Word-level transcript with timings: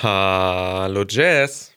Hallo 0.00 1.04
Jess. 1.08 1.72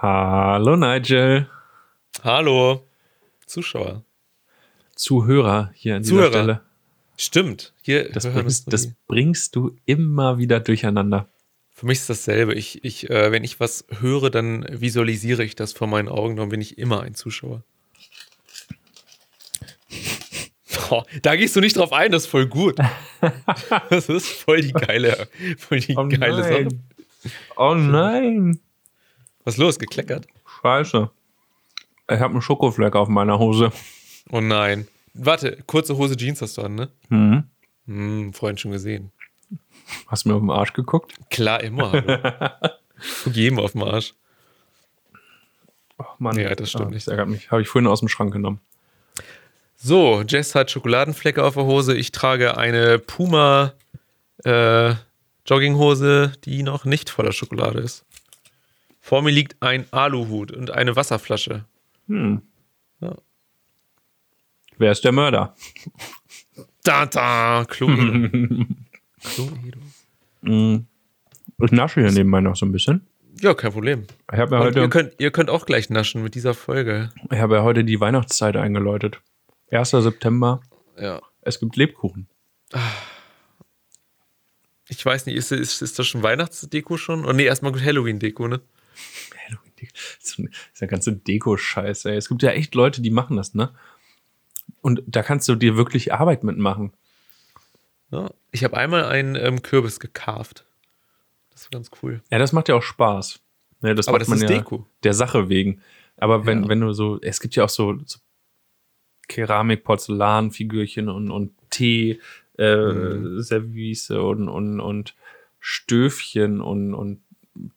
Hallo 0.00 0.76
Nigel. 0.76 1.48
Hallo 2.24 2.86
Zuschauer. 3.46 4.04
Zuhörer 4.96 5.70
hier 5.74 5.96
an 5.96 6.04
Zuhörer. 6.04 6.28
dieser 6.28 6.42
Stelle. 6.42 6.60
Stimmt. 7.16 7.72
Hier 7.82 8.10
Das 8.10 8.26
bringst, 8.26 8.72
das 8.72 8.92
bringst 9.06 9.54
du 9.54 9.76
immer 9.84 10.38
wieder 10.38 10.60
durcheinander. 10.60 11.28
Für 11.70 11.86
mich 11.86 11.98
ist 11.98 12.10
dasselbe. 12.10 12.54
Ich, 12.54 12.84
ich, 12.84 13.10
äh, 13.10 13.30
wenn 13.30 13.44
ich 13.44 13.60
was 13.60 13.84
höre, 14.00 14.30
dann 14.30 14.66
visualisiere 14.70 15.44
ich 15.44 15.54
das 15.54 15.72
vor 15.72 15.86
meinen 15.86 16.08
Augen, 16.08 16.36
dann 16.36 16.48
bin 16.48 16.60
ich 16.60 16.78
immer 16.78 17.02
ein 17.02 17.14
Zuschauer. 17.14 17.62
Boah, 20.88 21.06
da 21.22 21.36
gehst 21.36 21.54
du 21.54 21.60
nicht 21.60 21.76
drauf 21.76 21.92
ein, 21.92 22.12
das 22.12 22.24
ist 22.24 22.30
voll 22.30 22.46
gut. 22.46 22.78
Das 23.90 24.08
ist 24.08 24.28
voll 24.28 24.60
die 24.62 24.72
geile, 24.72 25.28
voll 25.58 25.80
die 25.80 25.94
geile 25.94 26.42
Sache. 26.42 26.68
Oh 27.56 27.74
nein. 27.74 28.60
Was 29.44 29.54
ist 29.54 29.58
los? 29.58 29.78
Gekleckert? 29.78 30.26
Scheiße. 30.62 31.10
Ich 32.10 32.18
habe 32.20 32.32
einen 32.32 32.42
Schokofleck 32.42 32.94
auf 32.96 33.08
meiner 33.08 33.38
Hose. 33.38 33.72
Oh 34.30 34.40
nein. 34.40 34.88
Warte, 35.14 35.58
kurze 35.66 35.96
Hose 35.96 36.16
Jeans 36.16 36.42
hast 36.42 36.58
du 36.58 36.62
an, 36.62 36.74
ne? 36.74 36.88
Hm. 37.08 37.44
Hm, 37.86 38.32
vorhin 38.32 38.58
schon 38.58 38.70
gesehen. 38.72 39.12
Hast 40.08 40.24
du 40.24 40.30
mir 40.30 40.34
auf 40.36 40.40
den 40.42 40.50
Arsch 40.50 40.72
geguckt? 40.72 41.14
Klar, 41.30 41.62
immer. 41.62 41.92
Guck 43.24 43.34
jedem 43.36 43.58
auf 43.58 43.72
den 43.72 43.82
Arsch. 43.82 44.14
Oh 45.98 46.04
Mann. 46.18 46.38
Ja, 46.38 46.54
das 46.54 46.70
stimmt 46.70 46.86
Ah, 46.86 46.90
nicht. 46.90 47.06
Das 47.06 47.12
ärgert 47.12 47.28
mich. 47.28 47.50
Habe 47.50 47.62
ich 47.62 47.68
vorhin 47.68 47.88
aus 47.88 48.00
dem 48.00 48.08
Schrank 48.08 48.32
genommen. 48.32 48.60
So, 49.84 50.22
Jess 50.22 50.54
hat 50.54 50.70
Schokoladenflecke 50.70 51.42
auf 51.42 51.54
der 51.54 51.64
Hose. 51.64 51.96
Ich 51.96 52.12
trage 52.12 52.56
eine 52.56 53.00
Puma 53.00 53.72
äh, 54.44 54.94
Jogginghose, 55.44 56.34
die 56.44 56.62
noch 56.62 56.84
nicht 56.84 57.10
voller 57.10 57.32
Schokolade 57.32 57.80
ist. 57.80 58.04
Vor 59.00 59.22
mir 59.22 59.32
liegt 59.32 59.60
ein 59.60 59.86
Aluhut 59.90 60.52
und 60.52 60.70
eine 60.70 60.94
Wasserflasche. 60.94 61.64
Hm. 62.06 62.42
Ja. 63.00 63.16
Wer 64.78 64.92
ist 64.92 65.02
der 65.02 65.10
Mörder? 65.10 65.56
Da, 66.84 67.06
da, 67.06 67.64
Cluedo. 67.68 68.28
Cluedo. 69.34 69.80
Hm. 70.44 70.86
Ich 71.60 71.72
nasche 71.72 72.02
hier 72.02 72.12
nebenbei 72.12 72.40
noch 72.40 72.54
so 72.54 72.66
ein 72.66 72.72
bisschen. 72.72 73.04
Ja, 73.40 73.54
kein 73.54 73.72
Problem. 73.72 74.06
Ich 74.30 74.38
ja, 74.38 74.44
Und 74.44 74.52
ihr, 74.52 74.58
heute, 74.60 74.88
könnt, 74.90 75.14
ihr 75.18 75.32
könnt 75.32 75.50
auch 75.50 75.66
gleich 75.66 75.90
naschen 75.90 76.22
mit 76.22 76.36
dieser 76.36 76.54
Folge. 76.54 77.10
ich 77.32 77.38
habe 77.38 77.56
ja 77.56 77.62
heute 77.64 77.82
die 77.82 77.98
Weihnachtszeit 77.98 78.56
eingeläutet. 78.56 79.20
1. 79.72 79.90
September. 79.90 80.60
Ja. 80.98 81.20
Es 81.40 81.58
gibt 81.58 81.76
Lebkuchen. 81.76 82.28
Ich 84.88 85.04
weiß 85.04 85.26
nicht, 85.26 85.36
ist, 85.36 85.52
ist, 85.52 85.80
ist 85.82 85.98
das 85.98 86.06
schon 86.06 86.22
Weihnachtsdeko 86.22 86.96
schon? 86.96 87.24
Oh 87.24 87.32
nee, 87.32 87.44
erstmal 87.44 87.72
Halloween-Deko, 87.80 88.48
ne? 88.48 88.60
Halloween. 89.46 89.88
So 90.20 90.42
ein- 90.42 90.50
Dieser 90.74 90.86
ganze 90.86 91.12
Deko-Scheiß, 91.14 92.04
ey. 92.04 92.16
Es 92.16 92.28
gibt 92.28 92.42
ja 92.42 92.50
echt 92.50 92.74
Leute, 92.74 93.00
die 93.02 93.10
machen 93.10 93.36
das, 93.36 93.54
ne? 93.54 93.74
Und 94.80 95.02
da 95.06 95.22
kannst 95.22 95.48
du 95.48 95.54
dir 95.54 95.76
wirklich 95.76 96.12
Arbeit 96.12 96.44
mitmachen. 96.44 96.92
Ja. 98.10 98.30
Ich 98.50 98.64
habe 98.64 98.76
einmal 98.76 99.04
einen 99.06 99.36
ähm, 99.36 99.62
Kürbis 99.62 99.98
gekarft. 100.00 100.64
Das 101.50 101.64
war 101.64 101.70
ganz 101.70 101.90
cool. 102.02 102.22
Ja, 102.30 102.38
das 102.38 102.52
macht 102.52 102.68
ja 102.68 102.74
auch 102.74 102.82
Spaß. 102.82 103.40
Ne, 103.80 103.94
das 103.94 104.06
Aber 104.08 104.14
macht 104.14 104.22
das 104.22 104.28
man 104.28 104.38
ist 104.38 104.42
ja 104.42 104.48
Deko. 104.58 104.86
der 105.02 105.14
Sache 105.14 105.48
wegen. 105.48 105.80
Aber 106.16 106.46
wenn, 106.46 106.64
Ja. 106.64 106.68
wenn 106.68 106.80
du 106.80 106.92
so, 106.92 107.20
es 107.20 107.40
gibt 107.40 107.56
ja 107.56 107.64
auch 107.64 107.68
so, 107.68 107.98
so 108.04 108.18
Keramik, 109.28 109.84
Porzellanfigürchen 109.84 111.08
und, 111.08 111.30
und 111.30 111.52
Tee, 111.70 112.20
äh, 112.58 112.76
Mhm. 112.76 113.42
Service 113.42 114.10
und, 114.10 114.48
und, 114.48 114.80
und 114.80 115.14
Stöfchen 115.60 116.60
und, 116.60 116.94
und 116.94 117.22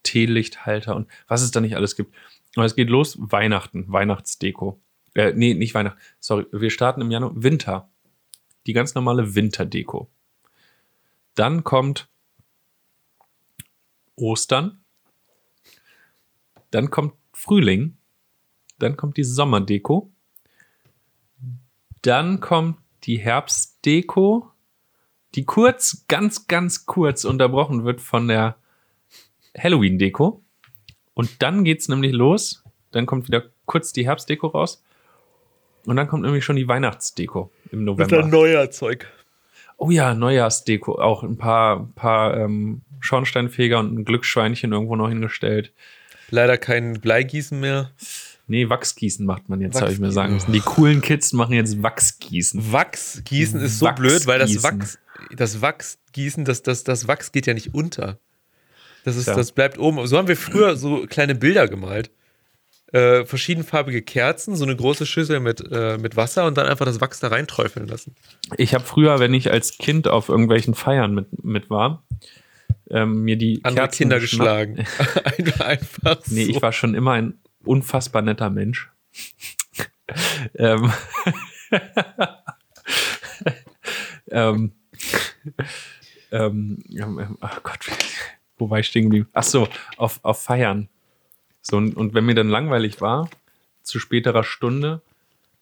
Teelichthalter 0.03 0.95
und 0.95 1.07
was 1.27 1.41
es 1.41 1.51
da 1.51 1.61
nicht 1.61 1.75
alles 1.75 1.95
gibt. 1.95 2.13
Aber 2.55 2.65
es 2.65 2.75
geht 2.75 2.89
los, 2.89 3.17
Weihnachten, 3.19 3.85
Weihnachtsdeko. 3.87 4.79
Äh, 5.13 5.33
nee, 5.33 5.53
nicht 5.53 5.73
Weihnachten, 5.73 5.99
sorry, 6.19 6.45
wir 6.51 6.69
starten 6.69 7.01
im 7.01 7.11
Januar, 7.11 7.31
Winter. 7.35 7.89
Die 8.65 8.73
ganz 8.73 8.95
normale 8.95 9.35
Winterdeko. 9.35 10.09
Dann 11.35 11.63
kommt 11.63 12.07
Ostern. 14.15 14.79
Dann 16.71 16.89
kommt 16.89 17.13
Frühling. 17.33 17.97
Dann 18.79 18.97
kommt 18.97 19.17
die 19.17 19.23
Sommerdeko. 19.23 20.11
Dann 22.05 22.39
kommt 22.39 22.77
die 23.05 23.17
Herbstdeko, 23.17 24.51
die 25.33 25.43
kurz, 25.43 26.05
ganz, 26.07 26.45
ganz 26.45 26.85
kurz 26.85 27.25
unterbrochen 27.25 27.83
wird 27.83 27.99
von 27.99 28.27
der 28.27 28.57
Halloween-Deko. 29.57 30.43
Und 31.15 31.41
dann 31.41 31.63
geht's 31.63 31.89
nämlich 31.89 32.11
los. 32.11 32.63
Dann 32.91 33.07
kommt 33.07 33.27
wieder 33.27 33.43
kurz 33.65 33.91
die 33.91 34.05
Herbstdeko 34.05 34.47
raus. 34.47 34.83
Und 35.85 35.95
dann 35.95 36.07
kommt 36.07 36.23
nämlich 36.23 36.45
schon 36.45 36.55
die 36.57 36.67
Weihnachtsdeko 36.67 37.51
im 37.71 37.85
November. 37.85 38.23
neuer 38.23 38.69
Zeug. 38.69 39.07
Oh 39.77 39.89
ja, 39.89 40.13
Neujahrsdeko. 40.13 40.99
Auch 40.99 41.23
ein 41.23 41.37
paar, 41.37 41.87
paar 41.95 42.37
ähm, 42.37 42.81
Schornsteinfeger 42.99 43.79
und 43.79 43.97
ein 43.97 44.05
Glücksschweinchen 44.05 44.71
irgendwo 44.71 44.95
noch 44.95 45.09
hingestellt. 45.09 45.73
Leider 46.29 46.57
kein 46.59 47.01
Bleigießen 47.01 47.59
mehr. 47.59 47.91
Nee, 48.47 48.69
Wachsgießen 48.69 49.25
macht 49.25 49.49
man 49.49 49.59
jetzt, 49.61 49.81
habe 49.81 49.91
ich 49.91 49.99
mir 49.99 50.11
sagen 50.11 50.33
müssen. 50.35 50.51
Die 50.51 50.59
coolen 50.59 51.01
Kids 51.01 51.33
machen 51.33 51.53
jetzt 51.53 51.81
Wachsgießen. 51.81 52.71
Wachsgießen 52.71 53.59
ist 53.61 53.79
so 53.79 53.89
blöd, 53.91 54.27
weil 54.27 54.39
das 54.39 54.61
Wachs, 54.63 54.99
das 55.35 55.61
Wachsgießen, 55.61 56.45
das, 56.45 56.61
das, 56.61 56.83
das 56.83 57.07
Wachs 57.07 57.31
geht 57.31 57.47
ja 57.47 57.53
nicht 57.55 57.73
unter. 57.73 58.19
Das, 59.03 59.15
ist, 59.15 59.27
Ja. 59.27 59.35
das 59.35 59.51
bleibt 59.51 59.77
oben. 59.79 60.05
So 60.07 60.17
haben 60.17 60.27
wir 60.27 60.37
früher 60.37 60.75
so 60.75 61.05
kleine 61.07 61.33
Bilder 61.35 61.67
gemalt. 61.67 62.11
Äh, 62.91 63.25
verschiedenfarbige 63.25 64.03
Kerzen, 64.03 64.55
so 64.55 64.63
eine 64.63 64.75
große 64.75 65.05
Schüssel 65.07 65.39
mit, 65.39 65.61
äh, 65.71 65.97
mit 65.97 66.15
Wasser 66.15 66.45
und 66.45 66.55
dann 66.57 66.67
einfach 66.67 66.85
das 66.85 67.01
Wachs 67.01 67.19
da 67.19 67.27
reinträufeln 67.29 67.87
lassen. 67.87 68.15
Ich 68.57 68.73
habe 68.75 68.83
früher, 68.85 69.19
wenn 69.19 69.33
ich 69.33 69.51
als 69.51 69.77
Kind 69.79 70.07
auf 70.07 70.29
irgendwelchen 70.29 70.75
Feiern 70.75 71.13
mit, 71.15 71.43
mit 71.43 71.69
war, 71.71 72.03
ähm, 72.91 73.23
mir 73.23 73.37
die 73.37 73.59
Andere 73.63 73.85
Kerzen 73.85 73.97
Kinder 73.97 74.19
geschlagen. 74.19 74.85
einfach 75.23 75.59
einfach 75.65 76.17
Nee, 76.27 76.45
so. 76.45 76.51
ich 76.51 76.61
war 76.61 76.71
schon 76.71 76.93
immer 76.93 77.13
ein 77.13 77.39
unfassbar 77.65 78.21
netter 78.21 78.49
Mensch. 78.49 78.91
ähm, 80.55 80.91
ähm, 84.31 84.71
ähm, 86.31 86.83
ähm, 86.89 87.37
ach 87.41 87.63
Gott, 87.63 87.79
wo 88.57 88.69
war 88.69 88.79
ich 88.79 88.87
stehen 88.87 89.03
geblieben? 89.03 89.29
Ach 89.33 89.43
so, 89.43 89.67
auf, 89.97 90.19
auf 90.23 90.41
Feiern. 90.41 90.89
So, 91.61 91.77
und, 91.77 91.95
und 91.95 92.13
wenn 92.13 92.25
mir 92.25 92.35
dann 92.35 92.49
langweilig 92.49 93.01
war, 93.01 93.29
zu 93.81 93.99
späterer 93.99 94.43
Stunde, 94.43 95.01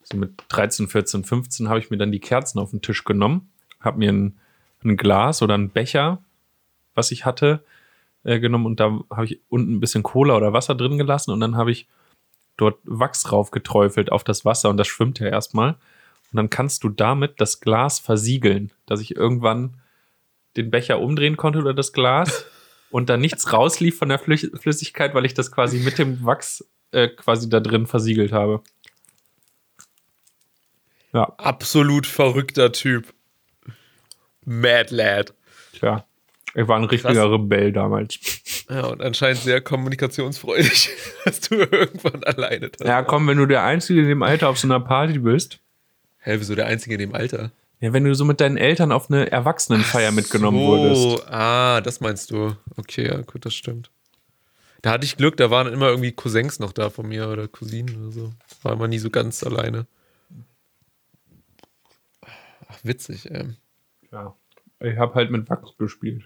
so 0.02 0.16
mit 0.16 0.32
13, 0.48 0.88
14, 0.88 1.24
15, 1.24 1.68
habe 1.68 1.78
ich 1.78 1.90
mir 1.90 1.96
dann 1.96 2.12
die 2.12 2.20
Kerzen 2.20 2.58
auf 2.58 2.70
den 2.70 2.82
Tisch 2.82 3.04
genommen, 3.04 3.50
habe 3.80 3.98
mir 3.98 4.12
ein, 4.12 4.38
ein 4.82 4.96
Glas 4.96 5.42
oder 5.42 5.54
einen 5.54 5.70
Becher, 5.70 6.22
was 6.94 7.10
ich 7.10 7.24
hatte, 7.24 7.64
äh, 8.24 8.40
genommen 8.40 8.66
und 8.66 8.80
da 8.80 9.00
habe 9.10 9.26
ich 9.26 9.40
unten 9.48 9.74
ein 9.74 9.80
bisschen 9.80 10.02
Cola 10.02 10.36
oder 10.36 10.52
Wasser 10.52 10.74
drin 10.74 10.98
gelassen 10.98 11.30
und 11.30 11.40
dann 11.40 11.56
habe 11.56 11.70
ich 11.70 11.86
dort 12.56 12.78
Wachs 12.84 13.22
drauf 13.22 13.50
geträufelt 13.50 14.10
auf 14.10 14.24
das 14.24 14.44
Wasser 14.44 14.70
und 14.70 14.76
das 14.76 14.88
schwimmt 14.88 15.18
ja 15.18 15.28
erstmal. 15.28 15.70
Und 15.70 16.36
dann 16.36 16.50
kannst 16.50 16.82
du 16.82 16.88
damit 16.88 17.40
das 17.40 17.60
Glas 17.60 18.00
versiegeln, 18.00 18.72
dass 18.86 19.00
ich 19.00 19.14
irgendwann 19.14 19.80
den 20.56 20.70
Becher 20.70 21.00
umdrehen 21.00 21.36
konnte 21.36 21.60
oder 21.60 21.74
das 21.74 21.92
Glas 21.92 22.46
und 22.90 23.08
da 23.08 23.16
nichts 23.16 23.52
rauslief 23.52 23.98
von 23.98 24.08
der 24.08 24.18
Flüssigkeit, 24.18 25.14
weil 25.14 25.26
ich 25.26 25.34
das 25.34 25.52
quasi 25.52 25.78
mit 25.78 25.98
dem 25.98 26.24
Wachs 26.24 26.64
äh, 26.92 27.08
quasi 27.08 27.48
da 27.48 27.60
drin 27.60 27.86
versiegelt 27.86 28.32
habe. 28.32 28.62
Ja, 31.12 31.32
Absolut 31.38 32.06
verrückter 32.06 32.72
Typ. 32.72 33.14
Mad 34.44 34.94
Lad. 34.94 35.32
tja. 35.72 36.04
Ich 36.54 36.68
war 36.68 36.76
ein 36.76 36.84
richtiger 36.84 37.30
Rebell 37.32 37.72
damals. 37.72 38.18
Ja, 38.70 38.86
und 38.86 39.02
anscheinend 39.02 39.40
sehr 39.40 39.60
kommunikationsfreudig, 39.60 40.88
dass 41.24 41.40
du 41.40 41.56
irgendwann 41.56 42.22
alleine 42.24 42.70
da 42.70 42.84
Ja, 42.84 43.02
komm, 43.02 43.26
wenn 43.26 43.38
du 43.38 43.46
der 43.46 43.64
Einzige 43.64 44.00
in 44.02 44.08
dem 44.08 44.22
Alter 44.22 44.48
auf 44.48 44.58
so 44.58 44.66
einer 44.68 44.80
Party 44.80 45.18
bist, 45.18 45.58
Hä, 46.20 46.36
wieso 46.38 46.54
der 46.54 46.66
Einzige 46.66 46.94
in 46.94 47.00
dem 47.00 47.14
Alter? 47.14 47.50
ja, 47.80 47.92
wenn 47.92 48.04
du 48.04 48.14
so 48.14 48.24
mit 48.24 48.40
deinen 48.40 48.56
Eltern 48.56 48.92
auf 48.92 49.10
eine 49.10 49.30
Erwachsenenfeier 49.30 50.12
mitgenommen 50.12 50.58
so, 50.58 50.66
wurdest. 50.66 51.28
ah, 51.30 51.80
das 51.82 52.00
meinst 52.00 52.30
du. 52.30 52.56
Okay, 52.76 53.06
ja, 53.08 53.20
gut, 53.20 53.44
das 53.44 53.54
stimmt. 53.54 53.90
Da 54.80 54.92
hatte 54.92 55.04
ich 55.04 55.16
Glück, 55.16 55.36
da 55.36 55.50
waren 55.50 55.70
immer 55.72 55.88
irgendwie 55.88 56.12
Cousins 56.12 56.60
noch 56.60 56.72
da 56.72 56.88
von 56.88 57.08
mir 57.08 57.28
oder 57.28 57.48
Cousinen 57.48 57.96
oder 58.02 58.12
so. 58.12 58.30
War 58.62 58.74
immer 58.74 58.88
nie 58.88 58.98
so 58.98 59.10
ganz 59.10 59.42
alleine. 59.42 59.86
Ach, 62.68 62.78
witzig, 62.82 63.30
ey. 63.30 63.48
Ja. 64.12 64.34
Ich 64.80 64.96
habe 64.96 65.14
halt 65.14 65.30
mit 65.30 65.48
Wachs 65.50 65.76
gespielt. 65.78 66.24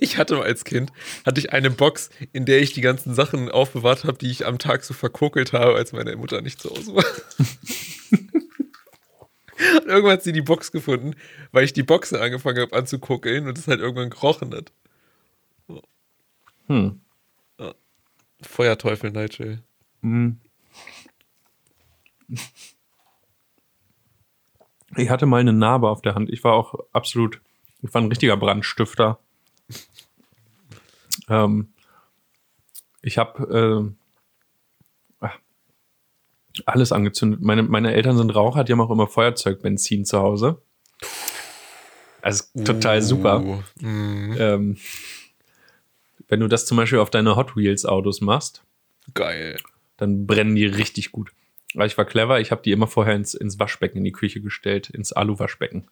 Ich 0.00 0.16
hatte 0.16 0.36
mal 0.36 0.44
als 0.44 0.64
Kind, 0.64 0.92
hatte 1.26 1.40
ich 1.40 1.52
eine 1.52 1.70
Box, 1.70 2.10
in 2.32 2.44
der 2.46 2.60
ich 2.60 2.72
die 2.72 2.80
ganzen 2.80 3.14
Sachen 3.14 3.50
aufbewahrt 3.50 4.04
habe, 4.04 4.16
die 4.18 4.30
ich 4.30 4.46
am 4.46 4.58
Tag 4.58 4.84
so 4.84 4.94
verkokelt 4.94 5.52
habe, 5.52 5.74
als 5.74 5.92
meine 5.92 6.14
Mutter 6.16 6.40
nicht 6.40 6.60
zu 6.60 6.70
Hause 6.70 6.94
war. 6.94 7.04
Und 9.80 9.86
irgendwann 9.86 10.12
hat 10.12 10.22
sie 10.22 10.32
die 10.32 10.42
Box 10.42 10.72
gefunden, 10.72 11.14
weil 11.52 11.64
ich 11.64 11.72
die 11.72 11.82
Box 11.82 12.12
angefangen 12.12 12.60
habe 12.60 12.76
anzuguckeln 12.76 13.46
und 13.46 13.56
es 13.56 13.68
halt 13.68 13.80
irgendwann 13.80 14.10
gerochen 14.10 14.52
hat. 14.54 14.72
Hm. 16.66 17.00
Feuerteufel 18.40 19.10
Nigel. 19.12 19.62
Ich 24.96 25.10
hatte 25.10 25.26
mal 25.26 25.40
eine 25.40 25.52
Narbe 25.52 25.88
auf 25.88 26.02
der 26.02 26.14
Hand. 26.14 26.30
Ich 26.30 26.44
war 26.44 26.52
auch 26.54 26.74
absolut, 26.92 27.40
ich 27.82 27.92
war 27.94 28.02
ein 28.02 28.08
richtiger 28.08 28.36
Brandstifter. 28.36 29.18
ähm, 31.28 31.68
ich 33.00 33.18
habe 33.18 33.92
äh, 35.20 35.26
ah, 35.26 35.32
alles 36.66 36.92
angezündet. 36.92 37.40
Meine, 37.40 37.62
meine 37.62 37.94
Eltern 37.94 38.16
sind 38.16 38.34
Raucher, 38.34 38.64
die 38.64 38.72
haben 38.72 38.80
auch 38.80 38.90
immer 38.90 39.08
Feuerzeugbenzin 39.08 40.04
zu 40.04 40.18
Hause. 40.18 40.60
Also 42.20 42.44
total 42.64 43.02
super. 43.02 43.42
Uh, 43.42 43.62
mm, 43.80 44.36
Ähm, 44.38 44.76
wenn 46.28 46.40
du 46.40 46.48
das 46.48 46.64
zum 46.64 46.76
Beispiel 46.76 47.00
auf 47.00 47.10
deine 47.10 47.36
Hot 47.36 47.56
Wheels 47.56 47.84
Autos 47.84 48.20
machst, 48.20 48.62
geil. 49.12 49.58
dann 49.96 50.26
brennen 50.26 50.54
die 50.54 50.64
richtig 50.64 51.12
gut. 51.12 51.32
Ich 51.74 51.96
war 51.98 52.04
clever, 52.04 52.40
ich 52.40 52.50
habe 52.50 52.62
die 52.62 52.72
immer 52.72 52.86
vorher 52.86 53.14
ins, 53.14 53.34
ins 53.34 53.58
Waschbecken 53.58 53.98
in 53.98 54.04
die 54.04 54.12
Küche 54.12 54.40
gestellt, 54.40 54.90
ins 54.90 55.12
Alu-Waschbecken. 55.12 55.88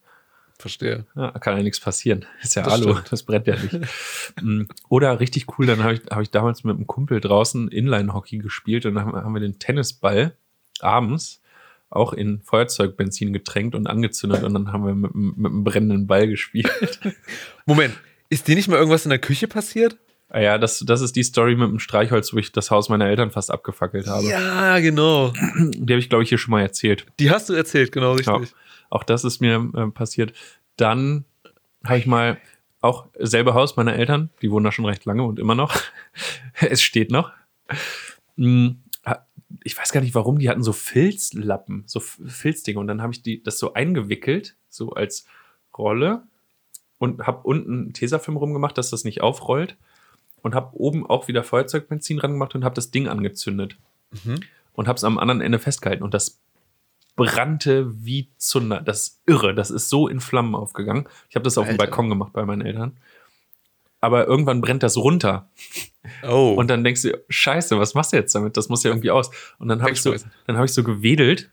Verstehe. 0.58 1.06
Ja, 1.16 1.30
kann 1.32 1.56
ja 1.56 1.62
nichts 1.62 1.80
passieren. 1.80 2.26
Ist 2.42 2.54
ja 2.54 2.62
Das 2.62 2.74
Alu, 2.74 2.92
stimmt. 2.92 3.12
das 3.12 3.22
brennt 3.22 3.46
ja 3.46 3.56
nicht. 3.56 3.78
Mm, 4.42 4.64
Oder 4.88 5.18
richtig 5.20 5.58
cool, 5.58 5.66
dann 5.66 5.82
habe 5.82 5.94
ich, 5.94 6.02
hab 6.10 6.20
ich 6.20 6.30
damals 6.30 6.64
mit 6.64 6.76
einem 6.76 6.86
Kumpel 6.86 7.20
draußen 7.20 7.68
Inline-Hockey 7.68 8.38
gespielt 8.38 8.84
und 8.86 8.94
dann 8.94 9.06
haben, 9.06 9.32
wir 9.34 9.40
den 9.40 9.58
Tennisball 9.58 10.36
abends 10.80 11.40
auch 11.88 12.12
in 12.12 12.40
Feuerzeugbenzin 12.42 13.32
getränkt 13.32 13.74
und 13.74 13.86
angezündet 13.88 14.44
und 14.44 14.54
dann 14.54 14.72
haben 14.72 14.86
wir 14.86 14.94
mit, 14.94 15.14
mit 15.14 15.46
einem 15.50 15.64
brennenden 15.64 16.06
Ball 16.06 16.28
gespielt. 16.28 17.00
Moment, 17.66 17.94
ist 18.28 18.46
dir 18.46 18.54
nicht 18.54 18.68
mal 18.68 18.76
irgendwas 18.76 19.04
in 19.04 19.10
der 19.10 19.18
Küche 19.18 19.48
passiert? 19.48 19.96
Ah 20.32 20.40
ja, 20.40 20.58
das, 20.58 20.78
das 20.86 21.00
ist 21.00 21.16
die 21.16 21.22
Story 21.24 21.56
mit 21.56 21.68
dem 21.68 21.78
Streichholz, 21.80 22.32
wo 22.32 22.38
ich 22.38 22.52
das 22.52 22.70
Haus 22.70 22.88
meiner 22.88 23.06
Eltern 23.06 23.30
fast 23.32 23.50
abgefackelt 23.50 24.06
habe. 24.06 24.26
Ja, 24.28 24.78
genau. 24.78 25.32
Die 25.58 25.92
habe 25.92 25.98
ich, 25.98 26.08
glaube 26.08 26.22
ich, 26.22 26.28
hier 26.28 26.38
schon 26.38 26.52
mal 26.52 26.62
erzählt. 26.62 27.04
Die 27.18 27.30
hast 27.30 27.48
du 27.48 27.52
erzählt, 27.54 27.90
genau 27.90 28.12
richtig. 28.12 28.26
Ja. 28.50 28.56
Auch 28.90 29.02
das 29.02 29.24
ist 29.24 29.40
mir 29.40 29.68
äh, 29.74 29.86
passiert. 29.88 30.32
Dann 30.76 31.24
habe 31.84 31.98
ich 31.98 32.06
mal 32.06 32.38
auch 32.80 33.06
selbe 33.18 33.54
Haus 33.54 33.76
meiner 33.76 33.94
Eltern, 33.94 34.30
die 34.40 34.50
wohnen 34.50 34.64
da 34.64 34.72
schon 34.72 34.84
recht 34.86 35.04
lange 35.04 35.24
und 35.24 35.38
immer 35.40 35.54
noch. 35.56 35.74
es 36.60 36.80
steht 36.80 37.10
noch. 37.10 37.32
Ha- 38.38 39.26
Ich 39.64 39.76
weiß 39.76 39.92
gar 39.92 40.00
nicht 40.00 40.14
warum, 40.14 40.38
die 40.38 40.48
hatten 40.48 40.62
so 40.62 40.72
Filzlappen, 40.72 41.84
so 41.86 42.00
Filzdinge. 42.00 42.78
Und 42.78 42.86
dann 42.86 43.02
habe 43.02 43.12
ich 43.12 43.22
die, 43.22 43.42
das 43.42 43.58
so 43.58 43.74
eingewickelt, 43.74 44.56
so 44.68 44.90
als 44.92 45.26
Rolle 45.76 46.22
und 46.98 47.26
habe 47.26 47.40
unten 47.42 47.92
Tesafilm 47.92 48.36
rumgemacht, 48.36 48.78
dass 48.78 48.90
das 48.90 49.04
nicht 49.04 49.20
aufrollt. 49.22 49.76
Und 50.42 50.54
habe 50.54 50.76
oben 50.76 51.06
auch 51.06 51.28
wieder 51.28 51.42
Feuerzeugbenzin 51.42 52.18
ran 52.18 52.32
gemacht 52.32 52.54
und 52.54 52.64
habe 52.64 52.74
das 52.74 52.90
Ding 52.90 53.08
angezündet. 53.08 53.76
Mhm. 54.24 54.40
Und 54.72 54.88
habe 54.88 54.96
es 54.96 55.04
am 55.04 55.18
anderen 55.18 55.40
Ende 55.40 55.58
festgehalten. 55.58 56.02
Und 56.02 56.14
das 56.14 56.40
brannte 57.16 57.92
wie 58.04 58.30
Zunder. 58.38 58.80
Das 58.80 59.00
ist 59.02 59.20
irre. 59.26 59.54
Das 59.54 59.70
ist 59.70 59.88
so 59.88 60.08
in 60.08 60.20
Flammen 60.20 60.54
aufgegangen. 60.54 61.06
Ich 61.28 61.34
habe 61.36 61.44
das 61.44 61.58
auf 61.58 61.66
dem 61.66 61.72
Alter. 61.72 61.84
Balkon 61.84 62.08
gemacht 62.08 62.32
bei 62.32 62.44
meinen 62.44 62.62
Eltern. 62.62 62.96
Aber 64.00 64.26
irgendwann 64.26 64.62
brennt 64.62 64.82
das 64.82 64.96
runter. 64.96 65.48
Oh. 66.26 66.54
Und 66.56 66.68
dann 66.68 66.82
denkst 66.82 67.02
du, 67.02 67.22
scheiße, 67.28 67.78
was 67.78 67.92
machst 67.94 68.12
du 68.12 68.16
jetzt 68.16 68.34
damit? 68.34 68.56
Das 68.56 68.70
muss 68.70 68.82
ja 68.82 68.90
irgendwie 68.90 69.10
aus. 69.10 69.30
Und 69.58 69.68
dann 69.68 69.82
habe 69.82 69.92
ich, 69.92 70.00
so, 70.00 70.14
dann 70.46 70.56
hab 70.56 70.64
ich 70.64 70.72
so 70.72 70.82
gewedelt 70.82 71.50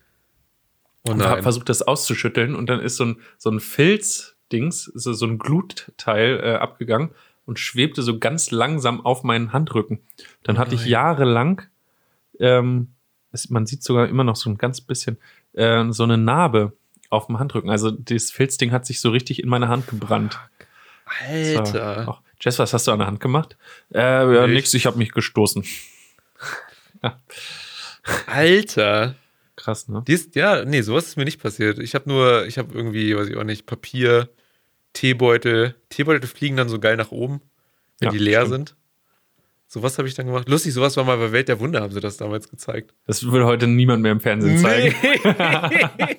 oh 1.06 1.10
und 1.10 1.22
habe 1.22 1.42
versucht, 1.42 1.68
das 1.68 1.82
auszuschütteln. 1.82 2.54
Und 2.54 2.70
dann 2.70 2.80
ist 2.80 2.96
so 2.96 3.04
ein, 3.04 3.20
so 3.36 3.50
ein 3.50 3.60
Filzdings, 3.60 4.84
so, 4.94 5.12
so 5.12 5.26
ein 5.26 5.38
Glutteil 5.38 6.40
äh, 6.42 6.54
abgegangen 6.54 7.10
und 7.48 7.58
schwebte 7.58 8.02
so 8.02 8.18
ganz 8.18 8.50
langsam 8.50 9.04
auf 9.04 9.24
meinen 9.24 9.54
Handrücken. 9.54 10.00
Dann 10.42 10.56
Oh 10.56 10.58
hatte 10.60 10.74
ich 10.74 10.84
jahrelang, 10.84 11.62
ähm, 12.38 12.88
es, 13.32 13.48
man 13.48 13.64
sieht 13.64 13.82
sogar 13.82 14.06
immer 14.06 14.22
noch 14.22 14.36
so 14.36 14.50
ein 14.50 14.58
ganz 14.58 14.82
bisschen, 14.82 15.16
äh, 15.54 15.84
so 15.90 16.02
eine 16.02 16.18
Narbe 16.18 16.74
auf 17.08 17.26
dem 17.26 17.38
Handrücken. 17.38 17.70
Also 17.70 17.90
das 17.90 18.30
Filzding 18.30 18.70
hat 18.70 18.84
sich 18.84 19.00
so 19.00 19.08
richtig 19.10 19.42
in 19.42 19.48
meine 19.48 19.68
Hand 19.68 19.86
gebrannt. 19.88 20.38
Alter. 21.26 22.06
Auch. 22.06 22.20
Jess, 22.38 22.58
was 22.58 22.74
hast 22.74 22.86
du 22.86 22.92
an 22.92 22.98
der 22.98 23.08
Hand 23.08 23.20
gemacht? 23.20 23.56
Äh, 23.94 24.00
ja, 24.00 24.46
nix, 24.46 24.74
ich 24.74 24.84
habe 24.84 24.98
mich 24.98 25.12
gestoßen. 25.12 25.64
Alter. 28.26 29.14
Krass, 29.56 29.88
ne? 29.88 30.04
Dies, 30.06 30.30
ja, 30.34 30.66
nee, 30.66 30.82
sowas 30.82 31.06
ist 31.06 31.16
mir 31.16 31.24
nicht 31.24 31.40
passiert. 31.40 31.78
Ich 31.78 31.94
habe 31.94 32.10
nur, 32.10 32.46
ich 32.46 32.58
habe 32.58 32.74
irgendwie, 32.74 33.16
weiß 33.16 33.28
ich 33.28 33.36
auch 33.36 33.44
nicht, 33.44 33.64
Papier, 33.64 34.28
Teebeutel. 34.98 35.76
Teebeutel 35.90 36.26
fliegen 36.28 36.56
dann 36.56 36.68
so 36.68 36.80
geil 36.80 36.96
nach 36.96 37.12
oben, 37.12 37.40
wenn 38.00 38.06
Ja, 38.06 38.12
die 38.12 38.18
leer 38.18 38.40
stimmt. 38.46 38.68
sind. 38.70 38.76
Sowas 39.68 39.96
habe 39.98 40.08
ich 40.08 40.14
dann 40.14 40.26
gemacht. 40.26 40.48
Lustig, 40.48 40.72
sowas 40.72 40.96
war 40.96 41.04
mal 41.04 41.18
bei 41.18 41.30
Welt 41.30 41.48
der 41.48 41.60
Wunder, 41.60 41.82
haben 41.82 41.92
sie 41.92 42.00
das 42.00 42.16
damals 42.16 42.48
gezeigt. 42.48 42.94
Das 43.06 43.22
würde 43.22 43.44
heute 43.46 43.66
niemand 43.68 44.02
mehr 44.02 44.12
im 44.12 44.20
Fernsehen 44.20 44.58
zeigen. 44.58 44.94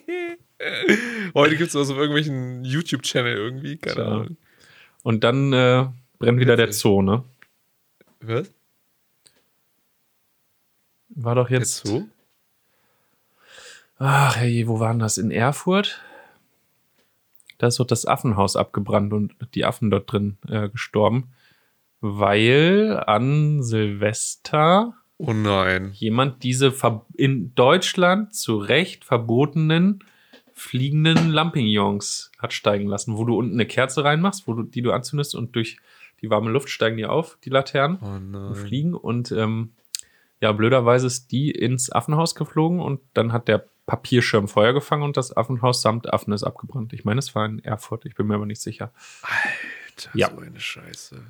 Heute 1.34 1.56
gibt 1.56 1.70
es 1.70 1.76
aus 1.76 1.90
auf 1.90 1.96
irgendwelchen 1.98 2.66
YouTube-Channel 2.66 3.34
irgendwie, 3.36 3.78
keine 3.78 3.96
Tja. 3.96 4.06
Ahnung. 4.08 4.38
Und 5.04 5.24
dann 5.24 5.54
äh, 5.54 5.86
brennt 6.18 6.40
wieder 6.40 6.58
der. 6.58 6.74
Zoo, 6.74 7.02
ne? 7.02 7.24
Was? 8.20 8.52
War 11.10 11.36
doch 11.36 11.50
Jetzt 11.50 11.84
jetzt. 11.84 11.88
so? 11.88 12.08
Ach 14.00 14.36
hey, 14.36 14.68
wo 14.68 14.80
waren 14.82 15.00
das? 15.00 15.18
In 15.18 15.32
Erfurt? 15.32 16.02
Da 17.60 17.68
ist 17.68 17.80
doch 17.80 17.86
das 17.86 18.06
Affenhaus 18.06 18.56
abgebrannt 18.56 19.14
und 19.14 19.36
die 19.54 19.66
Affen 19.66 19.92
dort 19.92 20.12
drin 20.12 20.38
äh, 20.48 20.70
gestorben, 20.70 21.30
weil 22.02 23.02
an 23.06 23.62
Silvester 23.62 24.96
Oh 25.18 25.34
nein. 25.34 25.92
jemand 25.94 26.44
diese 26.44 26.72
ver 26.72 27.06
in 27.16 27.54
Deutschland 27.54 28.34
zu 28.34 28.58
Recht 28.58 29.04
verbotenen 29.06 30.04
fliegenden 30.54 31.30
Lampignons 31.30 32.32
hat 32.38 32.54
steigen 32.54 32.88
lassen, 32.88 33.18
wo 33.18 33.24
du 33.26 33.38
unten 33.38 33.54
eine 33.54 33.66
Kerze 33.66 34.04
reinmachst, 34.04 34.48
wo 34.48 34.54
du, 34.54 34.64
die 34.64 34.82
du 34.82 34.92
anzündest 34.92 35.36
und 35.36 35.56
durch 35.56 35.78
die 36.22 36.30
warme 36.30 36.50
Luft 36.52 36.70
steigen 36.70 36.98
die 36.98 37.06
auf, 37.06 37.38
die 37.46 37.50
Laternen, 37.50 37.98
Oh 38.02 38.38
und 38.50 38.56
fliegen. 38.56 38.94
Und 38.94 39.32
ähm, 39.32 39.72
ja, 40.42 40.52
blöderweise 40.52 41.08
ist 41.08 41.32
die 41.32 41.52
ins 41.52 41.92
Affenhaus 41.92 42.36
geflogen 42.36 42.80
und 42.82 43.00
dann 43.14 43.32
hat 43.32 43.48
der 43.48 43.66
Papierschirm 43.90 44.48
Feuer 44.48 44.74
gefangen 44.74 45.04
und 45.04 45.18
das 45.18 45.36
Affenhaus 45.36 45.82
samt 45.82 46.12
Affen 46.14 46.32
ist 46.34 46.44
abgebrannt. 46.44 46.94
Ich 46.94 47.06
meine, 47.06 47.20
es 47.20 47.34
war 47.36 47.46
in 47.46 47.60
Erfurt, 47.64 48.06
ich 48.06 48.16
bin 48.16 48.28
mir 48.28 48.36
aber 48.36 48.46
nicht 48.46 48.62
sicher. 48.62 48.92
Alter, 49.22 50.10
Ja. 50.14 50.30
so 50.30 50.40
eine 50.40 50.60
Scheiße. 50.60 51.22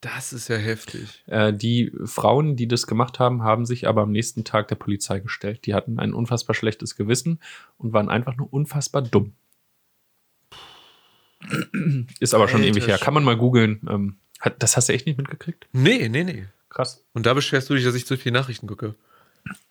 Das 0.00 0.32
ist 0.32 0.48
ja 0.48 0.56
heftig. 0.56 1.22
Äh, 1.26 1.52
die 1.52 1.92
Frauen, 2.04 2.56
die 2.56 2.66
das 2.66 2.88
gemacht 2.88 3.20
haben, 3.20 3.44
haben 3.44 3.64
sich 3.64 3.86
aber 3.86 4.02
am 4.02 4.10
nächsten 4.10 4.42
Tag 4.42 4.66
der 4.66 4.74
Polizei 4.74 5.20
gestellt. 5.20 5.64
Die 5.66 5.74
hatten 5.74 6.00
ein 6.00 6.12
unfassbar 6.12 6.54
schlechtes 6.54 6.96
Gewissen 6.96 7.38
und 7.78 7.92
waren 7.92 8.08
einfach 8.08 8.36
nur 8.36 8.52
unfassbar 8.52 9.02
dumm. 9.02 9.34
Ist 12.20 12.34
aber 12.34 12.48
schon 12.48 12.60
Alter 12.62 12.70
ewig 12.72 12.86
her. 12.88 12.98
Kann 12.98 13.14
man 13.14 13.22
mal 13.24 13.36
googeln. 13.36 13.80
Ähm, 13.88 14.16
das 14.58 14.76
hast 14.76 14.88
du 14.88 14.92
echt 14.92 15.06
nicht 15.06 15.18
mitgekriegt? 15.18 15.68
Nee, 15.72 16.08
nee, 16.08 16.24
nee. 16.24 16.46
Krass. 16.68 17.04
Und 17.12 17.26
da 17.26 17.34
beschwerst 17.34 17.70
du 17.70 17.74
dich, 17.74 17.84
dass 17.84 17.94
ich 17.94 18.06
zu 18.06 18.16
viele 18.16 18.32
Nachrichten 18.32 18.66
gucke. 18.66 18.96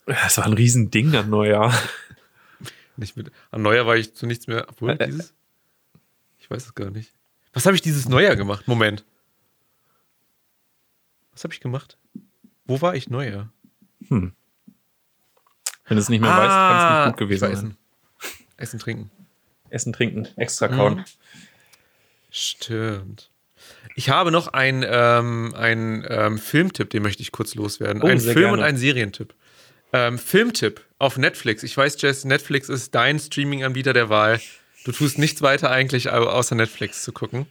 Das 0.06 0.38
war 0.38 0.46
ein 0.46 0.54
Riesending 0.54 1.16
an 1.16 1.30
Neujahr. 1.30 1.74
Nicht 2.98 3.16
mit. 3.16 3.32
An 3.51 3.62
Neujahr 3.62 3.86
war 3.86 3.96
ich 3.96 4.13
zu 4.13 4.25
nichts 4.25 4.48
mehr. 4.48 4.66
Obwohl, 4.70 4.92
Ä- 4.92 4.98
ä- 5.00 5.06
dieses. 5.06 5.34
Ich 6.40 6.50
weiß 6.50 6.66
es 6.66 6.75
gar 6.75 6.90
nicht. 6.90 7.12
Was 7.54 7.66
habe 7.66 7.75
ich 7.75 7.82
dieses 7.82 8.10
Neujahr 8.10 8.36
gemacht? 8.36 8.68
Moment. 8.68 9.06
Was 11.32 11.44
habe 11.44 11.54
ich 11.54 11.60
gemacht? 11.62 11.98
Wo 12.66 12.82
war 12.82 12.96
ich 12.96 13.10
Neujahr? 13.10 13.50
Hm. 14.08 14.34
Wenn 15.86 15.98
du 15.98 16.01
es 16.01 16.10
nicht 16.10 16.22
mehr 16.22 16.30
weißt, 16.30 16.50
kann 16.50 17.00
es 17.00 17.06
nicht 17.06 17.13
gut 17.13 17.20
gewesen 17.28 17.46
Ah, 17.46 17.48
sein. 17.48 17.56
Essen. 17.56 17.78
Essen, 18.58 18.80
trinken. 18.80 19.12
Essen, 19.70 19.94
trinken, 19.94 20.28
extra 20.36 20.68
kauen. 20.68 20.96
Mhm. 20.98 21.06
Stimmt. 22.30 23.30
Ich 23.96 24.10
habe 24.10 24.32
noch 24.32 24.48
einen 24.50 24.84
ähm, 24.88 25.54
einen, 25.56 26.06
ähm, 26.08 26.38
Filmtipp, 26.38 26.90
den 26.90 27.04
möchte 27.04 27.22
ich 27.22 27.32
kurz 27.32 27.56
loswerden. 27.56 28.01
Oh, 28.01 28.08
ein 28.08 28.20
sehr 28.20 28.34
Film 28.34 28.46
gerne. 28.50 28.58
und 28.58 28.63
ein 28.63 28.78
Serientipp. 28.78 29.34
Ähm, 29.93 30.17
Filmtipp 30.17 30.81
auf 31.00 31.17
Netflix. 31.17 31.63
Ich 31.63 31.75
weiß, 31.75 32.01
Jess, 32.01 32.25
Netflix 32.25 32.69
ist 32.69 32.95
dein 32.95 33.19
Streaming-Anbieter 33.19 33.93
der 33.93 34.10
Wahl. 34.10 34.39
Du 34.86 34.91
tust 34.91 35.17
nichts 35.17 35.41
weiter 35.41 35.69
eigentlich, 35.69 36.10
au- 36.12 36.27
außer 36.27 36.55
Netflix 36.55 37.03
zu 37.03 37.12
gucken. 37.12 37.45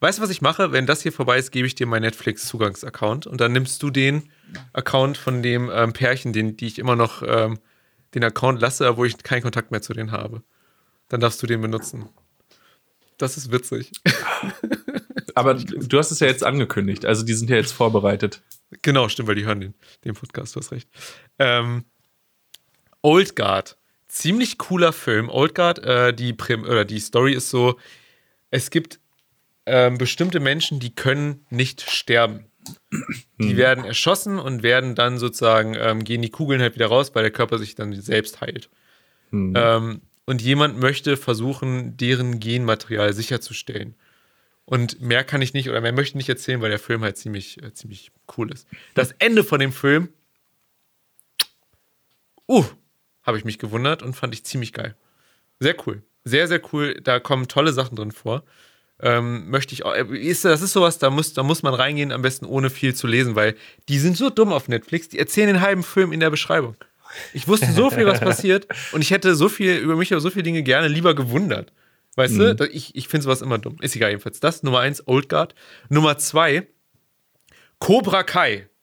Weißt 0.00 0.18
du, 0.18 0.22
was 0.22 0.30
ich 0.30 0.40
mache? 0.42 0.72
Wenn 0.72 0.86
das 0.86 1.02
hier 1.02 1.12
vorbei 1.12 1.38
ist, 1.38 1.50
gebe 1.52 1.66
ich 1.66 1.74
dir 1.74 1.86
meinen 1.86 2.02
Netflix-Zugangs-Account 2.02 3.26
und 3.26 3.40
dann 3.40 3.52
nimmst 3.52 3.82
du 3.82 3.90
den 3.90 4.30
Account 4.72 5.16
von 5.16 5.42
dem 5.42 5.70
ähm, 5.72 5.92
Pärchen, 5.92 6.32
den, 6.32 6.56
die 6.56 6.66
ich 6.66 6.78
immer 6.78 6.96
noch 6.96 7.22
ähm, 7.26 7.58
den 8.14 8.24
Account 8.24 8.60
lasse, 8.60 8.96
wo 8.96 9.04
ich 9.04 9.18
keinen 9.22 9.42
Kontakt 9.42 9.70
mehr 9.70 9.82
zu 9.82 9.92
denen 9.92 10.10
habe. 10.12 10.42
Dann 11.08 11.20
darfst 11.20 11.42
du 11.42 11.46
den 11.46 11.60
benutzen. 11.60 12.08
Das 13.18 13.36
ist 13.36 13.52
witzig. 13.52 13.92
Aber 15.34 15.54
du 15.54 15.98
hast 15.98 16.10
es 16.10 16.20
ja 16.20 16.26
jetzt 16.26 16.42
angekündigt. 16.44 17.04
Also 17.06 17.24
die 17.24 17.34
sind 17.34 17.50
ja 17.50 17.56
jetzt 17.56 17.72
vorbereitet. 17.72 18.42
Genau, 18.82 19.08
stimmt, 19.08 19.28
weil 19.28 19.34
die 19.36 19.44
hören 19.44 19.60
den, 19.60 19.74
den 20.04 20.14
Podcast, 20.14 20.54
du 20.54 20.60
hast 20.60 20.72
recht. 20.72 20.88
Ähm, 21.38 21.84
Old 23.02 23.36
Guard. 23.36 23.76
ziemlich 24.06 24.58
cooler 24.58 24.92
Film. 24.92 25.28
Old 25.28 25.54
Guard, 25.54 25.78
äh, 25.80 26.12
die, 26.14 26.32
Prim 26.32 26.62
oder 26.64 26.84
die 26.84 27.00
Story 27.00 27.32
ist 27.34 27.50
so: 27.50 27.78
Es 28.50 28.70
gibt 28.70 29.00
ähm, 29.66 29.98
bestimmte 29.98 30.40
Menschen, 30.40 30.78
die 30.80 30.94
können 30.94 31.44
nicht 31.50 31.82
sterben. 31.90 32.46
Die 33.38 33.50
Hm. 33.50 33.56
werden 33.58 33.84
erschossen 33.84 34.38
und 34.38 34.62
werden 34.62 34.94
dann 34.94 35.18
sozusagen, 35.18 35.74
ähm, 35.78 36.02
gehen 36.04 36.22
die 36.22 36.30
Kugeln 36.30 36.62
halt 36.62 36.74
wieder 36.74 36.86
raus, 36.86 37.14
weil 37.14 37.22
der 37.22 37.32
Körper 37.32 37.58
sich 37.58 37.74
dann 37.74 37.92
selbst 38.00 38.40
heilt. 38.40 38.70
Hm. 39.30 39.52
Ähm, 39.54 40.00
und 40.26 40.40
jemand 40.40 40.78
möchte 40.78 41.18
versuchen, 41.18 41.96
deren 41.98 42.40
Genmaterial 42.40 43.12
sicherzustellen. 43.12 43.94
Und 44.66 45.00
mehr 45.00 45.24
kann 45.24 45.42
ich 45.42 45.52
nicht 45.52 45.68
oder 45.68 45.80
mehr 45.80 45.92
möchte 45.92 46.10
ich 46.10 46.14
nicht 46.14 46.28
erzählen, 46.28 46.60
weil 46.60 46.70
der 46.70 46.78
Film 46.78 47.02
halt 47.02 47.18
ziemlich, 47.18 47.62
äh, 47.62 47.74
ziemlich 47.74 48.12
cool 48.36 48.50
ist. 48.50 48.66
Das 48.94 49.12
Ende 49.18 49.44
von 49.44 49.60
dem 49.60 49.72
Film, 49.72 50.08
uh, 52.48 52.64
habe 53.22 53.38
ich 53.38 53.44
mich 53.44 53.58
gewundert 53.58 54.02
und 54.02 54.14
fand 54.14 54.34
ich 54.34 54.44
ziemlich 54.44 54.72
geil. 54.72 54.94
Sehr 55.60 55.76
cool. 55.86 56.02
Sehr, 56.24 56.48
sehr 56.48 56.60
cool. 56.72 56.98
Da 57.02 57.20
kommen 57.20 57.48
tolle 57.48 57.72
Sachen 57.72 57.96
drin 57.96 58.12
vor. 58.12 58.42
Ähm, 59.00 59.50
möchte 59.50 59.74
ich 59.74 59.84
auch. 59.84 59.94
äh, 59.94 60.04
Ist, 60.16 60.44
das 60.44 60.62
ist 60.62 60.72
sowas, 60.72 60.98
da 60.98 61.10
muss, 61.10 61.34
da 61.34 61.42
muss 61.42 61.62
man 61.62 61.74
reingehen, 61.74 62.12
am 62.12 62.22
besten 62.22 62.46
ohne 62.46 62.70
viel 62.70 62.94
zu 62.94 63.06
lesen, 63.06 63.34
weil 63.34 63.56
die 63.88 63.98
sind 63.98 64.16
so 64.16 64.30
dumm 64.30 64.52
auf 64.52 64.68
Netflix, 64.68 65.08
die 65.08 65.18
erzählen 65.18 65.48
den 65.48 65.60
halben 65.60 65.82
Film 65.82 66.12
in 66.12 66.20
der 66.20 66.30
Beschreibung. 66.30 66.76
Ich 67.32 67.48
wusste 67.48 67.70
so 67.72 67.90
viel, 67.90 68.06
was 68.06 68.20
passiert 68.20 68.66
und 68.92 69.02
ich 69.02 69.10
hätte 69.10 69.34
so 69.34 69.48
viel, 69.48 69.76
über 69.76 69.96
mich 69.96 70.10
über 70.10 70.20
so 70.20 70.30
viele 70.30 70.44
Dinge 70.44 70.62
gerne 70.62 70.88
lieber 70.88 71.14
gewundert. 71.14 71.72
Weißt 72.16 72.36
du, 72.36 72.54
Da- 72.54 72.64
ich, 72.66 72.94
ich 72.94 73.08
finde 73.08 73.24
sowas 73.24 73.42
immer 73.42 73.58
dumm. 73.58 73.76
Ist 73.80 73.96
egal, 73.96 74.10
jedenfalls. 74.10 74.40
Das, 74.40 74.62
Nummer 74.62 74.80
eins, 74.80 75.02
Old 75.06 75.28
Guard. 75.28 75.54
Nummer 75.88 76.16
zwei, 76.18 76.66
Cobra 77.78 78.22
Kai. 78.22 78.68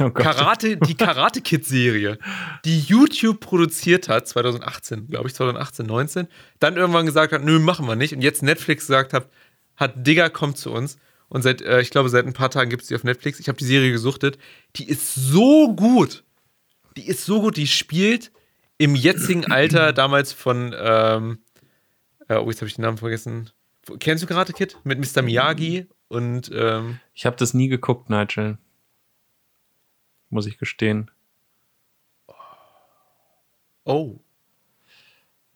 Oh. 0.00 0.10
Karate, 0.10 0.76
die 0.76 0.96
Karate 0.96 1.40
Kid 1.40 1.64
Serie, 1.64 2.18
die 2.64 2.80
YouTube 2.80 3.38
produziert 3.38 4.08
hat, 4.08 4.26
2018, 4.26 5.06
glaube 5.06 5.28
ich, 5.28 5.34
2018, 5.34 5.86
19, 5.86 6.26
dann 6.58 6.76
irgendwann 6.76 7.06
gesagt 7.06 7.32
hat, 7.32 7.44
nö, 7.44 7.60
machen 7.60 7.86
wir 7.86 7.94
nicht. 7.94 8.12
Und 8.12 8.20
jetzt 8.20 8.42
Netflix 8.42 8.88
gesagt 8.88 9.12
hat, 9.12 9.30
hat 9.76 10.04
Digga, 10.04 10.30
kommt 10.30 10.58
zu 10.58 10.72
uns. 10.72 10.98
Und 11.28 11.42
seit, 11.42 11.62
äh, 11.62 11.80
ich 11.80 11.90
glaube, 11.90 12.08
seit 12.08 12.26
ein 12.26 12.32
paar 12.32 12.50
Tagen 12.50 12.70
gibt 12.70 12.82
es 12.82 12.88
die 12.88 12.96
auf 12.96 13.04
Netflix. 13.04 13.38
Ich 13.38 13.46
habe 13.46 13.56
die 13.56 13.66
Serie 13.66 13.92
gesuchtet. 13.92 14.36
Die 14.74 14.88
ist 14.88 15.14
so 15.14 15.72
gut. 15.76 16.24
Die 16.96 17.06
ist 17.06 17.24
so 17.24 17.40
gut. 17.40 17.56
Die 17.56 17.68
spielt 17.68 18.32
im 18.78 18.96
jetzigen 18.96 19.48
Alter 19.48 19.92
damals 19.92 20.32
von, 20.32 20.74
ähm, 20.76 21.38
äh, 22.28 22.36
oh, 22.36 22.48
jetzt 22.48 22.60
habe 22.60 22.68
ich 22.68 22.74
den 22.74 22.82
Namen 22.82 22.98
vergessen. 22.98 23.50
Kennst 23.98 24.22
du 24.22 24.26
Karate 24.28 24.52
Kid? 24.52 24.76
Mit 24.84 24.98
Mr. 24.98 25.22
Miyagi 25.22 25.86
und, 26.08 26.50
ähm, 26.54 27.00
Ich 27.14 27.26
habe 27.26 27.36
das 27.36 27.54
nie 27.54 27.68
geguckt, 27.68 28.10
Nigel. 28.10 28.58
Muss 30.30 30.46
ich 30.46 30.58
gestehen. 30.58 31.10
oh. 33.84 34.20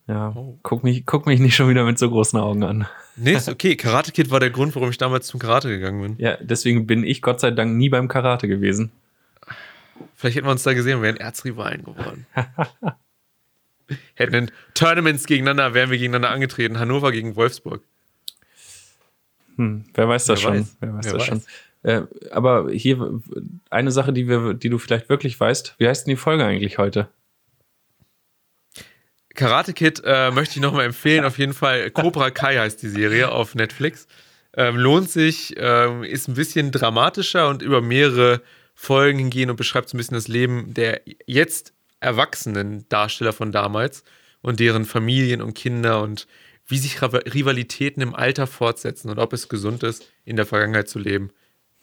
Ja. 0.09 0.33
Oh. 0.35 0.59
Guck, 0.63 0.83
mich, 0.83 1.07
guck 1.07 1.27
mich 1.27 1.39
nicht 1.41 1.55
schon 1.55 1.69
wieder 1.69 1.85
mit 1.85 1.99
so 1.99 2.11
großen 2.11 2.39
Augen 2.39 2.65
an. 2.65 2.87
Nee, 3.17 3.35
ist 3.35 3.49
okay. 3.51 3.77
Karate 3.77 4.13
Kid 4.13 4.31
war 4.31 4.41
der 4.41 4.51
Grund, 4.51 4.75
warum 4.75 4.91
ich 4.91 4.99
damals 4.99 5.27
zum 5.27 5.39
Karate 5.39 5.69
gegangen 5.69 6.03
bin. 6.03 6.17
Ja, 6.19 6.37
deswegen 6.41 6.87
bin 6.87 7.05
ich 7.05 7.23
Gott 7.23 7.41
sei 7.41 7.51
Dank 7.51 7.77
nie 7.77 7.89
beim 7.89 8.09
Karate 8.09 8.49
gewesen. 8.49 8.91
Vielleicht 10.15 10.37
hätten 10.37 10.47
wir 10.47 10.53
uns 10.53 10.63
da 10.63 10.73
gesehen 10.75 10.97
und 10.97 11.03
wären 11.03 11.17
Erzrivalen 11.17 11.85
geworden. 11.85 12.27
hätten 14.15 14.51
Tournaments 14.75 15.27
gegeneinander, 15.27 15.75
wären 15.75 15.91
wir 15.91 15.99
gegeneinander 15.99 16.31
angetreten. 16.31 16.79
Hannover 16.79 17.13
gegen 17.13 17.37
Wolfsburg. 17.37 17.83
Hm, 19.57 19.85
wer 19.95 20.09
weiß 20.09 20.27
das 20.27 20.41
Wer 20.41 20.49
schon. 20.49 20.61
weiß. 20.61 20.77
Wer 20.81 20.95
weiß 20.95 21.05
Wer 21.05 21.13
das 21.13 21.21
weiß. 21.21 21.29
schon. 21.29 21.43
Äh, 21.83 22.03
aber 22.31 22.71
hier 22.71 23.21
eine 23.71 23.91
Sache, 23.91 24.13
die, 24.13 24.29
wir, 24.29 24.55
die 24.55 24.69
du 24.69 24.79
vielleicht 24.79 25.09
wirklich 25.09 25.39
weißt. 25.39 25.75
Wie 25.79 25.89
heißt 25.89 26.07
denn 26.07 26.13
die 26.13 26.21
Folge 26.21 26.45
eigentlich 26.45 26.79
heute? 26.79 27.09
Karate 29.35 29.73
Kid 29.73 30.03
äh, 30.05 30.31
möchte 30.31 30.57
ich 30.57 30.63
nochmal 30.63 30.85
empfehlen. 30.85 31.25
Auf 31.25 31.39
jeden 31.39 31.55
Fall. 31.55 31.91
Cobra 31.91 32.31
Kai 32.31 32.59
heißt 32.59 32.83
die 32.83 32.89
Serie 32.89 33.33
auf 33.33 33.55
Netflix. 33.55 34.07
Ähm, 34.55 34.77
lohnt 34.77 35.11
sich, 35.11 35.55
ähm, 35.57 36.05
ist 36.05 36.29
ein 36.29 36.35
bisschen 36.35 36.71
dramatischer 36.71 37.49
und 37.49 37.63
über 37.63 37.81
mehrere 37.81 38.43
Folgen 38.75 39.19
hingehen 39.19 39.49
und 39.51 39.57
beschreibt 39.57 39.89
so 39.89 39.97
ein 39.97 39.99
bisschen 39.99 40.15
das 40.15 40.29
Leben 40.29 40.75
der 40.75 41.01
jetzt 41.27 41.73
erwachsenen 42.03 42.87
Darsteller 42.89 43.33
von 43.33 43.53
damals 43.53 44.05
und 44.41 44.61
deren 44.61 44.85
Familien 44.85 45.41
und 45.41 45.55
Kinder 45.55 46.03
und 46.03 46.27
wie 46.67 46.79
sich 46.79 47.03
Riva- 47.03 47.33
Rivalitäten 47.33 48.03
im 48.03 48.15
Alter 48.15 48.47
fortsetzen 48.47 49.11
und 49.11 49.19
ob 49.19 49.33
es 49.33 49.49
gesund 49.49 49.83
ist, 49.83 50.11
in 50.25 50.37
der 50.37 50.47
Vergangenheit 50.47 50.89
zu 50.89 50.99
leben 50.99 51.31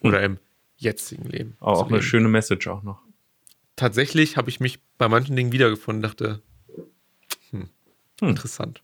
oder 0.00 0.22
im 0.22 0.38
jetzigen 0.76 1.28
Leben. 1.28 1.56
Auch, 1.60 1.78
zu 1.78 1.84
auch 1.84 1.90
eine 1.90 2.02
schöne 2.02 2.28
Message 2.28 2.66
auch 2.68 2.82
noch. 2.82 3.02
Tatsächlich 3.76 4.36
habe 4.36 4.50
ich 4.50 4.60
mich 4.60 4.78
bei 4.98 5.08
manchen 5.08 5.36
Dingen 5.36 5.52
wiedergefunden, 5.52 6.02
dachte, 6.02 6.42
hm, 7.50 7.68
interessant. 8.20 8.82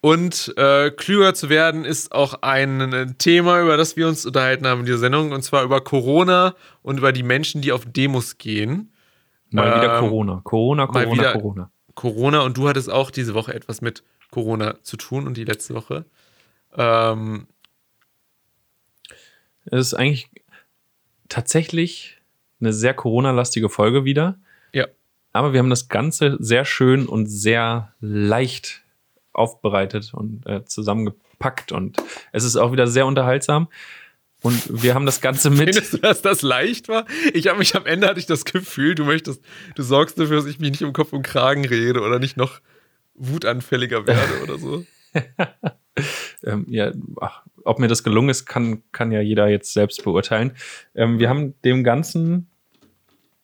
Und 0.00 0.52
äh, 0.56 0.90
klüger 0.90 1.32
zu 1.32 1.48
werden 1.48 1.84
ist 1.84 2.10
auch 2.10 2.42
ein 2.42 2.92
äh, 2.92 3.06
Thema, 3.18 3.62
über 3.62 3.76
das 3.76 3.96
wir 3.96 4.08
uns 4.08 4.26
unterhalten 4.26 4.66
haben 4.66 4.80
in 4.80 4.86
dieser 4.86 4.98
Sendung, 4.98 5.30
und 5.30 5.42
zwar 5.42 5.62
über 5.62 5.80
Corona 5.80 6.56
und 6.82 6.98
über 6.98 7.12
die 7.12 7.22
Menschen, 7.22 7.62
die 7.62 7.70
auf 7.70 7.84
Demos 7.86 8.38
gehen. 8.38 8.91
Mal 9.52 9.76
wieder 9.76 9.94
Ähm, 9.94 10.00
Corona. 10.00 10.40
Corona, 10.44 10.86
Corona, 10.86 11.12
wieder- 11.12 11.32
Corona. 11.32 11.70
Corona 11.94 12.40
und 12.42 12.56
du 12.56 12.68
hattest 12.68 12.90
auch 12.90 13.10
diese 13.10 13.34
Woche 13.34 13.52
etwas 13.54 13.80
mit 13.82 14.02
Corona 14.30 14.76
zu 14.82 14.96
tun 14.96 15.26
und 15.26 15.36
die 15.36 15.44
letzte 15.44 15.74
Woche. 15.74 16.04
Ähm, 16.76 17.46
Es 19.64 19.78
ist 19.88 19.94
eigentlich 19.94 20.28
tatsächlich 21.28 22.18
eine 22.60 22.72
sehr 22.72 22.94
Corona-lastige 22.94 23.68
Folge 23.68 24.04
wieder. 24.04 24.38
ja, 24.72 24.86
Aber 25.32 25.52
wir 25.52 25.60
haben 25.60 25.70
das 25.70 25.88
Ganze 25.88 26.36
sehr 26.40 26.64
schön 26.64 27.06
und 27.06 27.26
sehr 27.26 27.92
leicht 28.00 28.82
aufbereitet 29.32 30.12
und 30.14 30.46
äh, 30.46 30.64
zusammengepackt. 30.64 31.72
Und 31.72 32.02
es 32.32 32.44
ist 32.44 32.56
auch 32.56 32.72
wieder 32.72 32.86
sehr 32.86 33.06
unterhaltsam. 33.06 33.68
Und 34.42 34.82
wir 34.82 34.94
haben 34.94 35.06
das 35.06 35.20
Ganze 35.20 35.50
mit. 35.50 35.74
Findest 35.74 35.92
du, 35.94 35.98
dass 35.98 36.20
das 36.20 36.42
leicht 36.42 36.88
war? 36.88 37.06
Ich 37.32 37.46
habe 37.46 37.58
mich 37.58 37.76
am 37.76 37.86
Ende 37.86 38.08
hatte 38.08 38.18
ich 38.18 38.26
das 38.26 38.44
Gefühl, 38.44 38.94
du 38.94 39.04
möchtest, 39.04 39.40
du 39.76 39.82
sorgst 39.82 40.18
dafür, 40.18 40.36
dass 40.36 40.46
ich 40.46 40.58
mich 40.58 40.70
nicht 40.72 40.82
um 40.82 40.92
Kopf 40.92 41.12
und 41.12 41.22
Kragen 41.22 41.64
rede 41.64 42.00
oder 42.00 42.18
nicht 42.18 42.36
noch 42.36 42.60
wutanfälliger 43.14 44.06
werde 44.06 44.42
oder 44.42 44.58
so. 44.58 44.84
Ähm, 46.44 46.64
ja, 46.68 46.90
ach, 47.20 47.42
ob 47.64 47.78
mir 47.78 47.86
das 47.86 48.02
gelungen 48.02 48.30
ist, 48.30 48.46
kann, 48.46 48.82
kann 48.92 49.12
ja 49.12 49.20
jeder 49.20 49.48
jetzt 49.48 49.74
selbst 49.74 50.02
beurteilen. 50.02 50.56
Ähm, 50.94 51.18
wir 51.18 51.28
haben 51.28 51.54
dem 51.62 51.84
Ganzen 51.84 52.48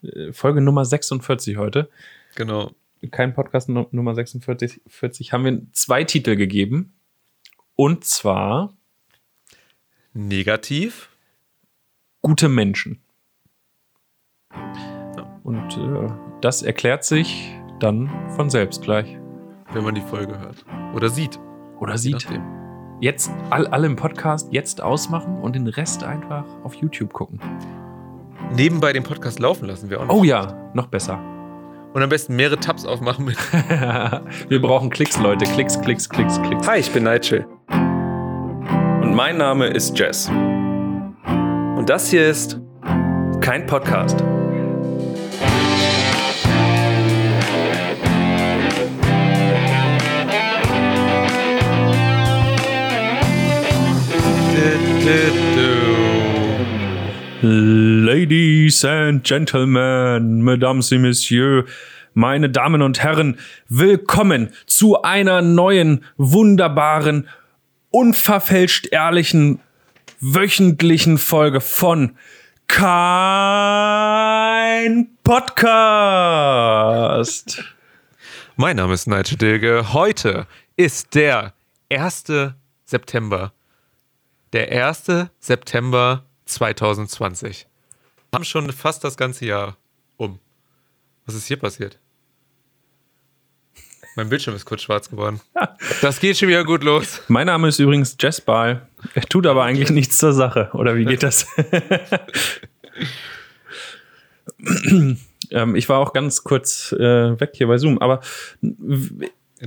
äh, 0.02 0.33
Folge 0.33 0.62
Nummer 0.62 0.87
46 0.87 1.59
heute. 1.59 1.90
Genau. 2.35 2.73
Kein 3.11 3.35
Podcast 3.35 3.69
Nu- 3.69 3.87
Nummer 3.90 4.14
46 4.14 4.81
40, 4.87 5.33
haben 5.35 5.45
wir 5.45 5.61
zwei 5.73 6.05
Titel 6.05 6.37
gegeben. 6.37 6.95
Und 7.76 8.05
zwar 8.05 8.75
Negativ. 10.18 11.10
gute 12.22 12.48
Menschen. 12.48 13.00
Und 15.44 15.76
äh, 15.76 16.12
das 16.40 16.62
erklärt 16.62 17.04
sich 17.04 17.54
dann 17.78 18.10
von 18.34 18.50
selbst 18.50 18.82
gleich. 18.82 19.16
wenn 19.72 19.84
man 19.84 19.94
die 19.94 20.00
Folge 20.00 20.37
hört. 20.40 20.64
Oder 20.92 21.08
sieht. 21.08 21.38
Oder 21.78 21.96
sieht. 21.96 22.14
nachdem. 22.14 22.42
Jetzt 23.00 23.30
all, 23.50 23.68
alle 23.68 23.87
im 23.87 23.94
Podcast 23.94 24.48
jetzt 24.50 24.80
ausmachen 24.80 25.40
und 25.40 25.54
den 25.54 25.68
Rest 25.68 26.02
einfach 26.02 26.44
auf 26.64 26.75
YouTube 26.75 27.12
gucken. 27.12 27.38
Nebenbei 28.52 28.92
den 28.92 29.04
Podcast 29.04 29.38
laufen 29.38 29.68
lassen 29.68 29.88
wir 29.88 30.00
auch 30.00 30.06
noch. 30.06 30.14
Oh 30.16 30.25
ja, 30.25 30.72
noch 30.75 30.88
besser. 30.88 31.20
Und 31.94 32.02
am 32.02 32.08
besten 32.08 32.34
mehrere 32.34 32.58
Tabs 32.58 32.84
aufmachen 32.84 33.25
mit. 33.25 33.37
Wir 34.50 34.60
brauchen 34.60 34.90
Klicks, 34.90 35.18
Leute. 35.18 35.44
Klicks, 35.46 35.80
Klicks, 35.80 36.08
Klicks, 36.08 36.42
Klicks. 36.42 36.66
Hi, 36.66 36.80
ich 36.80 36.90
bin 36.92 37.04
Nigel. 37.04 37.46
Mein 39.18 39.38
Name 39.38 39.66
ist 39.66 39.98
Jess. 39.98 40.28
Und 40.28 41.87
das 41.88 42.08
hier 42.08 42.28
ist 42.28 42.60
kein 43.40 43.66
Podcast. 43.66 44.22
Ladies 57.42 58.84
and 58.84 59.25
Gentlemen, 59.25 60.42
Mesdames 60.44 60.92
et 60.92 61.00
Messieurs, 61.00 61.64
meine 62.14 62.50
Damen 62.50 62.82
und 62.82 63.02
Herren, 63.02 63.37
willkommen 63.68 64.50
zu 64.66 65.02
einer 65.02 65.42
neuen, 65.42 66.04
wunderbaren, 66.18 67.26
unverfälscht 67.90 68.87
ehrlichen, 68.87 69.61
wöchentlichen 70.21 71.18
Folge 71.18 71.61
von 71.61 72.16
Kein 72.66 72.88
Podcast. 75.23 76.45
Mein 78.57 78.76
Name 78.76 78.95
ist 78.95 79.07
Nigel 79.07 79.37
Dilge. 79.38 79.92
Heute 79.92 80.47
ist 80.76 81.14
der 81.14 81.54
1. 81.90 82.25
September. 82.85 83.52
Der 84.52 84.71
1. 84.87 85.28
September 85.38 86.25
2020. 86.45 87.66
Wir 88.30 88.37
haben 88.37 88.45
schon 88.45 88.71
fast 88.73 89.04
das 89.04 89.16
ganze 89.16 89.47
Jahr 89.47 89.76
um. 90.16 90.38
Was 91.25 91.35
ist 91.35 91.47
hier 91.47 91.59
passiert? 91.59 91.99
Mein 94.18 94.30
Bildschirm 94.30 94.56
ist 94.56 94.64
kurz 94.64 94.82
schwarz 94.82 95.08
geworden. 95.08 95.40
Das 96.00 96.18
geht 96.18 96.37
schon 96.37 96.48
wieder 96.48 96.64
gut 96.64 96.82
los. 96.82 97.22
Mein 97.28 97.46
Name 97.46 97.68
ist 97.68 97.78
übrigens 97.78 98.16
Jess 98.18 98.40
Ball. 98.40 98.88
Er 99.14 99.22
tut 99.22 99.46
aber 99.46 99.62
eigentlich 99.62 99.90
nichts 99.90 100.18
zur 100.18 100.32
Sache. 100.32 100.70
Oder 100.72 100.96
wie 100.96 101.04
geht 101.04 101.22
das? 101.22 101.46
ähm, 105.52 105.76
ich 105.76 105.88
war 105.88 106.00
auch 106.00 106.12
ganz 106.12 106.42
kurz 106.42 106.90
äh, 106.98 107.38
weg 107.38 107.50
hier 107.54 107.68
bei 107.68 107.78
Zoom. 107.78 108.00
Aber 108.00 108.20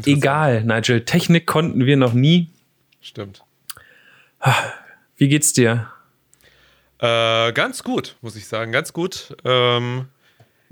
egal, 0.03 0.65
Nigel. 0.65 1.05
Technik 1.05 1.47
konnten 1.47 1.85
wir 1.85 1.95
noch 1.95 2.11
nie. 2.11 2.49
Stimmt. 2.99 3.45
Wie 5.15 5.29
geht's 5.29 5.53
dir? 5.53 5.87
Äh, 6.99 7.53
ganz 7.53 7.83
gut, 7.83 8.17
muss 8.19 8.35
ich 8.35 8.47
sagen. 8.47 8.73
Ganz 8.73 8.91
gut. 8.91 9.33
Ähm, 9.45 10.09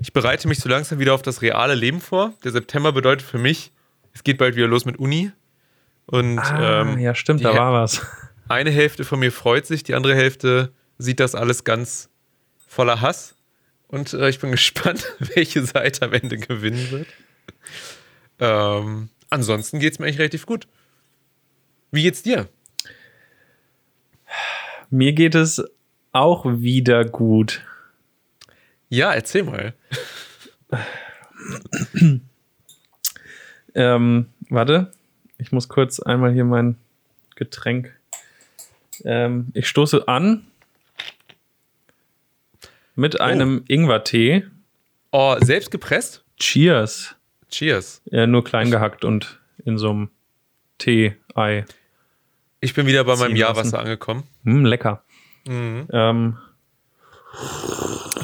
ich 0.00 0.12
bereite 0.12 0.48
mich 0.48 0.58
so 0.58 0.68
langsam 0.68 0.98
wieder 0.98 1.14
auf 1.14 1.22
das 1.22 1.42
reale 1.42 1.74
Leben 1.74 2.00
vor. 2.00 2.32
Der 2.42 2.52
September 2.52 2.92
bedeutet 2.92 3.26
für 3.26 3.38
mich, 3.38 3.70
es 4.12 4.24
geht 4.24 4.38
bald 4.38 4.56
wieder 4.56 4.66
los 4.66 4.86
mit 4.86 4.98
Uni. 4.98 5.30
Und 6.06 6.38
Ah, 6.38 6.80
ähm, 6.82 6.98
ja, 6.98 7.14
stimmt, 7.14 7.44
da 7.44 7.54
war 7.54 7.72
was. 7.72 8.04
eine 8.48 8.70
Hälfte 8.70 9.04
von 9.04 9.20
mir 9.20 9.30
freut 9.30 9.66
sich, 9.66 9.82
die 9.84 9.94
andere 9.94 10.14
Hälfte 10.16 10.72
sieht 10.98 11.20
das 11.20 11.34
alles 11.34 11.64
ganz 11.64 12.08
voller 12.66 13.00
Hass. 13.00 13.36
Und 13.88 14.14
äh, 14.14 14.28
ich 14.30 14.40
bin 14.40 14.50
gespannt, 14.52 15.04
welche 15.18 15.64
Seite 15.64 16.06
am 16.06 16.14
Ende 16.14 16.38
gewinnen 16.38 16.90
wird. 16.90 17.06
Ähm, 18.38 19.10
ansonsten 19.28 19.78
geht 19.80 19.92
es 19.92 19.98
mir 19.98 20.06
eigentlich 20.06 20.18
relativ 20.18 20.46
gut. 20.46 20.66
Wie 21.92 22.02
geht's 22.02 22.22
dir? 22.22 22.48
Mir 24.88 25.12
geht 25.12 25.34
es 25.34 25.62
auch 26.12 26.44
wieder 26.46 27.04
gut. 27.04 27.62
Ja, 28.90 29.12
erzähl 29.12 29.44
mal. 29.44 29.74
Ähm, 33.72 34.26
warte, 34.48 34.90
ich 35.38 35.52
muss 35.52 35.68
kurz 35.68 36.00
einmal 36.00 36.32
hier 36.32 36.44
mein 36.44 36.76
Getränk. 37.36 37.96
Ähm, 39.04 39.46
ich 39.54 39.68
stoße 39.68 40.08
an 40.08 40.44
mit 42.96 43.20
einem 43.20 43.64
Ingwertee. 43.68 44.44
Oh, 45.12 45.36
selbst 45.40 45.70
gepresst? 45.70 46.24
Cheers. 46.36 47.14
Cheers. 47.48 48.02
Ja, 48.06 48.26
nur 48.26 48.42
klein 48.42 48.72
gehackt 48.72 49.04
und 49.04 49.38
in 49.64 49.78
so 49.78 49.90
einem 49.90 50.10
Tee-Ei. 50.78 51.64
Ich 52.60 52.74
bin 52.74 52.86
wieder 52.86 53.04
bei 53.04 53.16
meinem 53.16 53.36
Jahrwasser 53.36 53.78
angekommen. 53.78 54.24
Hm, 54.44 54.64
lecker. 54.64 55.02
Mhm. 55.46 55.86
Ähm, 55.92 56.38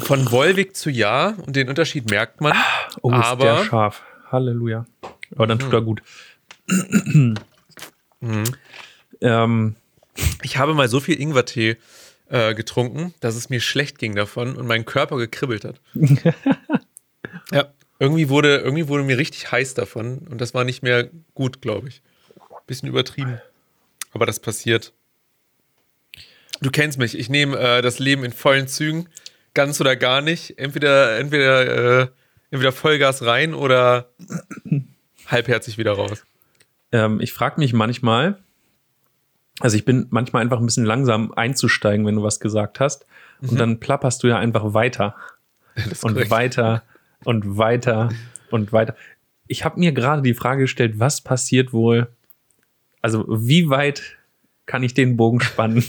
Von 0.07 0.31
Wolwig 0.31 0.75
zu 0.75 0.89
Ja 0.89 1.35
und 1.45 1.55
den 1.57 1.67
Unterschied 1.67 2.09
merkt 2.09 2.39
man. 2.39 2.53
oh, 3.01 3.11
ist 3.11 3.25
Aber- 3.25 3.43
der 3.43 3.65
scharf. 3.65 4.03
Halleluja. 4.31 4.85
Aber 5.35 5.47
dann 5.47 5.59
tut 5.59 5.73
er 5.73 5.81
gut. 5.81 6.01
ähm, 9.21 9.75
Ich 10.43 10.57
habe 10.57 10.73
mal 10.73 10.87
so 10.87 10.99
viel 11.01 11.19
Ingwertee 11.19 11.75
äh, 12.29 12.53
getrunken, 12.55 13.13
dass 13.19 13.35
es 13.35 13.49
mir 13.49 13.59
schlecht 13.61 13.99
ging 13.99 14.15
davon 14.15 14.55
und 14.55 14.65
mein 14.67 14.85
Körper 14.85 15.17
gekribbelt 15.17 15.65
hat. 15.65 15.79
ja, 17.51 17.67
irgendwie 17.99 18.29
wurde, 18.29 18.57
irgendwie 18.57 18.87
wurde 18.87 19.03
mir 19.03 19.17
richtig 19.17 19.51
heiß 19.51 19.73
davon 19.73 20.19
und 20.29 20.39
das 20.39 20.53
war 20.53 20.63
nicht 20.63 20.83
mehr 20.83 21.09
gut, 21.35 21.61
glaube 21.61 21.89
ich. 21.89 22.01
Bisschen 22.65 22.89
übertrieben. 22.89 23.39
Aber 24.13 24.25
das 24.25 24.39
passiert. 24.39 24.93
Du 26.61 26.69
kennst 26.71 26.97
mich, 26.97 27.17
ich 27.17 27.29
nehme 27.29 27.57
äh, 27.57 27.81
das 27.81 27.99
Leben 27.99 28.23
in 28.25 28.33
vollen 28.33 28.67
Zügen, 28.67 29.07
ganz 29.57 29.81
oder 29.81 29.95
gar 29.95 30.21
nicht. 30.21 30.59
Entweder, 30.59 31.17
entweder, 31.17 32.01
äh, 32.01 32.07
entweder 32.51 32.71
Vollgas 32.71 33.25
rein 33.25 33.55
oder 33.55 34.11
halbherzig 35.25 35.79
wieder 35.79 35.93
raus. 35.93 36.23
ähm, 36.91 37.19
ich 37.19 37.33
frage 37.33 37.59
mich 37.59 37.73
manchmal, 37.73 38.37
also 39.59 39.75
ich 39.75 39.83
bin 39.83 40.05
manchmal 40.11 40.43
einfach 40.43 40.59
ein 40.59 40.65
bisschen 40.65 40.85
langsam 40.85 41.33
einzusteigen, 41.33 42.05
wenn 42.05 42.15
du 42.15 42.23
was 42.23 42.39
gesagt 42.39 42.79
hast. 42.79 43.07
Und 43.41 43.59
dann 43.59 43.79
plapperst 43.79 44.21
du 44.21 44.27
ja 44.27 44.37
einfach 44.37 44.73
weiter. 44.73 45.15
Und 46.01 46.13
korrekt. 46.13 46.31
weiter 46.31 46.83
und 47.23 47.57
weiter 47.57 48.09
und 48.49 48.73
weiter. 48.73 48.95
Ich 49.47 49.63
habe 49.63 49.79
mir 49.79 49.91
gerade 49.91 50.21
die 50.21 50.33
Frage 50.33 50.61
gestellt, 50.61 50.99
was 50.99 51.21
passiert 51.21 51.73
wohl? 51.73 52.07
Also, 53.01 53.25
wie 53.27 53.69
weit 53.69 54.17
kann 54.65 54.83
ich 54.83 54.93
den 54.93 55.17
Bogen 55.17 55.39
spannen? 55.39 55.83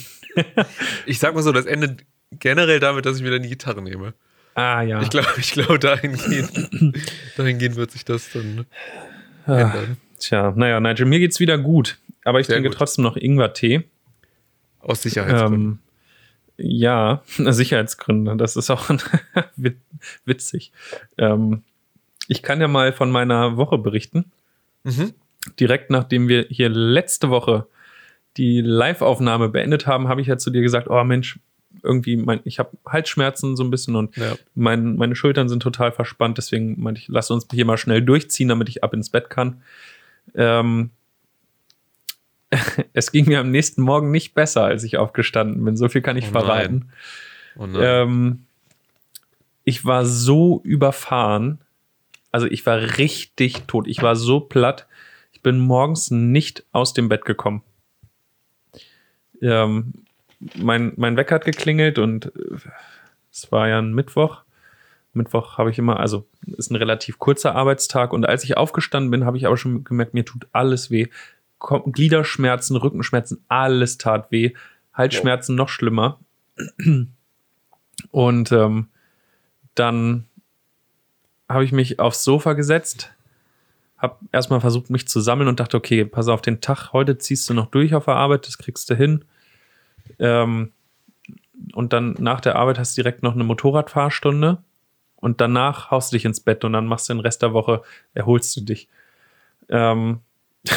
Ich 1.07 1.19
sag 1.19 1.35
mal 1.35 1.43
so, 1.43 1.53
das 1.53 1.67
endet 1.67 2.05
generell 2.33 2.81
damit, 2.81 3.07
dass 3.07 3.19
ich 3.19 3.25
wieder 3.25 3.39
die 3.39 3.49
Gitarre 3.49 3.83
nehme. 3.83 4.15
ah, 4.55 4.83
ja. 4.83 5.01
Ich 5.03 5.11
glaube, 5.11 5.29
ich 5.39 5.53
glaube, 5.53 5.79
dahingehend, 5.79 6.97
dahingehend 7.37 7.77
wird 7.77 7.91
sich 7.91 8.05
das 8.05 8.31
dann 8.33 8.67
Ah, 9.47 9.61
ändern. 9.61 9.97
tja, 10.19 10.53
naja, 10.55 10.79
Nigel, 10.81 11.07
mir 11.07 11.19
geht's 11.21 11.41
wieder 11.41 11.57
gut. 11.59 11.99
Aber 12.25 12.41
ich 12.41 12.47
Sehr 12.47 12.57
trinke 12.57 12.69
gut. 12.71 12.79
trotzdem 12.79 13.05
noch 13.05 13.17
Ingwertee. 13.17 13.85
Aus 14.81 15.03
Sicherheitsgründen. 15.03 15.81
Ähm, 16.59 16.67
ja, 16.67 17.23
Sicherheitsgründe. 17.39 18.37
Das 18.37 18.57
ist 18.57 18.69
auch 18.71 18.91
wit- 19.57 19.79
witzig. 20.25 20.73
Ähm, 21.17 21.63
ich 22.27 22.43
kann 22.43 22.61
ja 22.61 22.69
mal 22.69 22.93
von 22.93 23.11
meiner 23.11 23.57
Woche 23.57 23.79
berichten. 23.79 24.27
Mhm. 24.85 25.13
direkt 25.59 25.91
nachdem 25.91 26.29
wir 26.29 26.47
hier 26.51 26.69
letzte 26.69 27.31
Woche 27.31 27.67
die 28.37 28.61
Live-Aufnahme 28.61 29.49
beendet 29.49 29.87
haben, 29.87 30.09
habe 30.09 30.21
ich 30.21 30.27
ja 30.29 30.37
zu 30.39 30.51
dir 30.51 30.61
gesagt, 30.63 30.89
oh 30.89 31.03
Mensch, 31.05 31.39
irgendwie, 31.83 32.17
mein, 32.17 32.41
ich 32.45 32.59
habe 32.59 32.77
Halsschmerzen 32.87 33.57
so 33.57 33.65
ein 33.65 33.71
bisschen 33.71 33.97
und 33.97 34.17
Ja. 34.17 34.37
mein, 34.55 34.97
meine 34.97 35.15
Schultern 35.17 35.49
sind 35.49 35.63
total 35.63 35.93
verspannt, 35.93 36.39
deswegen 36.39 36.81
meinte 36.81 37.01
ich, 37.01 37.09
lass 37.09 37.31
uns 37.31 37.47
hier 37.53 37.65
mal 37.65 37.79
schnell 37.79 38.03
durchziehen, 38.03 38.49
damit 38.49 38.69
ich 38.69 38.83
ab 38.85 38.95
ins 38.95 39.11
Bett 39.11 39.31
kann. 39.31 39.63
Ähm, 40.35 40.91
es 42.93 43.13
ging 43.13 43.27
mir 43.27 43.41
am 43.41 43.51
nächsten 43.51 43.83
Morgen 43.83 44.11
nicht 44.11 44.35
besser, 44.35 44.65
als 44.65 44.83
ich 44.85 44.97
aufgestanden 44.97 45.65
bin. 45.65 45.77
So 45.77 45.89
viel 45.89 46.03
kann 46.03 46.17
ich 46.17 46.29
Oh 46.29 46.33
verraten. 46.33 46.91
Oh. 47.57 47.67
Ähm, 47.67 48.45
ich 49.65 49.85
war 49.85 50.07
so 50.07 50.61
überfahren. 50.65 51.59
Also 52.33 52.47
ich 52.47 52.65
war 52.67 52.99
richtig 52.99 53.63
tot. 53.67 53.87
Ich 53.87 54.03
war 54.03 54.17
so 54.17 54.41
platt. 54.41 54.87
Ich 55.33 55.43
bin 55.43 55.59
morgens 55.59 56.11
nicht 56.11 56.65
aus 56.73 56.95
dem 56.95 57.09
Bett 57.09 57.25
gekommen. 57.25 57.63
Ähm, 59.41 59.93
mein, 60.57 60.93
mein 60.97 61.17
Wecker 61.17 61.37
hat 61.37 61.45
geklingelt 61.45 61.99
und 61.99 62.27
äh, 62.27 62.57
es 63.33 63.51
war 63.53 63.69
ja 63.69 63.79
ein 63.79 63.95
Mittwoch. 63.95 64.43
Mittwoch 65.13 65.59
habe 65.59 65.71
ich 65.71 65.79
immer, 65.79 66.01
also 66.01 66.27
ist 66.57 66.71
ein 66.71 66.77
relativ 66.77 67.19
kurzer 67.19 67.55
Arbeitstag 67.55 68.13
und 68.13 68.27
als 68.27 68.45
ich 68.45 68.57
aufgestanden 68.57 69.11
bin, 69.11 69.25
habe 69.25 69.37
ich 69.37 69.47
aber 69.47 69.57
schon 69.57 69.85
gemerkt, 69.85 70.15
mir 70.15 70.25
tut 70.25 70.47
alles 70.53 70.91
weh. 70.91 71.09
Gliederschmerzen, 71.59 72.77
Rückenschmerzen, 72.77 73.45
alles 73.49 73.99
tat 73.99 74.31
weh. 74.31 74.53
Halsschmerzen 74.95 75.57
noch 75.57 75.69
schlimmer. 75.69 76.21
Und 78.11 78.53
ähm, 78.53 78.89
dann 79.75 80.27
habe 81.49 81.65
ich 81.65 81.73
mich 81.73 81.99
aufs 81.99 82.25
Sofa 82.25 82.53
gesetzt, 82.53 83.13
habe 83.97 84.17
erstmal 84.33 84.61
versucht, 84.61 84.91
mich 84.91 85.09
zu 85.09 85.21
sammeln 85.21 85.49
und 85.49 85.59
dachte, 85.61 85.77
okay, 85.77 86.05
pass 86.05 86.29
auf 86.29 86.43
den 86.43 86.61
Tag, 86.61 86.93
heute 86.93 87.19
ziehst 87.19 87.49
du 87.49 87.55
noch 87.55 87.67
durch 87.67 87.95
auf 87.95 88.05
der 88.05 88.15
Arbeit, 88.15 88.47
das 88.47 88.59
kriegst 88.59 88.89
du 88.91 88.95
hin. 88.95 89.25
Ähm, 90.19 90.73
und 91.75 91.93
dann 91.93 92.15
nach 92.19 92.41
der 92.41 92.57
Arbeit 92.57 92.79
hast 92.79 92.97
du 92.97 93.03
direkt 93.03 93.23
noch 93.23 93.35
eine 93.35 93.45
Motorradfahrstunde 93.45 94.63
und 95.17 95.41
danach 95.41 95.91
haust 95.91 96.13
du 96.13 96.17
dich 96.17 96.25
ins 96.25 96.41
Bett 96.41 96.65
und 96.65 96.73
dann 96.73 96.87
machst 96.87 97.09
du 97.09 97.15
den 97.15 97.21
Rest 97.21 97.43
der 97.43 97.53
Woche, 97.53 97.83
erholst 98.15 98.57
du 98.57 98.61
dich. 98.61 98.89
Ähm, 99.69 100.21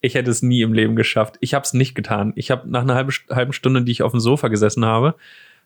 ich 0.00 0.14
hätte 0.14 0.30
es 0.30 0.42
nie 0.42 0.62
im 0.62 0.72
Leben 0.72 0.96
geschafft. 0.96 1.36
Ich 1.40 1.54
habe 1.54 1.64
es 1.64 1.72
nicht 1.72 1.94
getan. 1.94 2.32
Ich 2.36 2.50
habe 2.50 2.68
nach 2.68 2.82
einer 2.82 2.94
halben, 2.94 3.12
halben 3.30 3.52
Stunde, 3.52 3.82
die 3.82 3.92
ich 3.92 4.02
auf 4.02 4.10
dem 4.10 4.20
Sofa 4.20 4.48
gesessen 4.48 4.84
habe, 4.84 5.14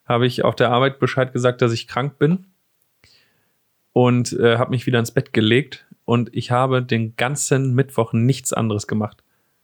habe 0.05 0.27
ich 0.27 0.45
auf 0.45 0.55
der 0.55 0.71
Arbeit 0.71 0.99
Bescheid 0.99 1.33
gesagt, 1.33 1.63
dass 1.63 1.73
ich 1.73 1.89
krank 1.89 2.19
bin 2.19 2.47
und 3.93 4.33
äh, 4.35 4.59
habe 4.59 4.71
mich 4.71 4.87
wieder 4.87 4.99
ins 4.99 5.11
Bett 5.11 5.33
gelegt 5.33 5.87
und 6.05 6.35
ich 6.35 6.51
habe 6.51 6.83
den 6.83 7.17
ganzen 7.17 7.75
Mittwoch 7.75 8.13
nichts 8.13 8.53
anderes 8.53 8.87
gemacht. 8.87 9.23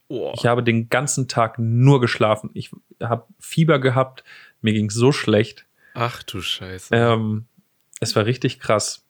Oh. 0.08 0.32
Ich 0.36 0.46
habe 0.46 0.62
den 0.62 0.88
ganzen 0.88 1.28
Tag 1.28 1.58
nur 1.58 2.00
geschlafen. 2.00 2.50
Ich 2.54 2.70
habe 3.02 3.26
Fieber 3.40 3.78
gehabt, 3.78 4.24
mir 4.60 4.72
ging 4.72 4.90
so 4.90 5.12
schlecht. 5.12 5.66
Ach 5.94 6.22
du 6.22 6.40
Scheiße. 6.40 6.94
Ähm, 6.94 7.46
es 8.00 8.14
war 8.16 8.26
richtig 8.26 8.60
krass. 8.60 9.04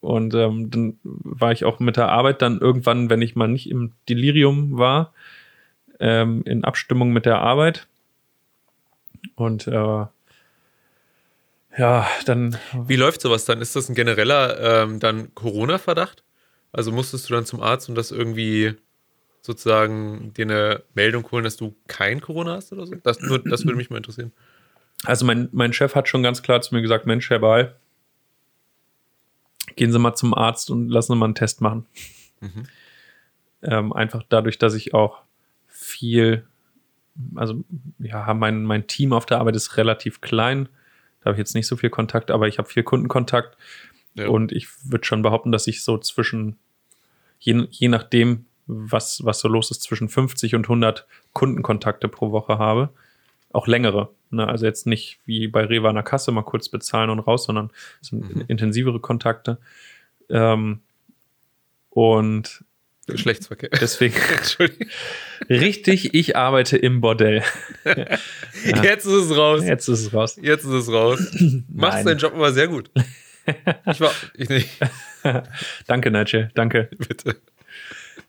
Und 0.00 0.34
ähm, 0.34 0.70
dann 0.70 0.98
war 1.02 1.52
ich 1.52 1.64
auch 1.64 1.80
mit 1.80 1.96
der 1.96 2.08
Arbeit 2.10 2.42
dann 2.42 2.60
irgendwann, 2.60 3.10
wenn 3.10 3.22
ich 3.22 3.34
mal 3.34 3.48
nicht 3.48 3.68
im 3.68 3.92
Delirium 4.08 4.78
war, 4.78 5.12
ähm, 5.98 6.42
in 6.44 6.64
Abstimmung 6.64 7.12
mit 7.12 7.26
der 7.26 7.38
Arbeit. 7.38 7.88
Und 9.34 9.66
äh, 9.66 10.06
ja, 11.78 12.08
dann 12.24 12.56
Wie 12.86 12.96
läuft 12.96 13.20
sowas 13.20 13.44
dann? 13.44 13.60
Ist 13.60 13.76
das 13.76 13.88
ein 13.88 13.94
genereller 13.94 14.84
ähm, 14.84 15.00
dann 15.00 15.34
Corona-Verdacht? 15.34 16.22
Also 16.72 16.92
musstest 16.92 17.28
du 17.28 17.34
dann 17.34 17.46
zum 17.46 17.62
Arzt 17.62 17.88
und 17.88 17.94
das 17.94 18.10
irgendwie 18.10 18.76
sozusagen 19.46 20.34
dir 20.34 20.44
eine 20.44 20.82
Meldung 20.94 21.30
holen, 21.30 21.44
dass 21.44 21.56
du 21.56 21.74
kein 21.86 22.20
Corona 22.20 22.54
hast 22.56 22.72
oder 22.72 22.86
so? 22.86 22.94
Das, 22.96 23.20
nur, 23.20 23.38
das 23.38 23.64
würde 23.64 23.76
mich 23.76 23.90
mal 23.90 23.98
interessieren. 23.98 24.32
Also 25.04 25.24
mein, 25.24 25.48
mein 25.52 25.72
Chef 25.72 25.94
hat 25.94 26.08
schon 26.08 26.22
ganz 26.22 26.42
klar 26.42 26.60
zu 26.60 26.74
mir 26.74 26.82
gesagt, 26.82 27.06
Mensch, 27.06 27.30
Herr 27.30 27.38
Ball, 27.38 27.76
gehen 29.76 29.92
Sie 29.92 29.98
mal 29.98 30.14
zum 30.14 30.34
Arzt 30.34 30.70
und 30.70 30.88
lassen 30.88 31.12
Sie 31.12 31.18
mal 31.18 31.26
einen 31.26 31.34
Test 31.34 31.60
machen. 31.60 31.86
Ähm, 33.62 33.92
einfach 33.92 34.22
dadurch, 34.28 34.58
dass 34.58 34.74
ich 34.74 34.94
auch 34.94 35.22
viel, 35.66 36.44
also 37.34 37.64
ja, 37.98 38.32
mein, 38.34 38.64
mein 38.64 38.86
Team 38.86 39.12
auf 39.12 39.26
der 39.26 39.38
Arbeit 39.38 39.56
ist 39.56 39.76
relativ 39.76 40.20
klein. 40.20 40.68
Da 41.20 41.26
habe 41.26 41.34
ich 41.34 41.38
jetzt 41.38 41.54
nicht 41.54 41.66
so 41.66 41.76
viel 41.76 41.90
Kontakt, 41.90 42.30
aber 42.30 42.48
ich 42.48 42.58
habe 42.58 42.68
viel 42.68 42.82
Kundenkontakt. 42.82 43.56
Ja. 44.14 44.28
Und 44.28 44.50
ich 44.50 44.68
würde 44.82 45.04
schon 45.04 45.22
behaupten, 45.22 45.52
dass 45.52 45.66
ich 45.66 45.84
so 45.84 45.98
zwischen, 45.98 46.56
je, 47.38 47.66
je 47.70 47.88
nachdem, 47.88 48.46
was, 48.66 49.24
was 49.24 49.40
so 49.40 49.48
los 49.48 49.70
ist, 49.70 49.82
zwischen 49.82 50.08
50 50.08 50.54
und 50.54 50.64
100 50.64 51.06
Kundenkontakte 51.32 52.08
pro 52.08 52.32
Woche 52.32 52.58
habe. 52.58 52.90
Auch 53.52 53.66
längere. 53.66 54.10
Ne? 54.30 54.46
Also 54.46 54.66
jetzt 54.66 54.86
nicht 54.86 55.18
wie 55.24 55.48
bei 55.48 55.64
Rewe 55.64 55.88
an 55.88 55.94
der 55.94 56.04
Kasse 56.04 56.32
mal 56.32 56.42
kurz 56.42 56.68
bezahlen 56.68 57.10
und 57.10 57.20
raus, 57.20 57.44
sondern 57.44 57.70
es 58.02 58.08
sind 58.08 58.44
intensivere 58.48 59.00
Kontakte. 59.00 59.58
Ähm, 60.28 60.80
und 61.90 62.64
Geschlechtsverkehr. 63.06 63.70
deswegen 63.80 64.16
Entschuldigung. 64.36 64.88
richtig, 65.48 66.12
ich 66.14 66.36
arbeite 66.36 66.76
im 66.76 67.00
Bordell. 67.00 67.42
Jetzt 68.64 69.06
ist 69.06 69.12
es 69.12 69.36
raus. 69.36 69.64
Jetzt 69.64 69.88
ist 69.88 70.00
es 70.00 70.12
raus. 70.12 70.36
Jetzt 70.42 70.64
ist 70.64 70.70
es 70.72 70.92
raus. 70.92 71.20
Machst 71.68 71.98
Nein. 71.98 72.04
deinen 72.04 72.18
Job 72.18 72.34
aber 72.34 72.52
sehr 72.52 72.68
gut. 72.68 72.90
Ich 73.86 74.00
war. 74.00 74.10
Ich 74.34 74.48
nicht. 74.48 74.68
Danke, 75.86 76.10
Nigel, 76.10 76.50
danke. 76.54 76.88
Bitte. 76.98 77.36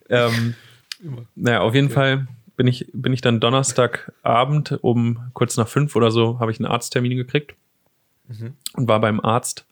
Ähm, 0.08 0.54
naja, 1.34 1.60
auf 1.60 1.74
jeden 1.74 1.90
Fall 1.90 2.26
bin 2.56 2.66
ich, 2.66 2.88
bin 2.92 3.12
ich 3.12 3.20
dann 3.20 3.40
Donnerstagabend 3.40 4.78
um 4.82 5.30
kurz 5.32 5.56
nach 5.56 5.68
fünf 5.68 5.94
oder 5.94 6.10
so, 6.10 6.40
habe 6.40 6.50
ich 6.50 6.58
einen 6.58 6.66
Arzttermin 6.66 7.16
gekriegt 7.16 7.54
und 8.74 8.88
war 8.88 9.00
beim 9.00 9.20
Arzt. 9.20 9.64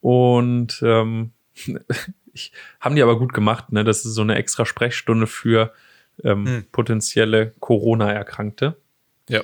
Und 0.00 0.80
ähm, 0.82 1.32
ich, 2.32 2.52
haben 2.80 2.94
die 2.94 3.02
aber 3.02 3.18
gut 3.18 3.32
gemacht. 3.32 3.72
Ne? 3.72 3.84
Das 3.84 4.04
ist 4.04 4.14
so 4.14 4.22
eine 4.22 4.36
extra 4.36 4.64
Sprechstunde 4.64 5.26
für 5.26 5.72
ähm, 6.24 6.46
Hm. 6.46 6.64
potenzielle 6.72 7.52
Corona-Erkrankte. 7.60 8.76
Ja. 9.28 9.42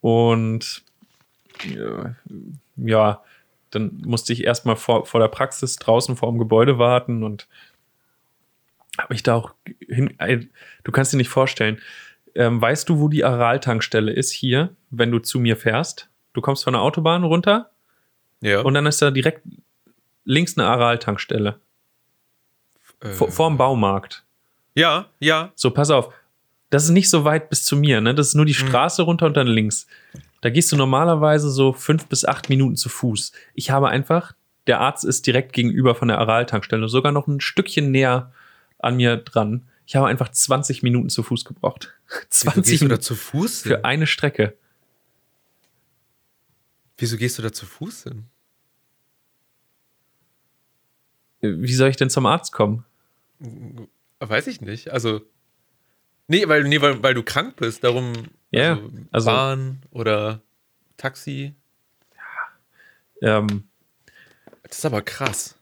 Und 0.00 0.82
äh, 1.64 2.10
ja, 2.76 3.22
dann 3.70 4.02
musste 4.04 4.32
ich 4.32 4.44
erstmal 4.44 4.76
vor, 4.76 5.06
vor 5.06 5.20
der 5.20 5.28
Praxis 5.28 5.76
draußen 5.76 6.16
vor 6.16 6.30
dem 6.30 6.38
Gebäude 6.38 6.78
warten 6.78 7.22
und 7.22 7.48
habe 8.98 9.12
mich 9.14 9.22
da 9.22 9.34
auch 9.34 9.54
hin. 9.88 10.14
Du 10.84 10.92
kannst 10.92 11.12
dir 11.12 11.16
nicht 11.16 11.28
vorstellen. 11.28 11.78
Ähm, 12.34 12.60
weißt 12.60 12.88
du, 12.88 12.98
wo 12.98 13.08
die 13.08 13.24
Aral-Tankstelle 13.24 14.12
ist 14.12 14.30
hier, 14.32 14.74
wenn 14.90 15.10
du 15.10 15.18
zu 15.18 15.38
mir 15.38 15.56
fährst? 15.56 16.08
Du 16.32 16.40
kommst 16.40 16.64
von 16.64 16.72
der 16.72 16.82
Autobahn 16.82 17.24
runter 17.24 17.70
Ja. 18.40 18.60
und 18.62 18.74
dann 18.74 18.86
ist 18.86 19.02
da 19.02 19.10
direkt 19.10 19.42
links 20.24 20.56
eine 20.56 20.66
Aral-Tankstelle. 20.68 21.58
äh, 23.00 23.10
Vor, 23.10 23.30
vorm 23.30 23.56
Baumarkt. 23.58 24.24
ja, 24.74 25.06
ja. 25.18 25.52
So, 25.54 25.70
pass 25.70 25.90
auf. 25.90 26.12
Das 26.70 26.84
ist 26.84 26.90
nicht 26.90 27.10
so 27.10 27.24
weit 27.24 27.50
bis 27.50 27.64
zu 27.66 27.76
mir, 27.76 28.00
ne? 28.00 28.14
Das 28.14 28.28
ist 28.28 28.34
nur 28.34 28.46
die 28.46 28.52
Mhm. 28.58 28.66
Straße 28.68 29.02
runter 29.02 29.26
und 29.26 29.36
dann 29.36 29.46
links. 29.46 29.86
Da 30.40 30.48
gehst 30.48 30.72
du 30.72 30.76
normalerweise 30.76 31.50
so 31.50 31.72
fünf 31.74 32.06
bis 32.06 32.24
acht 32.24 32.48
Minuten 32.48 32.76
zu 32.76 32.88
Fuß. 32.88 33.32
Ich 33.54 33.70
habe 33.70 33.88
einfach, 33.90 34.32
der 34.66 34.80
Arzt 34.80 35.04
ist 35.04 35.26
direkt 35.26 35.52
gegenüber 35.52 35.94
von 35.94 36.08
der 36.08 36.18
Aral-Tankstelle, 36.18 36.88
sogar 36.88 37.12
noch 37.12 37.26
ein 37.26 37.40
Stückchen 37.40 37.90
näher 37.90 38.32
an 38.82 38.96
mir 38.96 39.16
dran. 39.16 39.66
Ich 39.86 39.96
habe 39.96 40.06
einfach 40.06 40.30
20 40.30 40.82
Minuten 40.82 41.08
zu 41.10 41.22
Fuß 41.22 41.44
gebraucht. 41.44 41.92
Wieso 42.08 42.50
20 42.52 42.64
gehst 42.64 42.82
du 42.82 42.84
da 42.86 42.88
Minuten 42.88 43.02
zu 43.02 43.14
Fuß 43.14 43.62
hin? 43.62 43.72
für 43.72 43.84
eine 43.84 44.06
Strecke. 44.06 44.56
Wieso 46.98 47.16
gehst 47.16 47.38
du 47.38 47.42
da 47.42 47.52
zu 47.52 47.66
Fuß 47.66 48.04
hin? 48.04 48.24
Wie 51.40 51.74
soll 51.74 51.88
ich 51.90 51.96
denn 51.96 52.10
zum 52.10 52.26
Arzt 52.26 52.52
kommen? 52.52 52.84
Weiß 54.20 54.46
ich 54.46 54.60
nicht. 54.60 54.90
Also. 54.92 55.22
Nee, 56.28 56.46
weil, 56.48 56.62
nee, 56.64 56.80
weil, 56.80 57.02
weil 57.02 57.14
du 57.14 57.22
krank 57.24 57.56
bist. 57.56 57.82
Darum. 57.82 58.12
Ja, 58.52 58.74
also, 58.74 58.90
also- 59.10 59.26
Bahn 59.26 59.82
oder 59.90 60.40
Taxi. 60.96 61.54
Ähm, 63.20 63.64
Das 64.62 64.78
ist 64.78 64.84
aber 64.84 65.02
krass. 65.02 65.56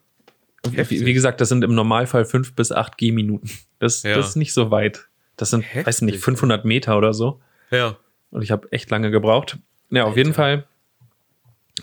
Wie, 0.70 1.06
wie 1.06 1.12
gesagt, 1.14 1.40
das 1.40 1.48
sind 1.48 1.64
im 1.64 1.74
Normalfall 1.74 2.24
fünf 2.24 2.54
bis 2.54 2.72
acht 2.72 2.98
Gehminuten. 2.98 3.50
Das, 3.78 4.02
Ja. 4.02 4.14
das 4.16 4.30
ist 4.30 4.36
nicht 4.36 4.52
so 4.52 4.70
weit. 4.70 5.08
Das 5.36 5.50
sind, 5.50 5.62
Heftig, 5.62 5.86
weiß 5.86 6.02
nicht, 6.02 6.18
500 6.18 6.64
Meter 6.66 6.98
oder 6.98 7.14
so. 7.14 7.40
Ja. 7.70 7.96
Und 8.30 8.42
ich 8.42 8.50
habe 8.50 8.70
echt 8.72 8.90
lange 8.90 9.10
gebraucht. 9.10 9.58
Ja, 9.88 10.04
auf 10.04 10.16
jeden 10.16 10.34
Fall 10.34 10.66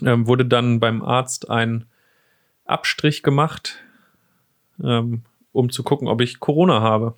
ähm, 0.04 0.28
wurde 0.28 0.46
dann 0.46 0.80
beim 0.80 1.02
Arzt 1.04 1.50
ein 1.50 1.86
Abstrich 2.66 3.24
gemacht, 3.24 3.78
ähm, 4.84 5.24
um 5.54 5.72
zu 5.72 5.82
gucken, 5.84 6.08
ob 6.08 6.22
ich 6.22 6.40
Corona 6.40 6.82
habe. 6.82 7.16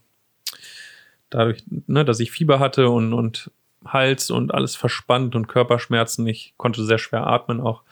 Dadurch, 1.29 1.63
ne, 1.87 2.05
dass 2.05 2.19
ich 2.21 2.31
Fieber 2.31 2.59
hatte 2.59 2.89
und, 2.89 3.11
und 3.13 3.51
Hals 3.85 4.31
und 4.31 4.53
alles 4.53 4.75
verspannt 4.75 5.35
und 5.35 5.47
Körperschmerzen. 5.47 6.25
Ich 6.27 6.53
konnte 6.57 6.83
sehr 6.85 6.97
schwer 6.99 7.27
atmen 7.27 7.59
auch. 7.59 7.83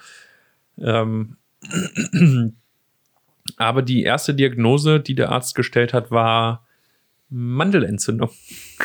Ähm, 0.80 1.36
aber 3.55 3.81
die 3.81 4.03
erste 4.03 4.33
Diagnose, 4.33 4.99
die 4.99 5.15
der 5.15 5.31
Arzt 5.31 5.55
gestellt 5.55 5.93
hat, 5.93 6.12
war 6.12 6.65
Mandelentzündung. 7.29 8.29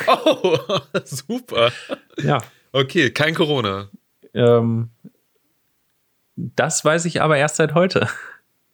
Oh, 0.07 0.57
super. 1.03 1.71
Ja, 2.21 2.39
Okay, 2.75 3.11
kein 3.11 3.35
Corona. 3.35 3.89
Ähm, 4.33 4.89
das 6.35 6.83
weiß 6.83 7.05
ich 7.05 7.21
aber 7.21 7.37
erst 7.37 7.57
seit 7.57 7.75
heute. 7.75 8.09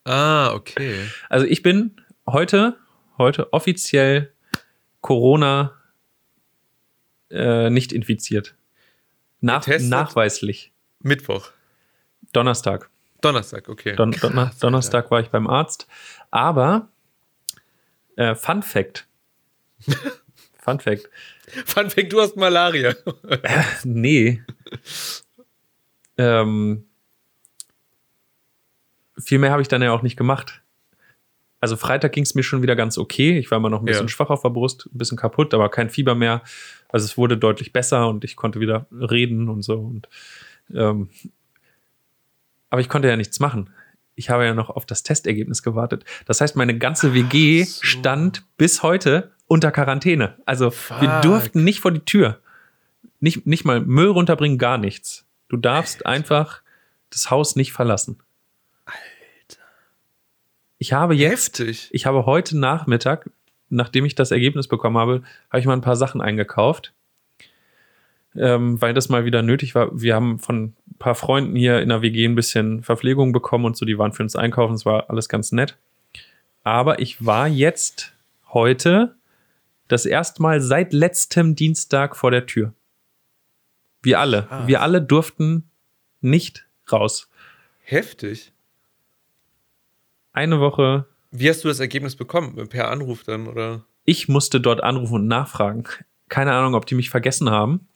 Ah, 0.06 0.54
okay. 0.54 1.06
Also 1.28 1.46
ich 1.46 1.62
bin 1.62 2.00
heute, 2.26 2.78
heute 3.18 3.52
offiziell 3.52 4.32
Corona 5.02 5.74
äh, 7.30 7.70
nicht 7.70 7.92
infiziert. 7.92 8.56
Nach, 9.42 9.66
Getestet? 9.66 9.90
nachweislich. 9.90 10.72
Mittwoch. 11.02 11.52
Donnerstag. 12.32 12.90
Donnerstag, 13.22 13.68
okay. 13.70 13.96
Don, 13.96 14.12
Krass, 14.12 14.22
Donner, 14.22 14.42
Alter. 14.48 14.56
Donnerstag 14.60 15.12
war 15.12 15.20
ich 15.20 15.30
beim 15.30 15.48
Arzt. 15.48 15.88
Aber 16.32 16.90
äh, 18.16 18.36
Fun 18.36 18.64
Fact. 18.64 19.08
Fun 20.62 20.80
Fact. 20.80 21.10
Fun 21.66 21.90
Fact, 21.90 22.12
du 22.14 22.22
hast 22.22 22.36
Malaria. 22.38 22.94
Nee. 23.84 24.42
ähm, 26.18 26.86
viel 29.18 29.40
mehr 29.40 29.52
habe 29.52 29.62
ich 29.62 29.68
dann 29.68 29.82
ja 29.82 29.92
auch 29.92 30.02
nicht 30.02 30.18
gemacht. 30.18 30.62
Also 31.62 31.76
Freitag 31.76 32.14
ging 32.14 32.24
es 32.24 32.36
mir 32.36 32.44
schon 32.44 32.62
wieder 32.62 32.76
ganz 32.76 32.98
okay. 32.98 33.38
Ich 33.38 33.52
war 33.52 33.58
immer 33.58 33.70
noch 33.70 33.82
ein 33.82 33.86
bisschen 33.86 34.06
Ja. 34.06 34.10
schwach 34.10 34.30
auf 34.30 34.44
der 34.44 34.50
Brust, 34.50 34.88
ein 34.94 34.98
bisschen 34.98 35.18
kaputt, 35.18 35.54
aber 35.54 35.70
kein 35.70 35.90
Fieber 35.90 36.16
mehr. 36.16 36.42
Also 36.88 37.06
es 37.06 37.18
wurde 37.18 37.38
deutlich 37.38 37.74
besser 37.74 38.08
und 38.08 38.24
ich 38.24 38.36
konnte 38.38 38.60
wieder 38.62 38.86
reden 38.92 39.50
und 39.50 39.62
so. 39.64 39.76
Und, 39.80 40.08
ähm, 40.74 41.10
aber 42.70 42.82
ich 42.82 42.90
konnte 42.90 43.08
ja 43.08 43.16
nichts 43.16 43.40
machen. 43.40 43.70
Ich 44.16 44.30
habe 44.30 44.46
ja 44.46 44.54
noch 44.54 44.70
auf 44.70 44.86
das 44.86 45.04
Testergebnis 45.04 45.64
gewartet. 45.64 46.04
Das 46.26 46.42
heißt, 46.42 46.56
meine 46.56 46.78
ganze 46.78 47.14
WG 47.14 47.64
so. 47.64 47.84
stand 47.84 48.44
bis 48.58 48.84
heute 48.84 49.32
unter 49.48 49.72
Quarantäne. 49.72 50.36
Also 50.46 50.66
wir 50.66 51.10
Fuck. 51.10 51.22
durften 51.22 51.64
nicht 51.64 51.80
vor 51.80 51.92
die 51.92 52.02
Tür. 52.02 52.40
Nicht, 53.20 53.48
nicht 53.48 53.66
mal 53.66 53.80
Müll 53.82 54.10
runterbringen, 54.10 54.58
gar 54.58 54.78
nichts. 54.78 55.26
Du 55.48 55.58
darfst 55.58 56.06
einfach 56.06 56.62
das 57.10 57.32
Haus 57.32 57.56
nicht 57.56 57.74
verlassen. 57.74 58.20
Alter. 58.86 59.62
Ich 60.78 60.94
habe 60.94 61.16
jetzt, 61.16 61.60
Heftig. 61.60 61.90
ich 61.92 62.06
habe 62.06 62.26
heute 62.26 62.58
Nachmittag, 62.58 63.30
nachdem 63.70 64.06
ich 64.06 64.16
das 64.16 64.32
Ergebnis 64.32 64.68
bekommen 64.68 64.98
habe, 64.98 65.24
habe 65.50 65.60
ich 65.60 65.66
mal 65.66 65.74
ein 65.74 65.82
paar 65.82 65.96
Sachen 65.96 66.22
eingekauft, 66.22 66.94
ähm, 68.40 68.82
weil 68.82 68.94
das 68.94 69.10
mal 69.10 69.26
wieder 69.26 69.42
nötig 69.42 69.76
war. 69.76 69.90
Wir 70.00 70.16
haben 70.16 70.40
von 70.40 70.74
ein 70.88 70.98
paar 70.98 71.16
Freunden 71.16 71.56
hier 71.56 71.82
in 71.82 71.90
der 71.90 72.02
WG 72.02 72.26
ein 72.26 72.36
bisschen 72.36 72.84
Verpflegung 72.84 73.32
bekommen 73.32 73.66
und 73.66 73.78
so, 73.78 73.86
die 73.86 73.98
waren 73.98 74.14
für 74.14 74.24
uns 74.24 74.36
einkaufen, 74.36 74.74
es 74.74 74.86
war 74.86 75.10
alles 75.10 75.30
ganz 75.30 75.52
nett. 75.52 75.78
Aber 76.64 77.00
ich 77.00 77.26
war 77.26 77.48
jetzt 77.48 78.14
heute 78.52 79.16
das 79.88 80.06
erste 80.06 80.42
Mal 80.42 80.62
seit 80.62 80.94
letztem 80.94 81.56
Dienstag 81.56 82.16
vor 82.16 82.32
der 82.32 82.46
Tür. 82.46 82.74
Wir 84.02 84.20
alle, 84.20 84.44
Krass. 84.44 84.68
wir 84.68 84.82
alle 84.82 85.02
durften 85.02 85.70
nicht 86.22 86.68
raus. 86.92 87.30
Heftig. 87.82 88.54
Eine 90.32 90.60
Woche 90.60 91.06
Wie 91.32 91.50
hast 91.50 91.64
du 91.64 91.68
das 91.68 91.80
Ergebnis 91.80 92.16
bekommen? 92.16 92.68
Per 92.70 92.90
Anruf 92.90 93.24
dann, 93.24 93.48
oder? 93.48 93.84
ich 94.06 94.28
musste 94.28 94.60
dort 94.60 94.82
anrufen 94.82 95.16
und 95.16 95.28
nachfragen. 95.28 95.84
Keine 96.30 96.54
Ahnung, 96.54 96.74
ob 96.74 96.86
die 96.88 96.96
mich 96.96 97.10
vergessen 97.12 97.50
haben. 97.52 97.88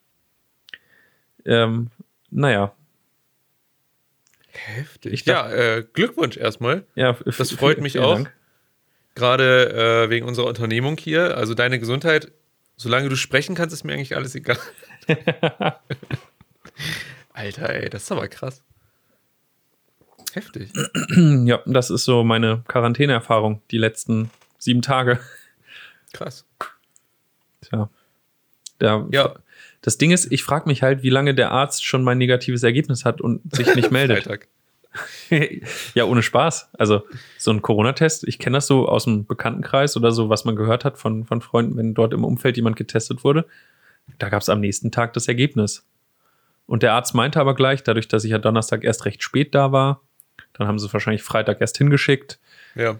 Ähm, 1.45 1.89
naja, 2.29 2.73
Heftig. 4.53 5.13
Ich 5.13 5.25
ja, 5.25 5.49
äh, 5.51 5.83
Glückwunsch 5.93 6.37
erstmal. 6.37 6.85
ja. 6.95 7.17
Das 7.37 7.51
freut 7.51 7.81
mich 7.81 7.99
auch. 7.99 8.21
Gerade 9.15 10.05
äh, 10.05 10.09
wegen 10.09 10.27
unserer 10.27 10.47
Unternehmung 10.47 10.97
hier. 10.97 11.37
Also 11.37 11.53
deine 11.53 11.79
Gesundheit, 11.79 12.31
solange 12.77 13.09
du 13.09 13.15
sprechen 13.15 13.55
kannst, 13.55 13.73
ist 13.73 13.83
mir 13.83 13.93
eigentlich 13.93 14.15
alles 14.15 14.35
egal. 14.35 14.57
Alter, 17.33 17.69
ey, 17.69 17.89
das 17.89 18.03
ist 18.03 18.11
aber 18.11 18.27
krass. 18.27 18.61
Heftig. 20.33 20.71
Ja, 21.45 21.61
das 21.65 21.89
ist 21.89 22.05
so 22.05 22.23
meine 22.23 22.63
Quarantäneerfahrung 22.67 23.61
die 23.71 23.77
letzten 23.77 24.31
sieben 24.57 24.81
Tage. 24.81 25.19
Krass. 26.13 26.45
Tja. 27.61 27.89
Da, 28.79 29.07
Ja. 29.11 29.35
Das 29.83 29.97
Ding 29.97 30.11
ist, 30.11 30.31
ich 30.31 30.43
frage 30.43 30.67
mich 30.67 30.81
halt, 30.81 31.03
wie 31.03 31.09
lange 31.09 31.35
der 31.35 31.51
Arzt 31.51 31.85
schon 31.85 32.03
mein 32.03 32.17
negatives 32.17 32.63
Ergebnis 32.63 33.05
hat 33.05 33.21
und 33.21 33.41
sich 33.53 33.75
nicht 33.75 33.91
meldet. 33.91 34.23
Freitag. 34.23 34.47
ja, 35.93 36.05
ohne 36.05 36.23
Spaß. 36.23 36.69
Also 36.73 37.03
so 37.37 37.51
ein 37.51 37.61
Corona-Test, 37.61 38.27
ich 38.27 38.39
kenne 38.39 38.57
das 38.57 38.67
so 38.67 38.87
aus 38.87 39.03
dem 39.03 39.25
Bekanntenkreis 39.25 39.97
oder 39.97 40.11
so, 40.11 40.29
was 40.29 40.45
man 40.45 40.55
gehört 40.55 40.85
hat 40.85 40.97
von, 40.97 41.25
von 41.25 41.41
Freunden, 41.41 41.75
wenn 41.75 41.93
dort 41.93 42.13
im 42.13 42.23
Umfeld 42.23 42.55
jemand 42.55 42.77
getestet 42.77 43.23
wurde. 43.23 43.45
Da 44.19 44.29
gab 44.29 44.41
es 44.41 44.49
am 44.49 44.61
nächsten 44.61 44.91
Tag 44.91 45.13
das 45.13 45.27
Ergebnis. 45.27 45.85
Und 46.65 46.81
der 46.81 46.93
Arzt 46.93 47.13
meinte 47.13 47.41
aber 47.41 47.53
gleich, 47.53 47.83
dadurch, 47.83 48.07
dass 48.07 48.23
ich 48.23 48.31
ja 48.31 48.37
Donnerstag 48.37 48.85
erst 48.85 49.03
recht 49.03 49.21
spät 49.21 49.53
da 49.53 49.73
war, 49.73 50.01
dann 50.53 50.67
haben 50.67 50.79
sie 50.79 50.85
es 50.85 50.93
wahrscheinlich 50.93 51.23
Freitag 51.23 51.59
erst 51.59 51.77
hingeschickt. 51.77 52.39
Ja. 52.75 52.99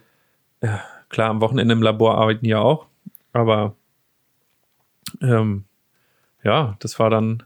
Klar, 1.09 1.29
am 1.29 1.39
Wochenende 1.39 1.73
im 1.73 1.81
Labor 1.81 2.17
arbeiten 2.17 2.45
ja 2.45 2.59
auch, 2.59 2.87
aber 3.31 3.75
ähm, 5.21 5.65
ja, 6.43 6.75
das 6.79 6.99
war 6.99 7.09
dann 7.09 7.43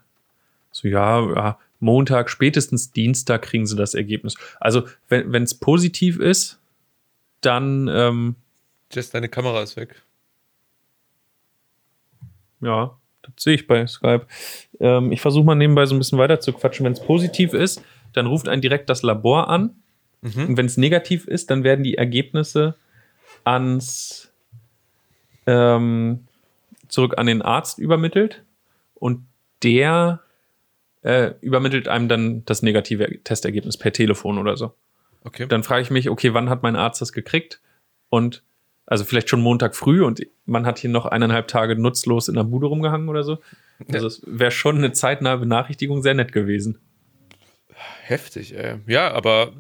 so, 0.72 0.88
ja, 0.88 1.22
ja, 1.34 1.60
Montag, 1.80 2.30
spätestens 2.30 2.92
Dienstag 2.92 3.44
kriegen 3.44 3.66
sie 3.66 3.76
das 3.76 3.94
Ergebnis. 3.94 4.36
Also, 4.60 4.84
wenn 5.10 5.44
es 5.44 5.56
positiv 5.56 6.20
ist, 6.20 6.60
dann, 7.42 7.88
ähm, 7.88 8.36
Jess, 8.92 9.12
deine 9.12 9.30
Kamera 9.30 9.62
ist 9.62 9.76
weg. 9.76 10.02
ja, 12.62 12.98
das 13.22 13.44
sehe 13.44 13.56
ich 13.56 13.68
bei 13.68 13.86
Skype. 13.86 14.26
Ähm, 14.80 15.12
ich 15.12 15.22
versuche 15.22 15.46
mal 15.46 15.56
nebenbei 15.56 15.86
so 15.86 15.96
ein 15.96 16.00
bisschen 16.00 16.18
weiter 16.18 16.40
zu 16.40 16.54
quatschen. 16.54 16.86
Wenn 16.86 16.94
es 16.94 17.02
positiv 17.02 17.54
ist, 17.54 17.84
dann 18.14 18.26
ruft 18.26 18.48
einen 18.48 18.62
direkt 18.62 18.90
das 18.90 19.04
Labor 19.04 19.50
an. 19.50 19.76
Und 20.24 20.58
wenn 20.58 20.66
es 20.66 20.78
negativ 20.78 21.28
ist, 21.28 21.52
dann 21.52 21.64
werden 21.64 21.84
die 21.84 21.96
Ergebnisse 21.96 22.76
ans 23.44 24.32
ähm, 25.46 26.26
zurück 26.88 27.18
an 27.18 27.28
den 27.28 27.42
Arzt 27.42 27.78
übermittelt 27.78 28.44
und 29.00 29.26
der 29.64 30.22
äh, 31.02 31.34
übermittelt 31.42 31.88
einem 31.88 32.08
dann 32.08 32.46
das 32.46 32.62
negative 32.62 33.24
Testergebnis 33.24 33.78
per 33.78 33.92
Telefon 33.94 34.38
oder 34.38 34.58
so. 34.58 34.74
Okay. 35.24 35.48
Dann 35.48 35.64
frage 35.64 35.82
ich 35.82 35.90
mich, 35.90 36.10
okay, 36.10 36.34
wann 36.34 36.50
hat 36.50 36.64
mein 36.64 36.76
Arzt 36.76 37.02
das 37.02 37.12
gekriegt? 37.12 37.62
Und 38.10 38.44
also 38.86 39.04
vielleicht 39.04 39.30
schon 39.30 39.42
Montag 39.42 39.76
früh 39.76 40.04
und 40.04 40.22
man 40.46 40.66
hat 40.66 40.80
hier 40.80 40.90
noch 40.90 41.06
eineinhalb 41.06 41.48
Tage 41.50 41.76
nutzlos 41.76 42.30
in 42.30 42.36
der 42.36 42.46
Bude 42.46 42.68
rumgehangen 42.68 43.10
oder 43.10 43.24
so. 43.24 43.40
Also 43.92 44.08
es 44.08 44.22
wäre 44.26 44.52
schon 44.52 44.78
eine 44.78 44.94
zeitnahe 44.94 45.38
Benachrichtigung 45.38 46.02
sehr 46.02 46.14
nett 46.14 46.32
gewesen. 46.32 46.80
Heftig, 48.02 48.56
ey. 48.56 48.80
Ja, 48.88 49.12
aber 49.12 49.54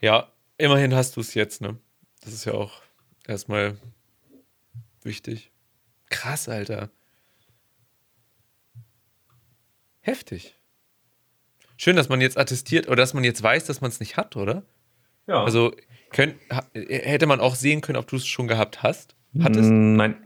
ja, 0.00 0.32
immerhin 0.56 0.94
hast 0.94 1.16
du 1.16 1.20
es 1.20 1.34
jetzt, 1.34 1.60
ne? 1.60 1.76
Das 2.24 2.32
ist 2.32 2.46
ja 2.46 2.54
auch 2.54 2.80
erstmal 3.26 3.76
wichtig. 5.02 5.52
Krass, 6.08 6.48
Alter. 6.48 6.90
Heftig. 10.08 10.54
Schön, 11.76 11.94
dass 11.94 12.08
man 12.08 12.22
jetzt 12.22 12.38
attestiert 12.38 12.86
oder 12.86 12.96
dass 12.96 13.12
man 13.12 13.24
jetzt 13.24 13.42
weiß, 13.42 13.66
dass 13.66 13.82
man 13.82 13.90
es 13.90 14.00
nicht 14.00 14.16
hat, 14.16 14.36
oder? 14.36 14.62
Ja. 15.26 15.44
Also 15.44 15.74
könnt, 16.10 16.36
hätte 16.72 17.26
man 17.26 17.40
auch 17.40 17.54
sehen 17.54 17.82
können, 17.82 17.98
ob 17.98 18.06
du 18.06 18.16
es 18.16 18.26
schon 18.26 18.48
gehabt 18.48 18.82
hast. 18.82 19.16
Hattest? 19.38 19.68
Mm, 19.68 19.96
Nein. 19.96 20.16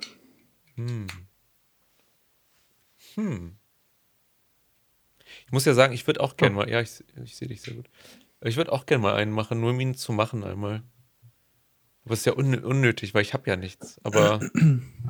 Ich 5.46 5.50
muss 5.50 5.64
ja 5.64 5.74
sagen, 5.74 5.92
ich 5.92 6.06
würde 6.06 6.20
auch 6.20 6.36
gerne 6.36 6.54
mal, 6.54 6.70
ja, 6.70 6.80
ich, 6.80 7.02
ich 7.24 7.34
sehe 7.34 7.48
dich 7.48 7.62
sehr 7.62 7.74
gut. 7.74 7.90
Ich 8.40 8.56
würde 8.56 8.70
auch 8.70 8.86
gerne 8.86 9.02
mal 9.02 9.16
einen 9.16 9.32
machen, 9.32 9.60
nur 9.60 9.70
um 9.70 9.80
ihn 9.80 9.96
zu 9.96 10.12
machen 10.12 10.44
einmal. 10.44 10.84
Aber 12.04 12.14
es 12.14 12.20
ist 12.20 12.26
ja 12.26 12.36
un 12.36 12.54
unnötig, 12.54 13.14
weil 13.14 13.22
ich 13.22 13.34
habe 13.34 13.50
ja 13.50 13.56
nichts. 13.56 14.00
Aber, 14.04 14.38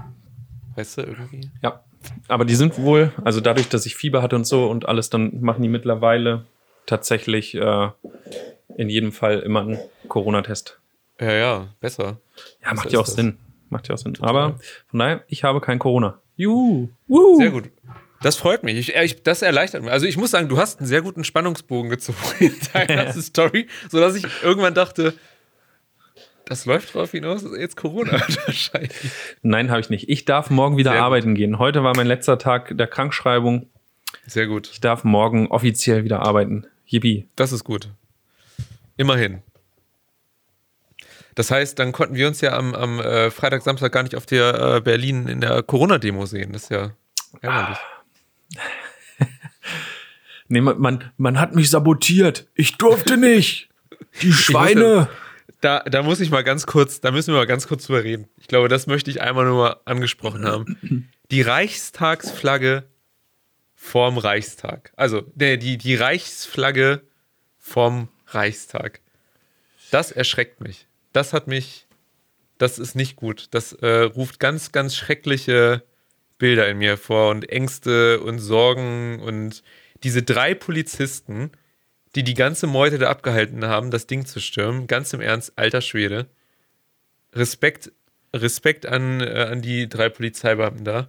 weißt 0.76 0.96
du, 0.96 1.02
irgendwie. 1.02 1.50
Ja. 1.60 1.84
Aber 2.28 2.44
die 2.44 2.54
sind 2.54 2.78
wohl, 2.78 3.12
also 3.24 3.40
dadurch, 3.40 3.68
dass 3.68 3.86
ich 3.86 3.96
Fieber 3.96 4.22
hatte 4.22 4.36
und 4.36 4.46
so 4.46 4.66
und 4.66 4.86
alles, 4.86 5.10
dann 5.10 5.40
machen 5.40 5.62
die 5.62 5.68
mittlerweile 5.68 6.44
tatsächlich 6.86 7.54
äh, 7.54 7.88
in 8.76 8.88
jedem 8.88 9.12
Fall 9.12 9.40
immer 9.40 9.60
einen 9.62 9.78
Corona-Test. 10.08 10.78
Ja, 11.20 11.32
ja, 11.32 11.68
besser. 11.80 12.18
Ja, 12.62 12.70
Was 12.70 12.76
macht 12.76 12.92
ja 12.92 12.98
auch 12.98 13.04
das? 13.04 13.14
Sinn. 13.14 13.38
Macht 13.68 13.88
ja 13.88 13.94
auch 13.94 13.98
Sinn. 13.98 14.16
Aber 14.20 14.58
von 14.88 14.98
daher, 14.98 15.22
ich 15.28 15.44
habe 15.44 15.60
kein 15.60 15.78
Corona. 15.78 16.18
Juhu. 16.36 16.88
Wuhu. 17.08 17.36
Sehr 17.38 17.50
gut. 17.50 17.70
Das 18.22 18.36
freut 18.36 18.62
mich. 18.62 18.76
Ich, 18.76 18.94
äh, 18.94 19.04
ich, 19.04 19.22
das 19.22 19.42
erleichtert 19.42 19.82
mich. 19.82 19.90
Also 19.90 20.06
ich 20.06 20.16
muss 20.16 20.30
sagen, 20.30 20.48
du 20.48 20.58
hast 20.58 20.78
einen 20.78 20.86
sehr 20.86 21.02
guten 21.02 21.24
Spannungsbogen 21.24 21.90
gezogen 21.90 22.18
in 22.40 22.54
deiner 22.72 23.04
ganzen 23.04 23.22
Story, 23.22 23.66
sodass 23.90 24.14
ich 24.14 24.24
irgendwann 24.42 24.74
dachte, 24.74 25.14
das 26.46 26.66
läuft 26.66 26.94
drauf 26.94 27.10
hinaus, 27.12 27.42
dass 27.42 27.56
jetzt 27.56 27.76
Corona 27.76 28.12
wahrscheinlich. 28.46 28.92
Nein, 29.42 29.70
habe 29.70 29.80
ich 29.80 29.90
nicht. 29.90 30.08
Ich 30.08 30.24
darf 30.24 30.50
morgen 30.50 30.76
wieder 30.76 30.90
Sehr 30.90 31.00
gut. 31.00 31.06
arbeiten 31.06 31.34
gehen. 31.34 31.58
Heute 31.58 31.82
war 31.82 31.96
mein 31.96 32.06
letzter 32.06 32.38
Tag 32.38 32.76
der 32.76 32.86
Krankschreibung. 32.86 33.66
Sehr 34.26 34.46
gut. 34.46 34.68
Ich 34.72 34.80
darf 34.80 35.04
morgen 35.04 35.48
offiziell 35.48 36.04
wieder 36.04 36.20
arbeiten. 36.20 36.66
Yippie. 36.86 37.28
Das 37.36 37.52
ist 37.52 37.64
gut. 37.64 37.88
Immerhin. 38.96 39.42
Das 41.34 41.50
heißt, 41.50 41.78
dann 41.78 41.92
konnten 41.92 42.14
wir 42.14 42.28
uns 42.28 42.40
ja 42.42 42.52
am, 42.52 42.74
am 42.74 43.00
äh, 43.00 43.30
Freitag, 43.30 43.62
Samstag 43.62 43.92
gar 43.92 44.02
nicht 44.02 44.16
auf 44.16 44.26
der 44.26 44.76
äh, 44.76 44.80
Berlin 44.80 45.28
in 45.28 45.40
der 45.40 45.62
Corona-Demo 45.62 46.26
sehen. 46.26 46.52
Das 46.52 46.64
ist 46.64 46.70
ja 46.70 46.90
ärgerlich. 47.40 47.78
Nee, 50.48 50.60
man, 50.60 50.78
man, 50.78 51.10
man 51.16 51.40
hat 51.40 51.54
mich 51.54 51.70
sabotiert. 51.70 52.46
Ich 52.54 52.76
durfte 52.76 53.16
nicht. 53.16 53.70
Die 54.20 54.34
Schweine. 54.34 55.08
Da, 55.62 55.80
da 55.80 56.02
muss 56.02 56.18
ich 56.18 56.30
mal 56.30 56.42
ganz 56.42 56.66
kurz, 56.66 57.00
da 57.00 57.12
müssen 57.12 57.32
wir 57.32 57.38
mal 57.38 57.46
ganz 57.46 57.68
kurz 57.68 57.86
drüber 57.86 58.02
reden. 58.02 58.28
Ich 58.36 58.48
glaube, 58.48 58.68
das 58.68 58.88
möchte 58.88 59.10
ich 59.10 59.22
einmal 59.22 59.46
nur 59.46 59.56
mal 59.56 59.76
angesprochen 59.84 60.44
haben. 60.44 61.08
Die 61.30 61.40
Reichstagsflagge 61.40 62.84
vorm 63.76 64.18
Reichstag. 64.18 64.92
Also, 64.96 65.22
nee, 65.36 65.56
die, 65.56 65.78
die 65.78 65.94
Reichsflagge 65.94 67.02
vom 67.58 68.08
Reichstag. 68.26 69.00
Das 69.92 70.10
erschreckt 70.10 70.60
mich. 70.60 70.88
Das 71.12 71.32
hat 71.32 71.46
mich, 71.46 71.86
das 72.58 72.80
ist 72.80 72.96
nicht 72.96 73.14
gut. 73.14 73.46
Das 73.52 73.72
äh, 73.72 74.02
ruft 74.02 74.40
ganz, 74.40 74.72
ganz 74.72 74.96
schreckliche 74.96 75.84
Bilder 76.38 76.68
in 76.68 76.78
mir 76.78 76.96
vor 76.96 77.30
und 77.30 77.48
Ängste 77.48 78.20
und 78.20 78.40
Sorgen 78.40 79.20
und 79.20 79.62
diese 80.02 80.24
drei 80.24 80.54
Polizisten, 80.54 81.52
die 82.14 82.24
die 82.24 82.34
ganze 82.34 82.66
Meute 82.66 82.98
da 82.98 83.10
abgehalten 83.10 83.64
haben, 83.64 83.90
das 83.90 84.06
Ding 84.06 84.26
zu 84.26 84.40
stürmen. 84.40 84.86
Ganz 84.86 85.12
im 85.12 85.20
Ernst, 85.20 85.52
alter 85.56 85.80
Schwede. 85.80 86.26
Respekt, 87.32 87.92
Respekt 88.34 88.86
an, 88.86 89.20
äh, 89.20 89.48
an 89.50 89.62
die 89.62 89.88
drei 89.88 90.08
Polizeibeamten 90.08 90.84
da. 90.84 91.08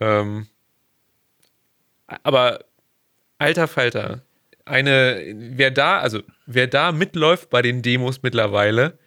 Ähm, 0.00 0.46
aber 2.06 2.64
alter 3.38 3.68
Falter, 3.68 4.22
eine, 4.64 5.34
wer 5.34 5.70
da, 5.70 6.00
also 6.00 6.22
wer 6.44 6.66
da 6.66 6.92
mitläuft 6.92 7.50
bei 7.50 7.62
den 7.62 7.82
Demos 7.82 8.22
mittlerweile, 8.22 8.98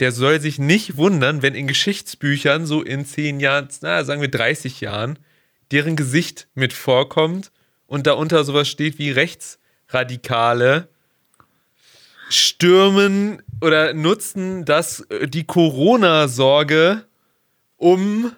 der 0.00 0.12
soll 0.12 0.40
sich 0.40 0.58
nicht 0.58 0.98
wundern, 0.98 1.40
wenn 1.40 1.54
in 1.54 1.66
Geschichtsbüchern 1.66 2.66
so 2.66 2.82
in 2.82 3.06
zehn 3.06 3.40
Jahren, 3.40 3.68
na, 3.80 4.04
sagen 4.04 4.20
wir 4.20 4.30
30 4.30 4.82
Jahren, 4.82 5.18
deren 5.70 5.96
Gesicht 5.96 6.48
mit 6.54 6.74
vorkommt 6.74 7.50
und 7.86 8.06
darunter 8.06 8.44
sowas 8.44 8.68
steht 8.68 8.98
wie 8.98 9.10
Rechtsradikale 9.10 10.88
stürmen 12.28 13.42
oder 13.60 13.94
nutzen 13.94 14.64
das 14.64 15.00
äh, 15.10 15.28
die 15.28 15.44
Corona-Sorge, 15.44 17.04
um 17.76 18.32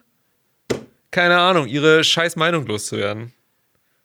keine 1.11 1.39
Ahnung, 1.39 1.67
ihre 1.67 2.05
scheiß 2.05 2.37
Meinung 2.37 2.67
loszuwerden. 2.67 3.33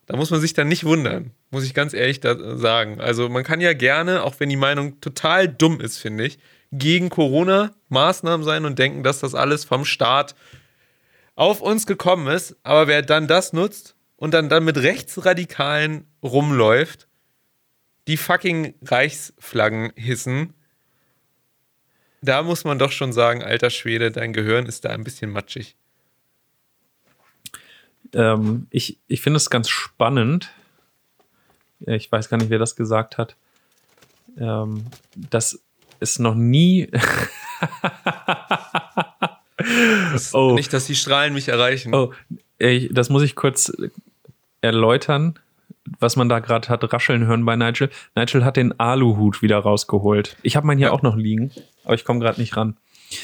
Da 0.05 0.15
muss 0.15 0.31
man 0.31 0.39
sich 0.39 0.53
dann 0.53 0.67
nicht 0.67 0.83
wundern, 0.83 1.31
muss 1.49 1.65
ich 1.65 1.73
ganz 1.73 1.93
ehrlich 1.93 2.19
da 2.19 2.57
sagen. 2.57 2.99
Also 3.01 3.29
man 3.29 3.43
kann 3.43 3.61
ja 3.61 3.73
gerne, 3.73 4.23
auch 4.23 4.35
wenn 4.39 4.49
die 4.49 4.55
Meinung 4.55 4.99
total 5.01 5.47
dumm 5.47 5.79
ist, 5.81 5.97
finde 5.97 6.25
ich, 6.25 6.39
gegen 6.71 7.09
Corona-Maßnahmen 7.09 8.43
sein 8.43 8.65
und 8.65 8.79
denken, 8.79 9.03
dass 9.03 9.19
das 9.19 9.35
alles 9.35 9.63
vom 9.63 9.85
Staat 9.85 10.35
auf 11.35 11.61
uns 11.61 11.85
gekommen 11.85 12.27
ist. 12.27 12.55
Aber 12.63 12.87
wer 12.87 13.01
dann 13.01 13.27
das 13.27 13.53
nutzt 13.53 13.92
und 14.23 14.31
dann, 14.33 14.47
dann 14.47 14.63
mit 14.63 14.77
Rechtsradikalen 14.77 16.07
rumläuft, 16.23 17.09
die 18.07 18.15
fucking 18.15 18.73
Reichsflaggen 18.81 19.91
hissen, 19.97 20.53
da 22.21 22.41
muss 22.41 22.63
man 22.63 22.79
doch 22.79 22.93
schon 22.93 23.11
sagen, 23.11 23.43
alter 23.43 23.69
Schwede, 23.69 24.11
dein 24.11 24.31
Gehirn 24.31 24.65
ist 24.65 24.85
da 24.85 24.91
ein 24.91 25.03
bisschen 25.03 25.29
matschig. 25.29 25.75
Ähm, 28.13 28.67
ich 28.69 28.97
ich 29.07 29.19
finde 29.19 29.35
es 29.35 29.49
ganz 29.49 29.67
spannend. 29.67 30.53
Äh, 31.85 31.97
Ich 31.97 32.09
weiß 32.09 32.29
gar 32.29 32.37
nicht, 32.37 32.49
wer 32.49 32.59
das 32.59 32.77
gesagt 32.77 33.17
hat. 33.17 33.35
Ähm, 34.37 34.85
dass 35.17 35.59
es 35.99 36.17
noch 36.17 36.35
nie. 36.35 36.89
oh, 40.31 40.53
Nicht, 40.53 40.71
dass 40.71 40.85
die 40.85 40.95
Strahlen 40.95 41.33
mich 41.33 41.49
erreichen. 41.49 41.93
oh 41.93 42.13
ich, 42.59 42.89
das 42.93 43.09
muss 43.09 43.23
ich 43.23 43.35
kurz 43.35 43.71
erläutern. 44.63 45.39
was 45.99 46.15
man 46.15 46.29
da 46.29 46.39
gerade 46.39 46.69
hat 46.69 46.93
rascheln 46.93 47.25
hören 47.27 47.43
bei 47.45 47.55
Nigel. 47.57 47.89
Nigel 48.15 48.45
hat 48.45 48.55
den 48.55 48.79
Aluhut 48.79 49.41
wieder 49.41 49.57
rausgeholt. 49.59 50.37
Ich 50.41 50.55
habe 50.55 50.65
meinen 50.65 50.77
hier 50.77 50.87
Ja. 50.87 50.93
auch 50.93 51.01
noch 51.01 51.15
liegen, 51.17 51.51
aber 51.83 51.95
ich 51.95 52.05
komme 52.05 52.19
gerade 52.21 52.39
nicht 52.39 52.55
ran. 52.55 52.77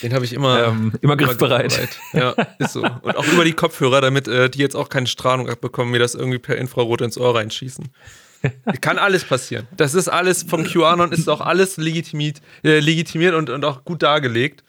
Den 0.04 0.14
habe 0.14 0.26
ich 0.26 0.34
immer, 0.34 0.68
Ähm, 0.68 0.92
immer 1.02 1.16
griffbereit. 1.16 1.70
griffbereit. 1.72 2.36
Ja, 2.38 2.46
ist 2.60 2.74
so. 2.74 2.82
Und 2.82 3.16
auch 3.16 3.26
über 3.28 3.46
die 3.46 3.54
Kopfhörer, 3.54 4.02
damit 4.02 4.28
äh, 4.28 4.50
die 4.50 4.60
jetzt 4.60 4.76
auch 4.76 4.90
keine 4.90 5.08
Strahlung 5.08 5.48
abbekommen, 5.50 5.92
mir 5.92 6.00
das 6.00 6.16
irgendwie 6.16 6.38
per 6.40 6.58
Infrarot 6.58 7.00
ins 7.02 7.18
Ohr 7.18 7.34
reinschießen. 7.36 7.88
Kann 8.82 8.98
alles 8.98 9.24
passieren. 9.24 9.66
Das 9.78 9.94
ist 9.96 10.10
alles 10.10 10.44
vom 10.44 10.66
QAnon, 10.66 11.12
ist 11.14 11.30
auch 11.30 11.42
alles 11.42 11.78
legitimiert, 11.78 12.42
äh, 12.64 12.80
legitimiert 12.80 13.36
und, 13.36 13.50
und 13.50 13.64
auch 13.64 13.86
gut 13.86 14.04
dargelegt. 14.04 14.64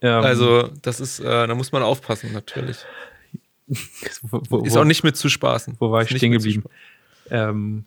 Ähm, 0.00 0.24
Also, 0.24 0.70
das 0.82 1.00
ist, 1.00 1.20
äh, 1.20 1.46
da 1.46 1.54
muss 1.54 1.72
man 1.72 1.82
aufpassen, 1.82 2.32
natürlich. 2.32 2.78
Wo, 4.22 4.42
wo, 4.48 4.58
Ist 4.60 4.76
auch 4.76 4.84
nicht 4.84 5.04
mit 5.04 5.16
zu 5.16 5.28
spaßen. 5.28 5.76
Wo 5.78 5.90
war 5.90 6.02
ich 6.02 6.10
stehen 6.10 6.32
geblieben? 6.32 6.64
Ähm, 7.30 7.86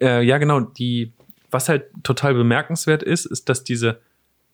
äh, 0.00 0.22
ja, 0.22 0.38
genau. 0.38 0.60
Die, 0.60 1.12
was 1.50 1.68
halt 1.68 1.86
total 2.02 2.34
bemerkenswert 2.34 3.02
ist, 3.02 3.26
ist, 3.26 3.48
dass 3.48 3.64
diese, 3.64 4.00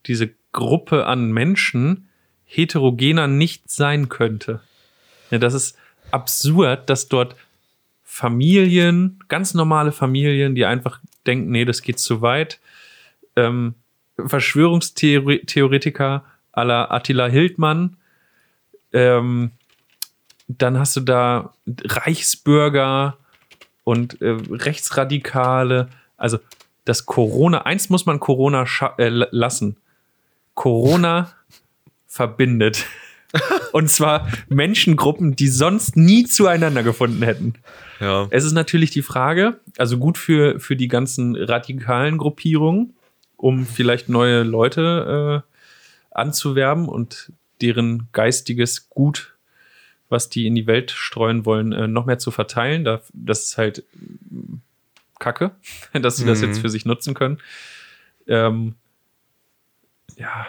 diese 0.05 0.31
Gruppe 0.51 1.05
an 1.05 1.31
Menschen 1.31 2.07
heterogener 2.45 3.27
nicht 3.27 3.69
sein 3.69 4.09
könnte. 4.09 4.61
Ja, 5.31 5.39
das 5.39 5.53
ist 5.53 5.77
absurd, 6.11 6.89
dass 6.89 7.07
dort 7.07 7.35
Familien, 8.03 9.19
ganz 9.27 9.53
normale 9.53 9.91
Familien, 9.91 10.55
die 10.55 10.65
einfach 10.65 10.99
denken, 11.27 11.51
nee, 11.51 11.65
das 11.65 11.81
geht 11.81 11.99
zu 11.99 12.21
weit, 12.21 12.59
ähm, 13.35 13.75
Verschwörungstheoretiker 14.17 16.23
à 16.53 16.63
la 16.63 16.89
Attila 16.89 17.27
Hildmann, 17.27 17.97
ähm, 18.93 19.51
dann 20.47 20.77
hast 20.77 20.95
du 20.95 21.01
da 21.01 21.53
Reichsbürger 21.67 23.17
und 23.83 24.21
äh, 24.21 24.37
Rechtsradikale. 24.51 25.89
Also 26.17 26.39
das 26.85 27.05
Corona, 27.05 27.65
eins 27.65 27.89
muss 27.89 28.05
man 28.05 28.19
Corona 28.19 28.65
äh, 28.97 29.09
la- 29.09 29.27
lassen. 29.31 29.77
Corona 30.53 31.31
verbindet. 32.07 32.85
Und 33.73 33.89
zwar 33.89 34.29
Menschengruppen, 34.47 35.35
die 35.35 35.49
sonst 35.49 35.97
nie 35.97 36.25
zueinander 36.25 36.83
gefunden 36.83 37.21
hätten. 37.21 37.55
Ja. 37.99 38.27
Es 38.29 38.45
ist 38.45 38.53
natürlich 38.53 38.91
die 38.91 39.01
Frage, 39.01 39.59
also 39.77 39.97
gut 39.97 40.17
für, 40.17 40.59
für 40.59 40.77
die 40.77 40.87
ganzen 40.87 41.35
radikalen 41.35 42.17
Gruppierungen, 42.17 42.93
um 43.35 43.65
vielleicht 43.65 44.07
neue 44.07 44.43
Leute 44.43 45.43
äh, 45.43 46.17
anzuwerben 46.17 46.87
und 46.87 47.33
deren 47.61 48.07
geistiges 48.13 48.89
Gut, 48.89 49.34
was 50.09 50.29
die 50.29 50.47
in 50.47 50.55
die 50.55 50.67
Welt 50.67 50.91
streuen 50.91 51.45
wollen, 51.45 51.71
äh, 51.73 51.87
noch 51.87 52.05
mehr 52.05 52.19
zu 52.19 52.31
verteilen. 52.31 52.83
Da, 52.83 53.01
das 53.13 53.43
ist 53.45 53.57
halt 53.57 53.83
mm, 54.29 54.55
Kacke, 55.19 55.51
dass 55.93 56.17
sie 56.17 56.25
das 56.25 56.41
Mhm. 56.41 56.47
jetzt 56.47 56.59
für 56.59 56.69
sich 56.69 56.85
nutzen 56.85 57.13
können. 57.13 57.39
Ähm, 58.27 58.75
ja, 60.17 60.47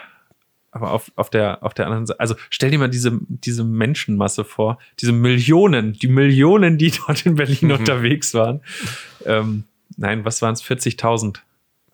aber 0.71 0.91
auf, 0.91 1.11
auf, 1.15 1.29
der, 1.29 1.63
auf 1.63 1.73
der 1.73 1.85
anderen 1.85 2.05
Seite, 2.05 2.19
also 2.19 2.35
stell 2.49 2.69
dir 2.71 2.77
mal 2.79 2.89
diese, 2.89 3.17
diese 3.29 3.63
Menschenmasse 3.63 4.43
vor, 4.43 4.77
diese 4.99 5.11
Millionen, 5.11 5.93
die 5.93 6.07
Millionen, 6.07 6.77
die 6.77 6.91
dort 7.07 7.25
in 7.25 7.35
Berlin 7.35 7.57
Mhm. 7.61 7.71
unterwegs 7.71 8.33
waren. 8.33 8.61
Ähm, 9.25 9.63
nein, 9.97 10.23
was 10.25 10.41
waren 10.41 10.53
es? 10.53 10.63
40.000? 10.63 11.37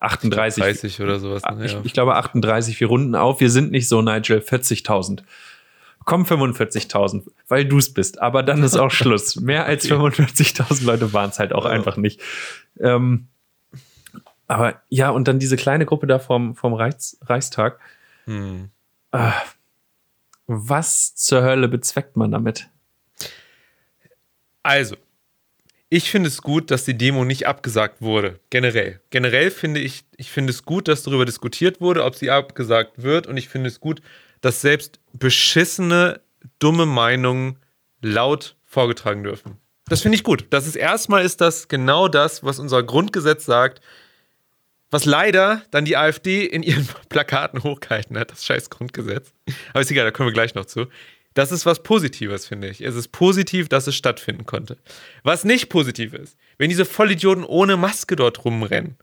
38. 0.00 0.62
30 0.62 1.00
oder 1.00 1.18
sowas. 1.18 1.44
Ah, 1.44 1.52
Ne? 1.52 1.64
Ich, 1.64 1.72
Ja. 1.72 1.80
ich 1.82 1.92
glaube 1.94 2.14
38, 2.16 2.78
wir 2.78 2.88
runden 2.88 3.14
auf. 3.14 3.40
Wir 3.40 3.50
sind 3.50 3.70
nicht 3.72 3.88
so, 3.88 4.02
Nigel, 4.02 4.40
40.000. 4.40 5.22
Komm 6.04 6.24
45.000, 6.24 7.22
weil 7.48 7.64
du 7.64 7.78
es 7.78 7.92
bist. 7.94 8.20
Aber 8.20 8.42
dann 8.42 8.62
ist 8.62 8.76
auch 8.76 8.90
Schluss. 8.92 9.36
Mehr 9.36 9.64
als 9.66 9.88
45.000 9.88 10.84
Leute 10.84 11.12
waren 11.12 11.30
es 11.30 11.38
halt 11.38 11.52
auch 11.52 11.64
Ja. 11.64 11.70
einfach 11.70 11.96
nicht. 11.96 12.20
Ähm, 12.80 13.28
aber 14.46 14.82
ja, 14.88 15.10
und 15.10 15.26
dann 15.28 15.38
diese 15.38 15.56
kleine 15.56 15.86
Gruppe 15.86 16.06
da 16.06 16.18
vom, 16.18 16.54
vom 16.54 16.74
Reichs, 16.74 17.16
Reichstag. 17.22 17.78
Hm. 18.26 18.68
Ah, 19.12 19.32
was 20.46 21.14
zur 21.14 21.42
Hölle 21.42 21.68
bezweckt 21.68 22.16
man 22.16 22.30
damit? 22.30 22.68
Also, 24.62 24.96
ich 25.90 26.10
finde 26.10 26.28
es 26.28 26.42
gut, 26.42 26.70
dass 26.70 26.84
die 26.84 26.96
Demo 26.96 27.24
nicht 27.24 27.46
abgesagt 27.46 28.00
wurde. 28.02 28.40
Generell. 28.50 29.00
Generell 29.10 29.50
finde 29.50 29.80
ich, 29.80 30.04
ich 30.16 30.30
finde 30.30 30.50
es 30.50 30.64
gut, 30.64 30.88
dass 30.88 31.02
darüber 31.02 31.24
diskutiert 31.24 31.80
wurde, 31.80 32.04
ob 32.04 32.14
sie 32.16 32.30
abgesagt 32.30 33.02
wird. 33.02 33.26
Und 33.26 33.36
ich 33.36 33.48
finde 33.48 33.68
es 33.68 33.80
gut, 33.80 34.02
dass 34.44 34.60
selbst 34.60 35.00
beschissene, 35.14 36.20
dumme 36.58 36.84
Meinungen 36.84 37.58
laut 38.02 38.56
vorgetragen 38.64 39.22
dürfen. 39.22 39.56
Das 39.86 40.02
finde 40.02 40.16
ich 40.16 40.22
gut. 40.22 40.46
Das 40.50 40.66
ist 40.66 40.76
erstmal 40.76 41.24
ist 41.24 41.40
das 41.40 41.68
genau 41.68 42.08
das, 42.08 42.44
was 42.44 42.58
unser 42.58 42.82
Grundgesetz 42.82 43.46
sagt, 43.46 43.80
was 44.90 45.06
leider 45.06 45.62
dann 45.70 45.86
die 45.86 45.96
AfD 45.96 46.44
in 46.44 46.62
ihren 46.62 46.86
Plakaten 47.08 47.62
hochgehalten 47.62 48.18
hat, 48.18 48.32
das 48.32 48.44
scheiß 48.44 48.68
Grundgesetz. 48.68 49.32
Aber 49.70 49.80
ist 49.80 49.90
egal, 49.90 50.04
da 50.04 50.10
kommen 50.10 50.28
wir 50.28 50.34
gleich 50.34 50.54
noch 50.54 50.66
zu. 50.66 50.88
Das 51.32 51.50
ist 51.50 51.64
was 51.64 51.82
Positives, 51.82 52.46
finde 52.46 52.68
ich. 52.68 52.82
Es 52.82 52.96
ist 52.96 53.08
positiv, 53.08 53.70
dass 53.70 53.86
es 53.86 53.96
stattfinden 53.96 54.44
konnte. 54.44 54.76
Was 55.22 55.44
nicht 55.44 55.70
positiv 55.70 56.12
ist, 56.12 56.36
wenn 56.58 56.68
diese 56.68 56.84
Vollidioten 56.84 57.44
ohne 57.44 57.78
Maske 57.78 58.14
dort 58.14 58.44
rumrennen, 58.44 58.96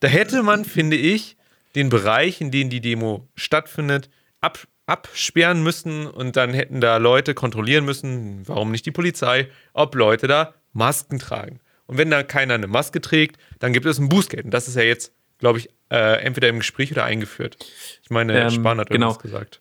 da 0.00 0.08
hätte 0.08 0.42
man, 0.42 0.64
finde 0.64 0.96
ich, 0.96 1.36
den 1.74 1.90
Bereich, 1.90 2.40
in 2.40 2.50
dem 2.50 2.70
die 2.70 2.80
Demo 2.80 3.28
stattfindet, 3.36 4.08
ab, 4.40 4.66
absperren 4.86 5.62
müssen 5.62 6.06
und 6.06 6.36
dann 6.36 6.52
hätten 6.52 6.80
da 6.80 6.96
Leute 6.96 7.34
kontrollieren 7.34 7.84
müssen, 7.84 8.46
warum 8.48 8.70
nicht 8.70 8.86
die 8.86 8.90
Polizei, 8.90 9.48
ob 9.72 9.94
Leute 9.94 10.26
da 10.26 10.54
Masken 10.72 11.18
tragen. 11.18 11.60
Und 11.86 11.98
wenn 11.98 12.10
da 12.10 12.22
keiner 12.22 12.54
eine 12.54 12.68
Maske 12.68 13.00
trägt, 13.00 13.38
dann 13.58 13.72
gibt 13.72 13.86
es 13.86 13.98
ein 13.98 14.08
Bußgeld. 14.08 14.44
Und 14.44 14.50
das 14.52 14.68
ist 14.68 14.76
ja 14.76 14.82
jetzt, 14.82 15.12
glaube 15.38 15.58
ich, 15.58 15.70
äh, 15.90 16.22
entweder 16.22 16.48
im 16.48 16.58
Gespräch 16.58 16.92
oder 16.92 17.04
eingeführt. 17.04 17.56
Ich 18.02 18.10
meine, 18.10 18.38
Ähm, 18.40 18.50
Spahn 18.50 18.78
hat 18.78 18.90
genau. 18.90 19.08
irgendwas 19.08 19.22
gesagt. 19.22 19.60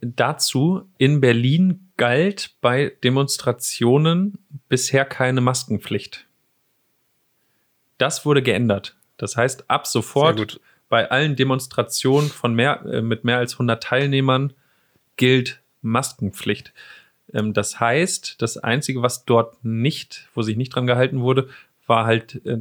Dazu, 0.00 0.88
in 0.98 1.20
Berlin 1.20 1.90
galt 1.96 2.54
bei 2.60 2.92
Demonstrationen 3.02 4.38
bisher 4.68 5.04
keine 5.04 5.40
Maskenpflicht. 5.40 6.26
Das 7.98 8.24
wurde 8.24 8.42
geändert. 8.42 8.96
Das 9.16 9.36
heißt, 9.36 9.70
ab 9.70 9.86
sofort. 9.86 10.60
Bei 10.88 11.10
allen 11.10 11.36
Demonstrationen 11.36 12.28
von 12.28 12.54
mehr, 12.54 12.84
äh, 12.86 13.02
mit 13.02 13.24
mehr 13.24 13.38
als 13.38 13.54
100 13.54 13.82
Teilnehmern 13.82 14.52
gilt 15.16 15.60
Maskenpflicht. 15.82 16.72
Ähm, 17.32 17.52
das 17.52 17.80
heißt, 17.80 18.40
das 18.40 18.56
Einzige, 18.58 19.02
was 19.02 19.24
dort 19.24 19.64
nicht, 19.64 20.28
wo 20.34 20.42
sich 20.42 20.56
nicht 20.56 20.74
dran 20.74 20.86
gehalten 20.86 21.20
wurde, 21.20 21.48
war 21.86 22.06
halt 22.06 22.44
äh, 22.46 22.58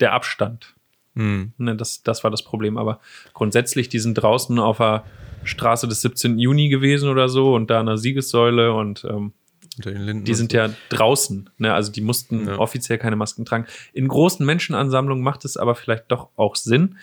der 0.00 0.12
Abstand. 0.12 0.74
Hm. 1.14 1.52
Ne, 1.58 1.76
das, 1.76 2.02
das 2.02 2.24
war 2.24 2.30
das 2.30 2.42
Problem. 2.42 2.78
Aber 2.78 3.00
grundsätzlich, 3.34 3.88
die 3.88 3.98
sind 3.98 4.14
draußen 4.14 4.58
auf 4.58 4.78
der 4.78 5.04
Straße 5.44 5.88
des 5.88 6.00
17. 6.02 6.38
Juni 6.38 6.68
gewesen 6.68 7.08
oder 7.08 7.28
so 7.28 7.54
und 7.54 7.68
da 7.70 7.80
an 7.80 7.86
der 7.86 7.98
Siegessäule 7.98 8.72
und 8.72 9.04
ähm, 9.04 9.32
die 9.78 10.34
sind 10.34 10.52
ja 10.52 10.70
draußen. 10.90 11.50
Ne? 11.58 11.72
Also 11.72 11.90
die 11.92 12.00
mussten 12.00 12.46
Ja. 12.48 12.58
offiziell 12.58 12.98
keine 12.98 13.16
Masken 13.16 13.44
tragen. 13.44 13.66
In 13.92 14.08
großen 14.08 14.44
Menschenansammlungen 14.44 15.22
macht 15.24 15.44
es 15.44 15.56
aber 15.56 15.74
vielleicht 15.74 16.04
doch 16.10 16.28
auch 16.36 16.56
Sinn. 16.56 16.98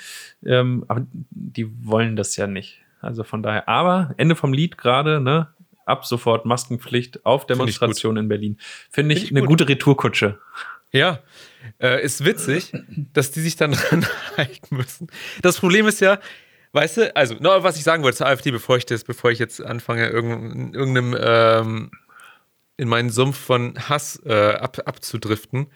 Ähm, 0.45 0.85
aber 0.87 1.05
die 1.31 1.69
wollen 1.85 2.15
das 2.15 2.35
ja 2.35 2.47
nicht. 2.47 2.79
Also 3.01 3.23
von 3.23 3.41
daher, 3.43 3.67
aber 3.69 4.13
Ende 4.17 4.35
vom 4.35 4.53
Lied 4.53 4.77
gerade, 4.77 5.19
ne? 5.21 5.47
Ab 5.85 6.05
sofort 6.05 6.45
Maskenpflicht 6.45 7.25
auf 7.25 7.47
Demonstrationen 7.47 8.23
in 8.25 8.29
Berlin. 8.29 8.57
Finde 8.91 9.15
ich, 9.15 9.21
Finde 9.21 9.25
ich 9.25 9.31
eine 9.31 9.39
gut. 9.41 9.49
gute 9.59 9.69
Retourkutsche. 9.69 10.37
Ja, 10.91 11.19
äh, 11.81 12.03
ist 12.03 12.23
witzig, 12.25 12.73
dass 13.13 13.31
die 13.31 13.41
sich 13.41 13.55
dann 13.55 13.71
dran 13.89 14.05
halten 14.37 14.75
müssen. 14.75 15.07
Das 15.41 15.57
Problem 15.59 15.87
ist 15.87 15.99
ja, 16.01 16.19
weißt 16.73 16.97
du, 16.97 17.15
also, 17.15 17.35
noch 17.39 17.63
was 17.63 17.77
ich 17.77 17.83
sagen 17.83 18.03
wollte 18.03 18.17
zur 18.17 18.27
AfD, 18.27 18.51
bevor 18.51 18.77
ich 18.77 18.85
das, 18.85 19.03
bevor 19.03 19.31
ich 19.31 19.39
jetzt 19.39 19.61
anfange, 19.63 20.07
irgend- 20.09 20.53
in 20.53 20.73
irgendeinem, 20.75 21.17
ähm, 21.19 21.91
in 22.79 22.87
meinen 22.87 23.09
Sumpf 23.09 23.37
von 23.37 23.77
Hass 23.89 24.21
äh, 24.25 24.53
ab, 24.53 24.79
abzudriften. 24.85 25.67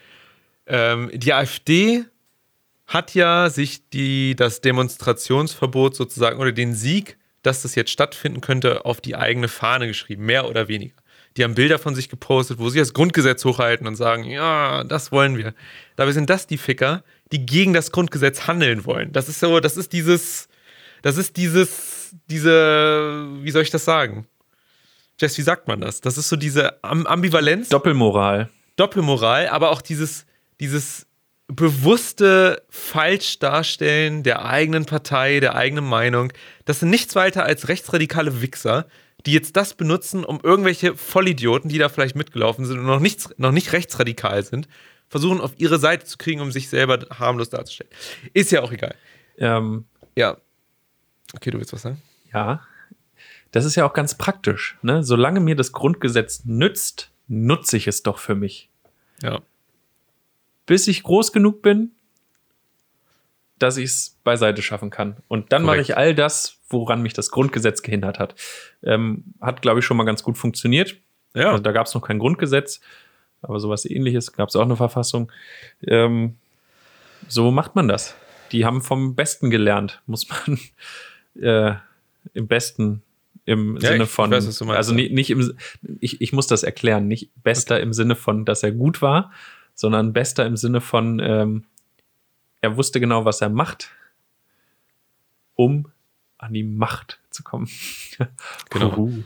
Ähm, 0.65 1.11
die 1.13 1.33
AfD 1.33 2.05
hat 2.87 3.13
ja 3.13 3.49
sich 3.49 3.89
die, 3.89 4.35
das 4.35 4.61
Demonstrationsverbot 4.61 5.95
sozusagen 5.95 6.39
oder 6.39 6.51
den 6.51 6.73
Sieg, 6.73 7.17
dass 7.41 7.61
das 7.61 7.75
jetzt 7.75 7.91
stattfinden 7.91 8.41
könnte, 8.41 8.85
auf 8.85 9.01
die 9.01 9.15
eigene 9.15 9.47
Fahne 9.47 9.87
geschrieben, 9.87 10.25
mehr 10.25 10.49
oder 10.49 10.67
weniger. 10.67 10.95
Die 11.35 11.43
haben 11.43 11.55
Bilder 11.55 11.79
von 11.79 11.95
sich 11.95 12.09
gepostet, 12.09 12.59
wo 12.59 12.69
sie 12.69 12.79
das 12.79 12.93
Grundgesetz 12.93 13.43
hochhalten 13.43 13.87
und 13.87 13.95
sagen, 13.95 14.23
ja, 14.23 14.83
das 14.83 15.11
wollen 15.11 15.37
wir. 15.37 15.53
Dabei 15.95 16.11
sind 16.11 16.29
das 16.29 16.47
die 16.47 16.57
Ficker, 16.57 17.03
die 17.31 17.45
gegen 17.45 17.73
das 17.73 17.91
Grundgesetz 17.91 18.47
handeln 18.47 18.85
wollen. 18.85 19.11
Das 19.11 19.29
ist 19.29 19.39
so, 19.39 19.59
das 19.59 19.75
ist 19.75 19.93
dieses, 19.93 20.47
das 21.01 21.17
ist 21.17 21.35
dieses, 21.37 22.15
diese, 22.29 23.27
wie 23.41 23.51
soll 23.51 23.63
ich 23.63 23.71
das 23.71 23.83
sagen? 23.83 24.27
Jess, 25.23 25.37
wie 25.37 25.41
sagt 25.41 25.69
man 25.69 25.79
das? 25.79 26.01
Das 26.01 26.17
ist 26.17 26.27
so 26.27 26.35
diese 26.35 26.83
Am 26.83 27.07
Ambivalenz. 27.07 27.69
Doppelmoral. 27.69 28.49
Doppelmoral, 28.75 29.47
aber 29.47 29.71
auch 29.71 29.81
dieses, 29.81 30.25
dieses 30.59 31.07
bewusste 31.47 32.61
Falschdarstellen 32.69 34.23
der 34.23 34.43
eigenen 34.43 34.85
Partei, 34.85 35.39
der 35.39 35.55
eigenen 35.55 35.85
Meinung. 35.85 36.33
Das 36.65 36.81
sind 36.81 36.89
nichts 36.89 37.15
weiter 37.15 37.45
als 37.45 37.69
rechtsradikale 37.69 38.41
Wichser, 38.41 38.85
die 39.25 39.31
jetzt 39.31 39.55
das 39.55 39.75
benutzen, 39.75 40.25
um 40.25 40.41
irgendwelche 40.43 40.97
Vollidioten, 40.97 41.69
die 41.69 41.77
da 41.77 41.87
vielleicht 41.87 42.17
mitgelaufen 42.17 42.65
sind 42.65 42.79
und 42.79 42.85
noch, 42.85 42.99
nichts, 42.99 43.29
noch 43.37 43.53
nicht 43.53 43.71
rechtsradikal 43.71 44.43
sind, 44.43 44.67
versuchen, 45.07 45.39
auf 45.39 45.53
ihre 45.55 45.79
Seite 45.79 46.05
zu 46.05 46.17
kriegen, 46.17 46.41
um 46.41 46.51
sich 46.51 46.67
selber 46.67 46.99
harmlos 47.17 47.49
darzustellen. 47.49 47.91
Ist 48.33 48.51
ja 48.51 48.61
auch 48.61 48.73
egal. 48.73 48.95
Ähm, 49.37 49.85
Ja. 50.17 50.35
Okay, 51.33 51.49
du 51.51 51.59
willst 51.59 51.71
was 51.71 51.83
sagen? 51.83 52.01
ja, 52.33 52.61
das 53.53 53.65
ist 53.65 53.75
ja 53.75 53.85
auch 53.85 53.93
ganz 53.93 54.15
praktisch. 54.15 54.77
Ne? 54.81 55.03
Solange 55.03 55.39
mir 55.39 55.55
das 55.55 55.71
Grundgesetz 55.71 56.43
nützt, 56.43 57.11
nutze 57.27 57.77
ich 57.77 57.87
es 57.87 58.01
doch 58.01 58.17
für 58.17 58.33
mich. 58.35 58.69
Ja. 59.21 59.41
Bis 60.65 60.87
ich 60.87 61.03
groß 61.03 61.31
genug 61.31 61.61
bin, 61.61 61.91
dass 63.59 63.77
ich 63.77 63.85
es 63.85 64.17
beiseite 64.23 64.63
schaffen 64.63 64.89
kann. 64.89 65.17
Und 65.27 65.51
dann 65.53 65.63
mache 65.63 65.81
ich 65.81 65.95
all 65.95 66.15
das, 66.15 66.57
woran 66.67 67.03
mich 67.03 67.13
das 67.13 67.29
Grundgesetz 67.29 67.83
gehindert 67.83 68.17
hat. 68.17 68.33
Ähm, 68.81 69.23
hat, 69.39 69.61
glaube 69.61 69.79
ich, 69.79 69.85
schon 69.85 69.97
mal 69.97 70.03
ganz 70.03 70.23
gut 70.23 70.37
funktioniert. 70.37 70.97
Ja. 71.35 71.51
Also 71.51 71.61
da 71.61 71.71
gab 71.71 71.85
es 71.85 71.93
noch 71.93 72.01
kein 72.01 72.17
Grundgesetz, 72.17 72.81
aber 73.43 73.59
sowas 73.59 73.85
ähnliches 73.85 74.33
gab 74.33 74.49
es 74.49 74.55
auch 74.55 74.63
eine 74.63 74.75
Verfassung. 74.75 75.31
Ähm, 75.85 76.37
so 77.27 77.51
macht 77.51 77.75
man 77.75 77.87
das. 77.87 78.15
Die 78.51 78.65
haben 78.65 78.81
vom 78.81 79.13
Besten 79.13 79.51
gelernt, 79.51 80.01
muss 80.07 80.27
man 80.27 80.59
äh, 81.39 81.75
im 82.33 82.47
Besten 82.47 83.03
im 83.45 83.77
Ja, 83.77 83.91
Sinne 83.91 84.05
von, 84.05 84.31
weiß, 84.31 84.61
also 84.61 84.93
nicht, 84.93 85.11
nicht 85.11 85.29
im, 85.29 85.57
ich, 85.99 86.21
ich 86.21 86.33
muss 86.33 86.47
das 86.47 86.63
erklären, 86.63 87.07
nicht 87.07 87.31
Bester 87.43 87.79
im 87.79 87.93
Sinne 87.93 88.15
von, 88.15 88.45
dass 88.45 88.63
er 88.63 88.71
gut 88.71 89.01
war, 89.01 89.31
sondern 89.75 90.13
Bester 90.13 90.45
im 90.45 90.57
Sinne 90.57 90.81
von, 90.81 91.19
ähm, 91.19 91.65
er 92.61 92.77
wusste 92.77 92.99
genau, 92.99 93.25
was 93.25 93.41
er 93.41 93.49
macht, 93.49 93.89
um 95.55 95.91
an 96.37 96.53
die 96.53 96.63
Macht 96.63 97.19
zu 97.29 97.43
kommen. 97.43 97.69
Genau. 98.69 98.89
Puh. 98.89 99.23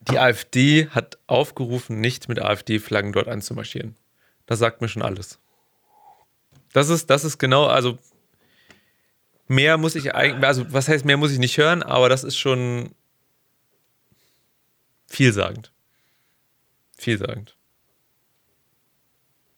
Die 0.00 0.18
AfD 0.18 0.88
hat 0.88 1.18
aufgerufen, 1.26 2.00
nicht 2.00 2.28
mit 2.28 2.40
AfD-Flaggen 2.40 3.12
dort 3.12 3.28
anzumarschieren. 3.28 3.94
Das 4.46 4.58
sagt 4.58 4.80
mir 4.80 4.88
schon 4.88 5.02
alles. 5.02 5.38
Das 6.72 6.88
ist, 6.88 7.10
das 7.10 7.24
ist 7.24 7.38
genau, 7.38 7.66
also 7.66 7.98
mehr 9.48 9.76
muss 9.78 9.94
ich 9.94 10.14
eigentlich, 10.14 10.46
also 10.46 10.72
was 10.72 10.88
heißt, 10.88 11.04
mehr 11.04 11.16
muss 11.16 11.32
ich 11.32 11.38
nicht 11.38 11.56
hören, 11.58 11.82
aber 11.82 12.08
das 12.08 12.24
ist 12.24 12.36
schon 12.36 12.90
vielsagend. 15.06 15.72
Vielsagend. 16.96 17.56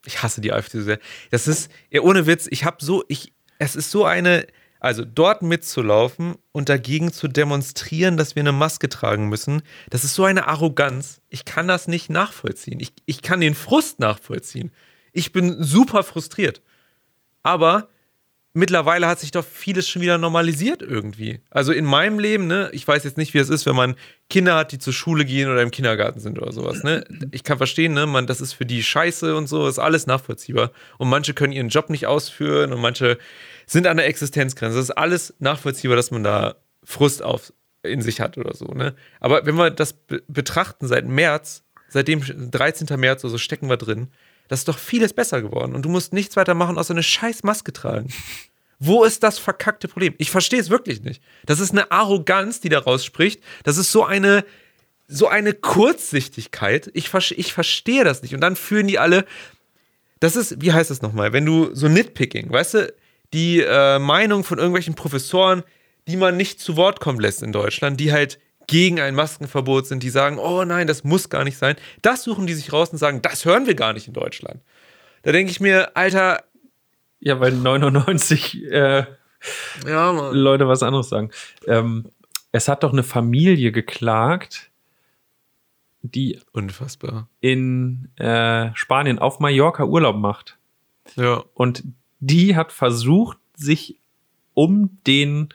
Ich 0.05 0.23
hasse 0.23 0.41
die 0.41 0.51
AfD 0.51 0.79
so 0.79 0.83
sehr. 0.85 0.99
Das 1.29 1.47
ist, 1.47 1.71
ja, 1.89 2.01
ohne 2.01 2.25
Witz, 2.25 2.47
ich 2.49 2.65
habe 2.65 2.77
so, 2.83 3.03
ich, 3.07 3.33
es 3.59 3.75
ist 3.75 3.91
so 3.91 4.05
eine, 4.05 4.47
also 4.79 5.05
dort 5.05 5.43
mitzulaufen 5.43 6.35
und 6.51 6.69
dagegen 6.69 7.13
zu 7.13 7.27
demonstrieren, 7.27 8.17
dass 8.17 8.35
wir 8.35 8.41
eine 8.41 8.51
Maske 8.51 8.89
tragen 8.89 9.29
müssen, 9.29 9.61
das 9.91 10.03
ist 10.03 10.15
so 10.15 10.23
eine 10.23 10.47
Arroganz. 10.47 11.21
Ich 11.29 11.45
kann 11.45 11.67
das 11.67 11.87
nicht 11.87 12.09
nachvollziehen. 12.09 12.79
Ich, 12.79 12.93
ich 13.05 13.21
kann 13.21 13.41
den 13.41 13.53
Frust 13.53 13.99
nachvollziehen. 13.99 14.71
Ich 15.13 15.31
bin 15.31 15.61
super 15.61 16.03
frustriert. 16.03 16.63
Aber 17.43 17.89
mittlerweile 18.53 19.07
hat 19.07 19.19
sich 19.19 19.31
doch 19.31 19.45
vieles 19.45 19.87
schon 19.87 20.01
wieder 20.01 20.17
normalisiert 20.17 20.81
irgendwie. 20.81 21.39
Also 21.49 21.71
in 21.71 21.85
meinem 21.85 22.19
Leben, 22.19 22.47
ne, 22.47 22.69
ich 22.73 22.87
weiß 22.87 23.03
jetzt 23.03 23.17
nicht, 23.17 23.33
wie 23.33 23.39
es 23.39 23.49
ist, 23.49 23.65
wenn 23.65 23.75
man 23.75 23.95
Kinder 24.29 24.55
hat, 24.55 24.71
die 24.71 24.79
zur 24.79 24.93
Schule 24.93 25.25
gehen 25.25 25.49
oder 25.49 25.61
im 25.61 25.71
Kindergarten 25.71 26.19
sind 26.19 26.39
oder 26.39 26.51
sowas, 26.51 26.83
ne? 26.83 27.05
Ich 27.31 27.43
kann 27.43 27.57
verstehen, 27.57 27.93
ne, 27.93 28.05
man, 28.05 28.27
das 28.27 28.41
ist 28.41 28.53
für 28.53 28.65
die 28.65 28.83
Scheiße 28.83 29.35
und 29.35 29.47
so, 29.47 29.67
ist 29.67 29.79
alles 29.79 30.07
nachvollziehbar. 30.07 30.71
Und 30.97 31.09
manche 31.09 31.33
können 31.33 31.53
ihren 31.53 31.69
Job 31.69 31.89
nicht 31.89 32.07
ausführen 32.07 32.73
und 32.73 32.81
manche 32.81 33.17
sind 33.65 33.87
an 33.87 33.97
der 33.97 34.07
Existenzgrenze. 34.07 34.77
Das 34.77 34.85
ist 34.85 34.97
alles 34.97 35.33
nachvollziehbar, 35.39 35.95
dass 35.95 36.11
man 36.11 36.23
da 36.23 36.55
Frust 36.83 37.23
auf 37.23 37.53
in 37.83 38.01
sich 38.01 38.21
hat 38.21 38.37
oder 38.37 38.53
so, 38.53 38.65
ne? 38.65 38.95
Aber 39.19 39.45
wenn 39.45 39.55
wir 39.55 39.71
das 39.71 39.93
be 39.93 40.21
betrachten 40.27 40.87
seit 40.87 41.07
März, 41.07 41.63
seitdem 41.87 42.21
13. 42.21 42.99
März 42.99 43.23
oder 43.23 43.31
so 43.31 43.37
stecken 43.37 43.69
wir 43.69 43.77
drin, 43.77 44.09
das 44.51 44.59
ist 44.59 44.67
doch 44.67 44.77
vieles 44.77 45.13
besser 45.13 45.41
geworden 45.41 45.75
und 45.75 45.83
du 45.83 45.87
musst 45.87 46.11
nichts 46.11 46.35
weiter 46.35 46.55
machen, 46.55 46.77
außer 46.77 46.93
eine 46.93 47.03
scheiß 47.03 47.43
Maske 47.43 47.71
tragen. 47.71 48.09
Wo 48.79 49.05
ist 49.05 49.23
das 49.23 49.39
verkackte 49.39 49.87
Problem? 49.87 50.13
Ich 50.17 50.29
verstehe 50.29 50.59
es 50.59 50.69
wirklich 50.69 51.01
nicht. 51.03 51.23
Das 51.45 51.61
ist 51.61 51.71
eine 51.71 51.89
Arroganz, 51.89 52.59
die 52.59 52.67
da 52.67 52.79
rausspricht. 52.79 53.41
Das 53.63 53.77
ist 53.77 53.93
so 53.93 54.03
eine, 54.03 54.43
so 55.07 55.29
eine 55.29 55.53
Kurzsichtigkeit. 55.53 56.91
Ich, 56.93 57.13
ich 57.13 57.53
verstehe 57.53 58.03
das 58.03 58.23
nicht. 58.23 58.35
Und 58.35 58.41
dann 58.41 58.57
führen 58.57 58.87
die 58.87 58.99
alle. 58.99 59.23
Das 60.19 60.35
ist, 60.35 60.61
wie 60.61 60.73
heißt 60.73 60.91
das 60.91 61.01
nochmal? 61.01 61.31
Wenn 61.31 61.45
du 61.45 61.73
so 61.73 61.87
Nitpicking, 61.87 62.51
weißt 62.51 62.73
du, 62.73 62.93
die 63.31 63.61
äh, 63.61 63.99
Meinung 63.99 64.43
von 64.43 64.57
irgendwelchen 64.57 64.95
Professoren, 64.95 65.63
die 66.09 66.17
man 66.17 66.35
nicht 66.35 66.59
zu 66.59 66.75
Wort 66.75 66.99
kommen 66.99 67.21
lässt 67.21 67.41
in 67.41 67.53
Deutschland, 67.53 68.01
die 68.01 68.11
halt 68.11 68.37
gegen 68.71 69.01
ein 69.01 69.15
Maskenverbot 69.15 69.85
sind, 69.85 70.01
die 70.01 70.09
sagen, 70.09 70.39
oh 70.39 70.63
nein, 70.63 70.87
das 70.87 71.03
muss 71.03 71.27
gar 71.27 71.43
nicht 71.43 71.57
sein. 71.57 71.75
Das 72.01 72.23
suchen 72.23 72.47
die 72.47 72.53
sich 72.53 72.71
raus 72.71 72.89
und 72.89 72.97
sagen, 72.97 73.21
das 73.21 73.43
hören 73.43 73.67
wir 73.67 73.75
gar 73.75 73.91
nicht 73.91 74.07
in 74.07 74.13
Deutschland. 74.13 74.61
Da 75.23 75.33
denke 75.33 75.51
ich 75.51 75.59
mir, 75.59 75.97
Alter, 75.97 76.45
Ja, 77.19 77.41
weil 77.41 77.51
99 77.51 78.63
äh, 78.71 79.03
ja. 79.85 80.29
Leute 80.31 80.69
was 80.69 80.83
anderes 80.83 81.09
sagen. 81.09 81.31
Ähm, 81.67 82.05
es 82.53 82.69
hat 82.69 82.83
doch 82.83 82.93
eine 82.93 83.03
Familie 83.03 83.73
geklagt, 83.73 84.71
die 86.01 86.39
Unfassbar. 86.53 87.27
in 87.41 88.07
äh, 88.15 88.69
Spanien 88.73 89.19
auf 89.19 89.41
Mallorca 89.41 89.83
Urlaub 89.83 90.15
macht. 90.15 90.57
Ja. 91.17 91.43
Und 91.55 91.83
die 92.21 92.55
hat 92.55 92.71
versucht, 92.71 93.37
sich 93.53 93.99
um 94.53 94.97
den 95.05 95.49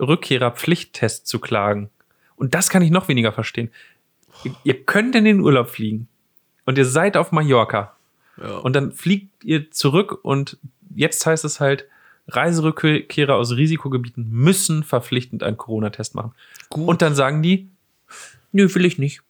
Rückkehrerpflichttest 0.00 1.26
zu 1.26 1.38
klagen. 1.38 1.90
Und 2.40 2.54
das 2.54 2.70
kann 2.70 2.80
ich 2.80 2.90
noch 2.90 3.08
weniger 3.08 3.32
verstehen. 3.32 3.70
Ihr, 4.44 4.54
ihr 4.64 4.84
könnt 4.84 5.14
in 5.14 5.24
den 5.26 5.40
Urlaub 5.40 5.68
fliegen 5.68 6.08
und 6.64 6.78
ihr 6.78 6.86
seid 6.86 7.18
auf 7.18 7.32
Mallorca 7.32 7.94
ja. 8.38 8.56
und 8.58 8.74
dann 8.74 8.92
fliegt 8.92 9.44
ihr 9.44 9.70
zurück 9.70 10.18
und 10.22 10.56
jetzt 10.94 11.24
heißt 11.26 11.44
es 11.44 11.60
halt, 11.60 11.86
Reiserückkehrer 12.28 13.34
aus 13.34 13.52
Risikogebieten 13.56 14.30
müssen 14.30 14.84
verpflichtend 14.84 15.42
einen 15.42 15.56
Corona-Test 15.58 16.14
machen. 16.14 16.32
Gut. 16.70 16.88
Und 16.88 17.02
dann 17.02 17.14
sagen 17.14 17.42
die, 17.42 17.68
nö, 18.52 18.72
will 18.74 18.84
ich 18.84 18.98
nicht. 18.98 19.20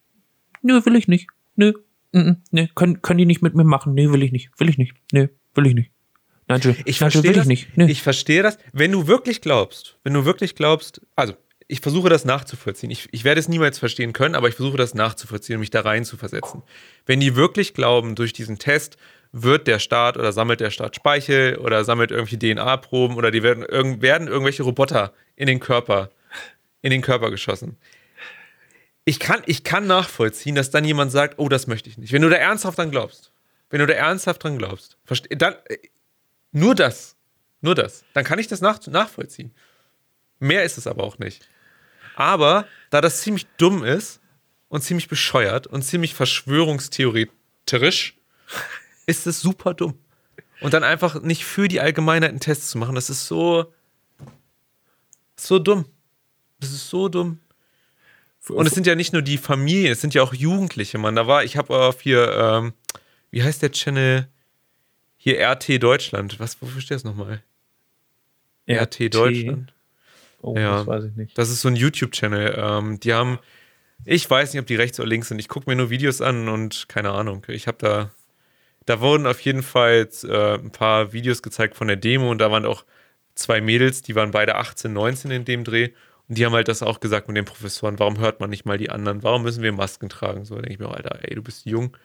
Nö, 0.63 0.85
will 0.85 0.97
ich 0.97 1.09
nicht. 1.09 1.29
Nö, 1.57 1.73
mm, 2.13 2.19
mm, 2.19 2.37
nö, 2.51 2.67
können, 2.75 3.03
können 3.03 3.19
die 3.19 3.27
nicht 3.27 3.43
mit 3.43 3.55
mir 3.55 3.65
machen. 3.65 3.95
Nö, 3.95 4.13
will 4.13 4.23
ich 4.23 4.33
nicht. 4.33 4.51
Will 4.59 4.69
ich 4.69 4.79
nicht. 4.79 4.95
Nö, 5.13 5.29
will 5.55 5.67
ich 5.67 5.75
nicht. 5.75 5.91
Nigel, 6.49 6.77
Ich 6.85 7.01
Nigel, 7.01 7.11
verstehe 7.11 7.23
will 7.25 7.33
das. 7.33 7.43
ich 7.45 7.49
nicht. 7.49 7.77
Nö. 7.77 7.87
Ich 7.87 8.03
verstehe 8.03 8.43
das. 8.43 8.59
Wenn 8.73 8.93
du 8.93 9.07
wirklich 9.07 9.41
glaubst, 9.41 9.97
wenn 10.05 10.15
du 10.15 10.25
wirklich 10.25 10.55
glaubst, 10.55 11.01
also 11.17 11.35
ich 11.71 11.81
versuche 11.81 12.09
das 12.09 12.25
nachzuvollziehen. 12.25 12.91
Ich, 12.91 13.09
ich 13.13 13.23
werde 13.23 13.39
es 13.39 13.49
niemals 13.49 13.79
verstehen 13.79 14.13
können, 14.13 14.35
aber 14.35 14.49
ich 14.49 14.57
versuche 14.57 14.77
das 14.77 14.95
nachzuvollziehen 14.95 15.57
und 15.57 15.61
mich 15.61 15.71
da 15.71 15.83
rein 15.83 16.05
zu 16.05 16.17
versetzen. 16.17 16.63
Wenn 17.07 17.21
die 17.21 17.37
wirklich 17.37 17.75
glauben, 17.75 18.17
durch 18.17 18.33
diesen 18.33 18.59
Test 18.59 18.97
wird 19.33 19.69
der 19.69 19.79
Staat 19.79 20.17
oder 20.17 20.33
sammelt 20.33 20.59
der 20.59 20.71
Staat 20.71 20.97
Speichel 20.97 21.59
oder 21.59 21.85
sammelt 21.85 22.11
irgendwelche 22.11 22.39
DNA-Proben 22.39 23.17
oder 23.17 23.31
die 23.31 23.45
werden, 23.45 23.65
irgend, 23.65 24.03
werden 24.03 24.27
irgendwelche 24.27 24.65
Roboter 24.65 25.13
in 25.37 25.47
den 25.47 25.61
Körper, 25.61 26.11
in 26.83 26.91
den 26.91 27.03
Körper 27.03 27.31
geschossen. 27.31 27.77
Ich 29.05 29.21
kann, 29.21 29.43
ich 29.47 29.63
kann 29.63 29.87
nachvollziehen, 29.87 30.57
dass 30.57 30.71
dann 30.71 30.85
jemand 30.85 31.13
sagt, 31.13 31.39
oh, 31.39 31.49
das 31.49 31.69
möchte 31.69 31.89
ich 31.89 31.99
nicht. 31.99 32.13
Wenn 32.13 32.23
du 32.23 32.29
da 32.29 32.37
ernsthaft 32.37 32.79
dran 32.79 32.91
glaubst, 32.91 33.33
wenn 33.71 33.79
du 33.79 33.87
da 33.87 33.95
ernsthaft 33.95 34.43
dran 34.43 34.59
glaubst, 34.59 34.99
dann, 35.31 35.55
äh, 35.67 35.79
nur 36.51 36.75
das. 36.75 37.17
Nur 37.61 37.77
das. 37.77 38.05
Dann 38.15 38.25
kann 38.25 38.41
ich 38.41 38.49
das 38.49 38.61
nach, 38.61 38.85
nachvollziehen. 38.89 39.55
Mehr 40.41 40.65
ist 40.65 40.79
es 40.79 40.89
aber 40.89 41.05
auch 41.05 41.19
nicht. 41.19 41.49
Aber 42.21 42.67
da 42.91 43.01
das 43.01 43.23
ziemlich 43.23 43.47
dumm 43.57 43.83
ist 43.83 44.21
und 44.69 44.83
ziemlich 44.83 45.09
bescheuert 45.09 45.67
und 45.67 45.81
ziemlich 45.81 46.13
verschwörungstheoretisch, 46.13 48.15
ist 49.07 49.27
es 49.27 49.41
super 49.41 49.73
dumm. 49.73 49.95
Und 50.61 50.75
dann 50.75 50.85
einfach 50.85 51.23
nicht 51.23 51.47
für 51.47 51.67
die 51.67 51.81
Allgemeinheit 51.81 52.29
einen 52.29 52.41
Test 52.41 52.69
zu 52.69 52.77
machen, 52.77 52.95
das 52.95 53.09
ist 53.09 53.27
so. 53.27 53.73
so 55.35 55.59
dumm. 55.59 55.87
Das 56.59 56.73
ist 56.73 56.91
so 56.91 57.09
dumm. 57.09 57.41
Und 58.49 58.67
es 58.67 58.75
sind 58.75 58.87
ja 58.87 58.97
nicht 58.97 59.15
nur 59.15 59.23
die 59.23 59.39
Familien, 59.39 59.93
es 59.93 60.03
sind 60.03 60.13
ja 60.13 60.23
auch 60.23 60.35
Jugendliche, 60.35 60.99
Mann. 60.99 61.17
Da 61.17 61.27
war, 61.27 61.43
ich 61.43 61.57
habe 61.57 61.75
auf 61.75 62.03
hier, 62.03 62.31
ähm, 62.37 62.75
wie 63.31 63.43
heißt 63.43 63.63
der 63.63 63.73
Channel? 63.73 64.29
Hier 65.17 65.41
RT 65.41 65.83
Deutschland. 65.83 66.39
Was, 66.39 66.61
wofür 66.61 66.83
steht 66.83 66.97
das 66.97 67.05
nochmal? 67.05 67.43
RT 68.69 69.15
Deutschland. 69.15 69.73
Oh, 70.43 70.57
Ja. 70.57 70.79
das 70.79 70.87
weiß 70.87 71.05
ich 71.05 71.17
nicht. 71.17 71.37
Das 71.37 71.51
ist 71.51 71.61
so 71.61 71.69
ein 71.69 71.77
YouTube-Channel. 71.77 72.55
Ähm, 72.59 73.01
die 73.01 73.13
haben, 73.13 73.39
ich 74.05 74.29
weiß 74.29 74.53
nicht, 74.53 74.61
ob 74.61 74.67
die 74.67 74.77
rechts 74.77 74.99
oder 74.99 75.09
links 75.09 75.29
sind. 75.29 75.39
Ich 75.39 75.49
gucke 75.49 75.69
mir 75.69 75.77
nur 75.77 75.91
Videos 75.91 76.21
an 76.21 76.49
und 76.49 76.89
keine 76.89 77.11
Ahnung. 77.11 77.45
Ich 77.49 77.67
habe 77.67 77.79
da, 77.79 78.11
da 78.87 79.01
wurden 79.01 79.27
auf 79.27 79.41
jeden 79.41 79.63
Fall 79.63 80.09
äh, 80.25 80.55
ein 80.55 80.71
paar 80.73 81.13
Videos 81.13 81.43
gezeigt 81.43 81.77
von 81.77 81.89
der 81.89 81.97
Demo 81.97 82.31
und 82.31 82.39
da 82.39 82.51
waren 82.51 82.65
auch 82.65 82.85
zwei 83.35 83.61
Mädels, 83.61 84.03
die 84.03 84.15
waren 84.15 84.31
beide 84.31 84.57
18, 84.57 84.93
19 84.93 85.31
in 85.31 85.45
dem 85.45 85.65
Dreh. 85.65 85.91
Und 86.29 86.39
die 86.39 86.47
haben 86.47 86.53
halt 86.53 86.69
das 86.69 86.83
auch 86.83 87.01
gesagt 87.01 87.27
mit 87.29 87.37
den 87.37 87.45
Professoren. 87.45 87.99
Warum 87.99 88.19
hört 88.21 88.39
man 88.41 88.51
nicht 88.51 88.65
mal 88.65 88.79
die 88.79 88.89
anderen? 88.91 89.23
Warum 89.23 89.43
müssen 89.43 89.63
wir 89.63 89.73
Masken 89.73 90.09
tragen? 90.09 90.45
So 90.45 90.55
denke 90.55 90.73
ich 90.73 90.79
mir, 90.79 90.89
auch, 90.89 90.95
Alter, 90.95 91.19
ey, 91.23 91.35
du 91.35 91.43
bist 91.43 91.67
jung. 91.67 91.97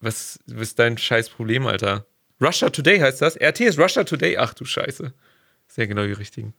Was, 0.00 0.38
was 0.46 0.62
ist 0.68 0.78
dein 0.78 0.96
scheiß 0.96 1.28
Problem, 1.30 1.66
Alter? 1.66 2.06
Russia 2.40 2.70
Today 2.70 2.98
heißt 3.00 3.20
das. 3.20 3.36
RT 3.36 3.60
ist 3.60 3.78
Russia 3.78 4.04
Today. 4.04 4.38
Ach 4.38 4.54
du 4.54 4.64
Scheiße. 4.64 5.12
Sehr 5.68 5.86
genau 5.86 6.04
die 6.06 6.12
richtigen. 6.12 6.54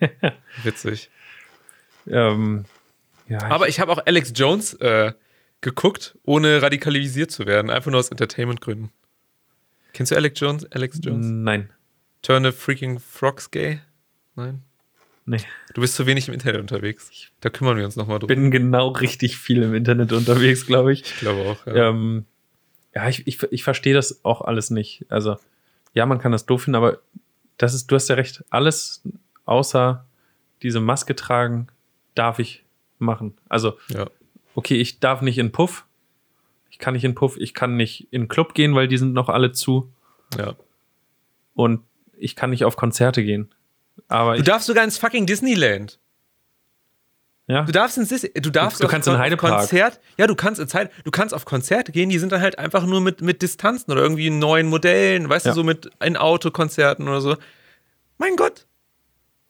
Witzig. 0.64 1.10
Ähm, 2.06 2.64
ja, 3.28 3.42
Aber 3.42 3.68
ich 3.68 3.80
habe 3.80 3.92
auch 3.92 4.04
Alex 4.06 4.32
Jones 4.34 4.74
äh, 4.74 5.12
geguckt, 5.60 6.18
ohne 6.24 6.62
radikalisiert 6.62 7.30
zu 7.30 7.46
werden, 7.46 7.70
einfach 7.70 7.90
nur 7.90 8.00
aus 8.00 8.08
Entertainment-Gründen. 8.08 8.90
Kennst 9.92 10.12
du 10.12 10.16
Alex 10.16 10.40
Jones? 10.40 10.66
Alex 10.72 11.00
Jones? 11.02 11.26
Nein. 11.28 11.70
Turn 12.22 12.44
the 12.44 12.52
freaking 12.52 12.98
frogs 12.98 13.50
gay? 13.50 13.80
Nein? 14.36 14.62
Nee. 15.26 15.40
Du 15.74 15.80
bist 15.80 15.94
zu 15.94 16.06
wenig 16.06 16.28
im 16.28 16.34
Internet 16.34 16.60
unterwegs. 16.60 17.30
Da 17.40 17.50
kümmern 17.50 17.76
wir 17.76 17.84
uns 17.84 17.96
nochmal 17.96 18.18
drum. 18.18 18.28
Bin 18.28 18.50
genau 18.50 18.88
richtig 18.88 19.36
viel 19.36 19.62
im 19.62 19.74
Internet 19.74 20.12
unterwegs, 20.12 20.66
glaube 20.66 20.92
ich. 20.92 21.02
ich 21.02 21.18
glaube 21.18 21.48
auch, 21.48 21.66
ja. 21.66 21.76
Ja, 21.76 21.88
ähm, 21.90 22.24
ja 22.94 23.08
ich, 23.08 23.26
ich, 23.26 23.42
ich 23.50 23.62
verstehe 23.62 23.94
das 23.94 24.24
auch 24.24 24.40
alles 24.40 24.70
nicht. 24.70 25.04
Also, 25.08 25.36
ja, 25.94 26.06
man 26.06 26.18
kann 26.18 26.32
das 26.32 26.46
doof 26.46 26.64
finden, 26.64 26.76
aber 26.76 27.00
das 27.60 27.74
ist, 27.74 27.88
du 27.90 27.94
hast 27.94 28.08
ja 28.08 28.14
recht, 28.14 28.42
alles 28.48 29.02
außer 29.44 30.06
diese 30.62 30.80
Maske 30.80 31.14
tragen 31.14 31.66
darf 32.14 32.38
ich 32.38 32.64
machen. 32.98 33.36
Also, 33.50 33.78
ja. 33.88 34.06
okay, 34.54 34.76
ich 34.76 34.98
darf 34.98 35.20
nicht 35.20 35.36
in 35.36 35.52
Puff. 35.52 35.84
Ich 36.70 36.78
kann 36.78 36.94
nicht 36.94 37.04
in 37.04 37.14
Puff, 37.14 37.36
ich 37.36 37.52
kann 37.52 37.76
nicht 37.76 38.08
in 38.10 38.28
Club 38.28 38.54
gehen, 38.54 38.74
weil 38.74 38.88
die 38.88 38.96
sind 38.96 39.12
noch 39.12 39.28
alle 39.28 39.52
zu. 39.52 39.92
ja. 40.38 40.54
Und 41.54 41.82
ich 42.16 42.36
kann 42.36 42.50
nicht 42.50 42.64
auf 42.64 42.76
Konzerte 42.76 43.22
gehen. 43.22 43.50
Aber 44.08 44.36
Du 44.36 44.42
darfst 44.42 44.66
sogar 44.66 44.84
ins 44.84 44.96
fucking 44.96 45.26
Disneyland. 45.26 45.98
Ja, 47.50 47.62
Du 47.64 47.72
darfst 47.72 47.98
ins 47.98 48.08
Dis 48.08 48.22
du 48.34 48.50
darfst 48.50 48.82
Du 48.82 48.86
kannst 48.88 49.08
in 49.08 49.14
Kon- 49.14 49.20
Heidepark. 49.22 49.58
Konzert, 49.60 50.00
ja, 50.16 50.26
du 50.26 50.34
kannst 50.34 50.60
ins 50.60 50.72
Heide, 50.74 50.90
du 51.04 51.10
kannst 51.10 51.34
auf 51.34 51.44
Konzerte 51.44 51.92
gehen, 51.92 52.08
die 52.08 52.18
sind 52.18 52.32
dann 52.32 52.40
halt 52.40 52.58
einfach 52.58 52.86
nur 52.86 53.00
mit, 53.00 53.20
mit 53.22 53.42
Distanzen 53.42 53.90
oder 53.92 54.02
irgendwie 54.02 54.30
neuen 54.30 54.68
Modellen, 54.68 55.28
weißt 55.28 55.46
Ja. 55.46 55.52
du, 55.52 55.56
so 55.56 55.64
mit 55.64 55.90
in 56.04 56.16
Autokonzerten 56.16 57.08
oder 57.08 57.20
so. 57.20 57.36
Mein 58.18 58.36
Gott. 58.36 58.66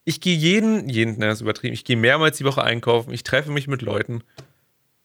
Ich 0.04 0.20
gehe 0.20 0.36
jeden, 0.36 0.88
jeden, 0.88 1.16
na, 1.18 1.26
das 1.26 1.36
ist 1.38 1.42
übertrieben, 1.42 1.74
ich 1.74 1.84
gehe 1.84 1.96
mehrmals 1.96 2.38
die 2.38 2.44
Woche 2.44 2.62
einkaufen, 2.64 3.12
ich 3.12 3.22
treffe 3.22 3.50
mich 3.50 3.68
mit 3.68 3.82
Leuten. 3.82 4.22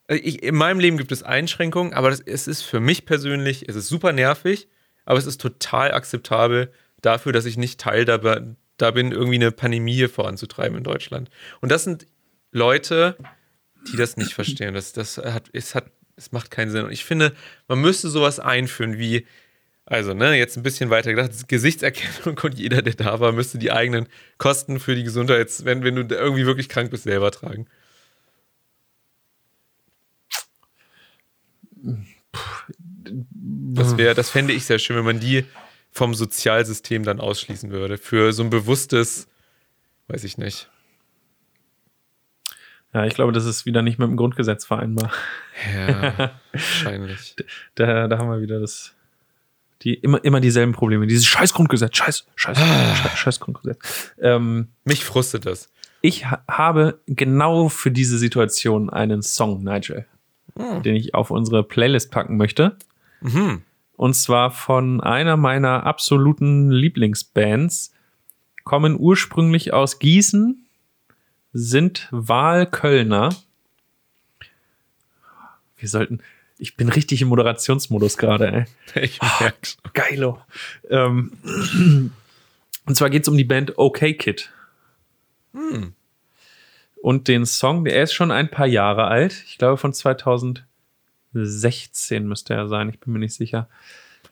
Äh, 0.07 0.15
Ich, 0.15 0.41
in 0.41 0.55
meinem 0.55 0.79
Leben 0.79 0.97
gibt 0.97 1.11
es 1.11 1.21
Einschränkungen, 1.21 1.93
aber 1.93 2.09
das, 2.09 2.21
es 2.21 2.47
ist 2.47 2.61
für 2.61 2.79
mich 2.79 3.05
persönlich, 3.05 3.67
es 3.67 3.75
ist 3.75 3.87
super 3.87 4.13
nervig, 4.13 4.67
aber 5.05 5.19
es 5.19 5.25
ist 5.25 5.41
total 5.41 5.93
akzeptabel 5.93 6.71
dafür, 7.01 7.33
dass 7.33 7.45
ich 7.45 7.57
nicht 7.57 7.79
Teil 7.79 8.05
da, 8.05 8.17
da 8.77 8.91
bin, 8.91 9.11
irgendwie 9.11 9.35
eine 9.35 9.51
Pandemie 9.51 10.07
voranzutreiben 10.07 10.77
in 10.77 10.83
Deutschland. 10.83 11.29
Und 11.61 11.71
das 11.71 11.83
sind 11.83 12.07
Leute, 12.55 13.17
die 13.91 13.97
das 13.97 14.15
nicht 14.15 14.33
verstehen. 14.33 14.73
Das, 14.73 14.93
das 14.93 15.17
hat, 15.17 15.49
es 15.51 15.75
hat, 15.75 15.91
es 16.15 16.31
macht 16.31 16.51
keinen 16.51 16.71
Sinn. 16.71 16.85
Und 16.85 16.91
ich 16.91 17.03
finde, 17.03 17.35
man 17.67 17.81
müsste 17.81 18.09
sowas 18.09 18.39
einführen 18.39 18.97
wie, 18.97 19.27
also, 19.85 20.13
ne, 20.13 20.35
jetzt 20.35 20.55
ein 20.55 20.63
bisschen 20.63 20.89
weiter 20.89 21.13
gedacht, 21.13 21.49
Gesichtserkennung 21.49 22.39
und 22.41 22.57
jeder, 22.57 22.81
der 22.81 22.93
da 22.93 23.19
war, 23.19 23.33
müsste 23.33 23.57
die 23.57 23.73
eigenen 23.73 24.07
Kosten 24.37 24.79
für 24.79 24.95
die 24.95 25.03
Gesundheit, 25.03 25.51
wenn, 25.65 25.83
wenn 25.83 25.95
du 25.95 26.15
irgendwie 26.15 26.45
wirklich 26.45 26.69
krank 26.69 26.91
bist, 26.91 27.03
selber 27.03 27.29
tragen. 27.29 27.67
Das 33.03 33.97
wäre, 33.97 34.15
das 34.15 34.29
fände 34.29 34.53
ich 34.53 34.65
sehr 34.65 34.79
schön, 34.79 34.95
wenn 34.95 35.05
man 35.05 35.19
die 35.19 35.43
vom 35.91 36.15
Sozialsystem 36.15 37.03
dann 37.03 37.19
ausschließen 37.19 37.69
würde. 37.69 37.97
Für 37.97 38.31
so 38.31 38.43
ein 38.43 38.49
bewusstes, 38.49 39.27
weiß 40.07 40.23
ich 40.23 40.37
nicht. 40.37 40.69
Ja, 42.95 43.05
ich 43.05 43.13
glaube, 43.13 43.33
das 43.33 43.43
ist 43.43 43.65
wieder 43.65 43.81
nicht 43.81 43.99
mit 43.99 44.07
dem 44.07 44.15
Grundgesetz 44.15 44.63
vereinbar. 44.63 45.11
Ja, 45.75 46.31
wahrscheinlich. 46.53 47.35
Da, 47.75 48.07
da 48.07 48.17
haben 48.17 48.29
wir 48.29 48.41
wieder 48.41 48.61
das. 48.61 48.95
Die, 49.81 49.95
immer, 49.95 50.23
immer 50.23 50.39
dieselben 50.39 50.71
Probleme. 50.71 51.05
Dieses 51.05 51.25
scheiß 51.25 51.53
Grundgesetz, 51.53 51.97
scheiß, 51.97 52.25
scheiß, 52.35 52.57
scheiß, 52.57 53.17
scheiß 53.17 53.39
Grundgesetz. 53.41 54.13
Ähm, 54.21 54.69
Mich 54.85 55.03
frustet 55.03 55.45
das. 55.45 55.69
ich 55.99 56.25
ha 56.25 56.41
habe 56.47 57.01
genau 57.05 57.67
für 57.67 57.91
diese 57.91 58.17
Situation 58.17 58.89
einen 58.89 59.21
Song, 59.21 59.61
Nigel, 59.61 60.05
den 60.57 60.95
ich 60.95 61.13
auf 61.13 61.31
unsere 61.31 61.63
Playlist 61.63 62.11
packen 62.11 62.37
möchte. 62.37 62.77
Mhm. 63.19 63.63
Und 63.97 64.13
zwar 64.13 64.51
von 64.51 65.01
einer 65.01 65.35
meiner 65.35 65.85
absoluten 65.85 66.71
Lieblingsbands. 66.71 67.91
Kommen 68.63 68.97
ursprünglich 68.97 69.73
aus 69.73 69.99
Gießen, 69.99 70.64
sind 71.57 72.09
Wahlkölner. 72.11 73.29
Wir 75.77 75.87
sollten. 75.87 76.19
Ich 76.57 76.75
bin 76.75 76.89
richtig 76.89 77.21
im 77.21 77.29
Moderationsmodus 77.29 78.17
gerade, 78.17 78.65
ey. 78.93 79.03
Ich 79.03 79.21
merk's. 79.39 79.77
Geilo. 79.93 80.41
Ähm, 80.89 81.31
und 82.85 82.95
zwar 82.95 83.09
geht 83.09 83.23
es 83.23 83.29
um 83.29 83.37
die 83.37 83.45
Band 83.45 83.77
OK 83.77 83.99
Kid. 84.17 84.51
Und 87.01 87.29
den 87.29 87.45
Song, 87.45 87.85
der 87.85 88.03
ist 88.03 88.13
schon 88.13 88.31
ein 88.31 88.51
paar 88.51 88.67
Jahre 88.67 89.05
alt. 89.05 89.41
Ich 89.47 89.57
glaube 89.57 89.77
von 89.77 89.93
2016 89.93 92.27
müsste 92.27 92.53
er 92.53 92.67
sein, 92.67 92.89
ich 92.89 92.99
bin 92.99 93.13
mir 93.13 93.19
nicht 93.19 93.35
sicher. 93.35 93.69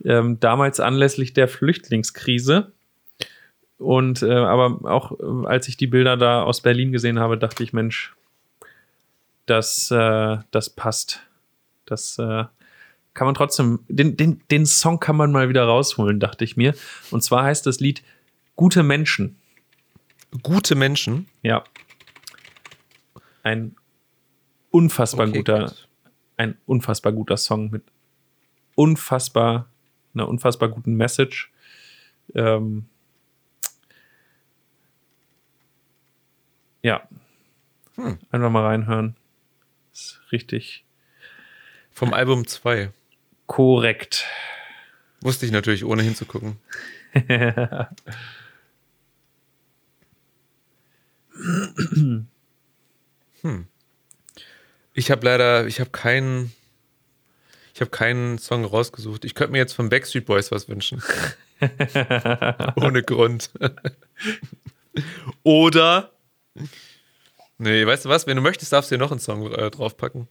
Ähm, 0.03 0.41
damals 0.41 0.81
anlässlich 0.81 1.31
der 1.31 1.47
Flüchtlingskrise. 1.47 2.72
Und 3.83 4.23
äh, 4.23 4.31
aber 4.31 4.79
auch 4.89 5.11
äh, 5.19 5.47
als 5.47 5.67
ich 5.67 5.77
die 5.77 5.87
Bilder 5.87 6.17
da 6.17 6.43
aus 6.43 6.61
Berlin 6.61 6.91
gesehen 6.91 7.19
habe, 7.19 7.37
dachte 7.37 7.63
ich, 7.63 7.73
Mensch, 7.73 8.15
das, 9.45 9.91
äh, 9.91 10.37
das 10.51 10.69
passt. 10.69 11.21
Das 11.85 12.17
äh, 12.17 12.45
kann 13.13 13.25
man 13.27 13.35
trotzdem, 13.35 13.79
den, 13.87 14.15
den, 14.17 14.41
den 14.49 14.65
Song 14.65 14.99
kann 14.99 15.17
man 15.17 15.31
mal 15.31 15.49
wieder 15.49 15.65
rausholen, 15.65 16.19
dachte 16.19 16.43
ich 16.43 16.55
mir. 16.57 16.73
Und 17.11 17.21
zwar 17.21 17.43
heißt 17.43 17.65
das 17.65 17.79
Lied 17.79 18.03
Gute 18.55 18.83
Menschen. 18.83 19.35
Gute 20.43 20.75
Menschen. 20.75 21.27
Ja. 21.41 21.63
Ein 23.41 23.75
unfassbar 24.69 25.27
Okay, 25.27 25.37
guter, 25.39 25.59
gut. 25.65 25.89
ein 26.37 26.57
unfassbar 26.65 27.11
guter 27.11 27.37
Song 27.37 27.69
mit 27.71 27.83
unfassbar, 28.75 29.67
einer 30.13 30.27
unfassbar 30.27 30.69
guten 30.69 30.95
Message. 30.95 31.51
Ähm, 32.35 32.85
ja. 36.83 37.07
Hm. 37.95 38.19
Einfach 38.31 38.49
mal 38.49 38.65
reinhören. 38.65 39.15
Ist 39.91 40.21
richtig 40.31 40.85
Vom 41.91 42.13
Album 42.13 42.47
2. 42.47 42.91
korrekt. 43.47 44.25
Wusste 45.21 45.45
ich 45.45 45.51
natürlich, 45.51 45.85
ohne 45.85 46.03
hinzugucken. 46.03 46.57
hm. 53.41 53.67
Ich 54.93 55.09
habe 55.09 55.25
leider, 55.25 55.65
ich 55.65 55.79
habe 55.79 55.89
keinen, 55.89 56.51
ich 57.73 57.81
habe 57.81 57.91
keinen 57.91 58.37
Song 58.37 58.65
rausgesucht. 58.65 59.25
Ich 59.25 59.33
könnte 59.33 59.53
mir 59.53 59.59
jetzt 59.59 59.73
von 59.73 59.89
Backstreet 59.89 60.25
Boys 60.25 60.51
was 60.51 60.67
wünschen. 60.69 61.01
ohne 62.75 63.03
Grund. 63.03 63.51
Oder, 65.43 66.12
nee, 67.57 67.85
weißt 67.85 68.05
du 68.05 68.09
was? 68.09 68.27
Wenn 68.27 68.37
du 68.37 68.41
möchtest, 68.41 68.73
darfst 68.73 68.91
du 68.91 68.95
dir 68.95 68.99
noch 68.99 69.11
einen 69.11 69.19
Song 69.19 69.51
äh, 69.51 69.69
draufpacken. 69.69 70.27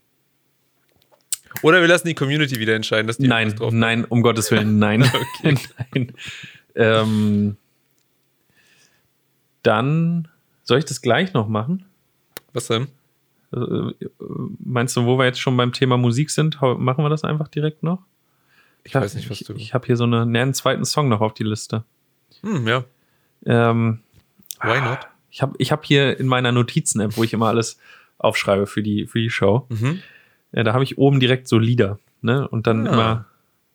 Oder 1.61 1.81
wir 1.81 1.87
lassen 1.87 2.07
die 2.07 2.15
Community 2.15 2.59
wieder 2.59 2.75
entscheiden, 2.75 3.07
dass 3.07 3.17
die 3.17 3.27
Nein, 3.27 3.53
nein, 3.71 4.05
um 4.05 4.21
Gottes 4.21 4.49
Willen, 4.51 4.79
nein. 4.79 5.09
nein. 5.43 6.13
Ähm, 6.75 7.57
dann 9.61 10.27
soll 10.63 10.79
ich 10.79 10.85
das 10.85 11.01
gleich 11.01 11.33
noch 11.33 11.47
machen? 11.47 11.85
Was 12.53 12.67
denn? 12.67 12.87
Also, 13.51 13.91
äh, 13.91 14.05
meinst 14.59 14.95
du, 14.97 15.05
wo 15.05 15.17
wir 15.17 15.25
jetzt 15.25 15.39
schon 15.39 15.55
beim 15.55 15.73
Thema 15.73 15.97
Musik 15.97 16.31
sind, 16.31 16.59
machen 16.61 17.03
wir 17.03 17.09
das 17.09 17.23
einfach 17.23 17.47
direkt 17.47 17.83
noch? 17.83 18.03
Ich 18.83 18.95
weiß 18.95 19.15
nicht, 19.15 19.29
was 19.29 19.41
ich, 19.41 19.47
du. 19.47 19.53
Ich 19.53 19.73
habe 19.73 19.85
hier 19.85 19.95
so 19.95 20.03
eine, 20.03 20.25
ne, 20.25 20.41
einen 20.41 20.53
zweiten 20.53 20.85
Song 20.85 21.07
noch 21.07 21.21
auf 21.21 21.33
die 21.33 21.43
Liste. 21.43 21.85
Hm, 22.41 22.67
ja. 22.67 22.83
Ähm, 23.45 24.01
Why 24.61 24.81
not? 24.81 25.07
Ich 25.33 25.41
habe 25.41 25.55
ich 25.57 25.71
hab 25.71 25.83
hier 25.83 26.19
in 26.19 26.27
meiner 26.27 26.51
Notizen-App, 26.51 27.17
wo 27.17 27.23
ich 27.23 27.33
immer 27.33 27.47
alles 27.47 27.79
aufschreibe 28.19 28.67
für 28.67 28.83
die, 28.83 29.07
für 29.07 29.19
die 29.19 29.31
Show, 29.31 29.65
Mhm. 29.69 29.99
ja, 30.53 30.63
da 30.63 30.73
habe 30.73 30.83
ich 30.83 30.97
oben 30.99 31.19
direkt 31.19 31.47
so 31.47 31.57
Lieder. 31.57 31.97
Ne? 32.21 32.47
Und 32.47 32.67
dann 32.67 32.85
Ah. 32.87 32.91
immer, 32.93 33.25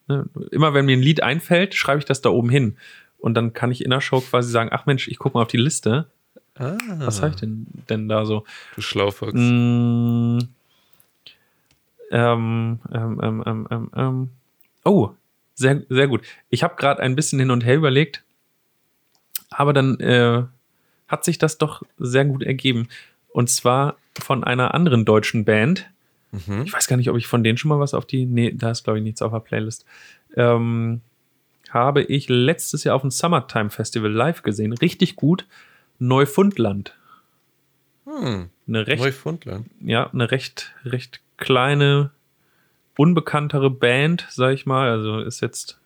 ne, 0.07 0.25
immer 0.51 0.73
wenn 0.73 0.85
mir 0.85 0.95
ein 0.95 1.01
Lied 1.03 1.21
einfällt, 1.21 1.75
schreibe 1.75 1.99
ich 1.99 2.05
das 2.05 2.21
da 2.21 2.29
oben 2.29 2.49
hin. 2.49 2.77
Und 3.19 3.33
dann 3.33 3.51
kann 3.53 3.71
ich 3.71 3.83
in 3.83 3.89
der 3.91 3.99
Show 4.01 4.21
quasi 4.21 4.49
sagen, 4.49 4.69
ach 4.71 4.85
Mensch, 4.85 5.09
ich 5.09 5.19
gucke 5.19 5.37
mal 5.37 5.41
auf 5.43 5.49
die 5.49 5.57
Liste. 5.57 6.07
Ah, 6.55 6.77
Was 6.99 7.21
habe 7.21 7.31
ich 7.31 7.35
denn, 7.35 7.67
denn 7.89 8.07
da 8.09 8.25
so? 8.25 8.45
Du 8.75 8.81
Schlaufuchs. 8.81 9.33
Mm, 9.33 10.39
ähm, 12.11 12.79
ähm, 12.93 13.19
ähm, 13.21 13.43
ähm, 13.45 13.67
ähm, 13.71 13.91
ähm. 13.95 14.29
Oh, 14.85 15.09
sehr, 15.55 15.83
sehr 15.89 16.07
gut. 16.07 16.21
Ich 16.49 16.63
habe 16.63 16.75
gerade 16.77 17.01
ein 17.01 17.15
bisschen 17.15 17.39
hin 17.39 17.51
und 17.51 17.65
her 17.65 17.75
überlegt, 17.75 18.23
aber 19.49 19.73
dann 19.73 19.99
äh, 19.99 20.43
hat 21.09 21.25
sich 21.25 21.37
das 21.37 21.57
doch 21.57 21.83
sehr 21.97 22.25
gut 22.25 22.43
ergeben. 22.43 22.87
Und 23.29 23.49
zwar 23.49 23.97
von 24.17 24.43
einer 24.43 24.73
anderen 24.73 25.05
deutschen 25.05 25.45
Band. 25.45 25.89
Mhm. 26.31 26.63
Ich 26.63 26.73
weiß 26.73 26.87
gar 26.87 26.97
nicht, 26.97 27.09
ob 27.09 27.17
ich 27.17 27.27
von 27.27 27.43
denen 27.43 27.57
schon 27.57 27.69
mal 27.69 27.79
was 27.79 27.93
auf 27.93 28.05
die. 28.05 28.25
Nee, 28.25 28.53
da 28.55 28.71
ist, 28.71 28.83
glaube 28.83 28.99
ich, 28.99 29.03
nichts 29.03 29.21
auf 29.21 29.31
der 29.31 29.39
Playlist. 29.39 29.85
Ähm, 30.35 31.01
habe 31.69 32.03
ich 32.03 32.29
letztes 32.29 32.83
Jahr 32.83 32.95
auf 32.95 33.01
dem 33.01 33.11
Summertime 33.11 33.69
Festival 33.69 34.11
live 34.11 34.41
gesehen. 34.43 34.73
Richtig 34.73 35.15
gut. 35.15 35.45
Neufundland. 35.99 36.95
Hm. 38.05 38.49
Eine 38.67 38.87
recht 38.87 39.03
Neufundland. 39.03 39.67
ja, 39.81 40.09
eine 40.09 40.31
recht, 40.31 40.73
recht 40.85 41.21
kleine 41.37 42.11
unbekanntere 42.97 43.69
Band, 43.69 44.27
sag 44.29 44.53
ich 44.53 44.65
mal. 44.65 44.89
Also 44.89 45.19
ist 45.19 45.41
jetzt, 45.41 45.79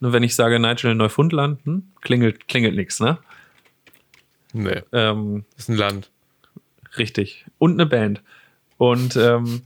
nur 0.00 0.12
wenn 0.12 0.22
ich 0.22 0.34
sage 0.34 0.58
Nigel 0.58 0.94
Neufundland, 0.94 1.64
hm, 1.64 1.84
klingelt, 2.00 2.48
klingelt 2.48 2.74
nichts, 2.74 3.00
ne? 3.00 3.18
Nee, 4.54 4.82
Ähm, 4.92 5.44
ist 5.56 5.68
ein 5.68 5.76
Land. 5.76 6.10
Richtig. 6.96 7.44
Und 7.58 7.72
eine 7.72 7.86
Band. 7.86 8.22
Und 8.78 9.16
ähm, 9.16 9.62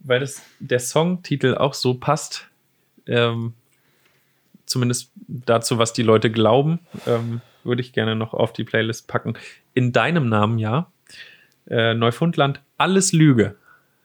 weil 0.00 0.20
das, 0.20 0.42
der 0.58 0.80
Songtitel 0.80 1.54
auch 1.54 1.74
so 1.74 1.94
passt, 1.94 2.46
ähm, 3.06 3.54
zumindest 4.64 5.10
dazu, 5.28 5.78
was 5.78 5.92
die 5.92 6.02
Leute 6.02 6.30
glauben, 6.30 6.80
ähm, 7.06 7.40
würde 7.62 7.82
ich 7.82 7.92
gerne 7.92 8.16
noch 8.16 8.32
auf 8.32 8.52
die 8.52 8.64
Playlist 8.64 9.06
packen. 9.06 9.34
In 9.74 9.92
deinem 9.92 10.28
Namen, 10.28 10.58
ja. 10.58 10.90
Äh, 11.68 11.94
Neufundland, 11.94 12.60
alles 12.78 13.12
Lüge. 13.12 13.56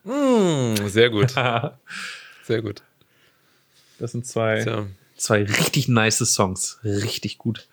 Mm, 0.04 0.74
sehr 0.88 1.10
gut, 1.10 1.36
das 1.36 1.72
sehr 2.42 2.60
gut. 2.60 2.82
sind 3.98 4.26
zwei, 4.26 4.62
Tja. 4.62 4.86
zwei 5.16 5.44
richtig 5.44 5.88
nice 5.88 6.18
Songs. 6.18 6.80
Richtig 6.82 7.38
gut. 7.38 7.68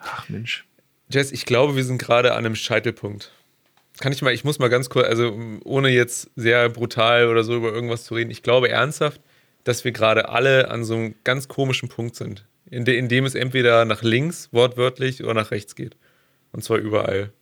Ach 0.00 0.28
Mensch. 0.28 0.64
Jess, 1.10 1.32
ich 1.32 1.46
glaube, 1.46 1.74
wir 1.76 1.84
sind 1.84 1.98
gerade 1.98 2.32
an 2.32 2.44
einem 2.44 2.54
Scheitelpunkt. 2.54 3.32
Kann 3.98 4.12
ich 4.12 4.22
mal, 4.22 4.32
ich 4.32 4.44
muss 4.44 4.58
mal 4.58 4.68
ganz 4.68 4.90
kurz, 4.90 5.06
also 5.06 5.36
ohne 5.64 5.88
jetzt 5.88 6.30
sehr 6.36 6.68
brutal 6.68 7.28
oder 7.28 7.42
so 7.42 7.56
über 7.56 7.72
irgendwas 7.72 8.04
zu 8.04 8.14
reden, 8.14 8.30
ich 8.30 8.42
glaube 8.42 8.68
ernsthaft, 8.68 9.20
dass 9.64 9.84
wir 9.84 9.92
gerade 9.92 10.28
alle 10.28 10.70
an 10.70 10.84
so 10.84 10.94
einem 10.94 11.14
ganz 11.24 11.48
komischen 11.48 11.88
Punkt 11.88 12.14
sind, 12.14 12.46
in, 12.70 12.84
de, 12.84 12.96
in 12.96 13.08
dem 13.08 13.24
es 13.24 13.34
entweder 13.34 13.84
nach 13.84 14.02
links 14.02 14.50
wortwörtlich 14.52 15.24
oder 15.24 15.34
nach 15.34 15.50
rechts 15.50 15.74
geht. 15.74 15.96
Und 16.52 16.62
zwar 16.62 16.78
überall. 16.78 17.32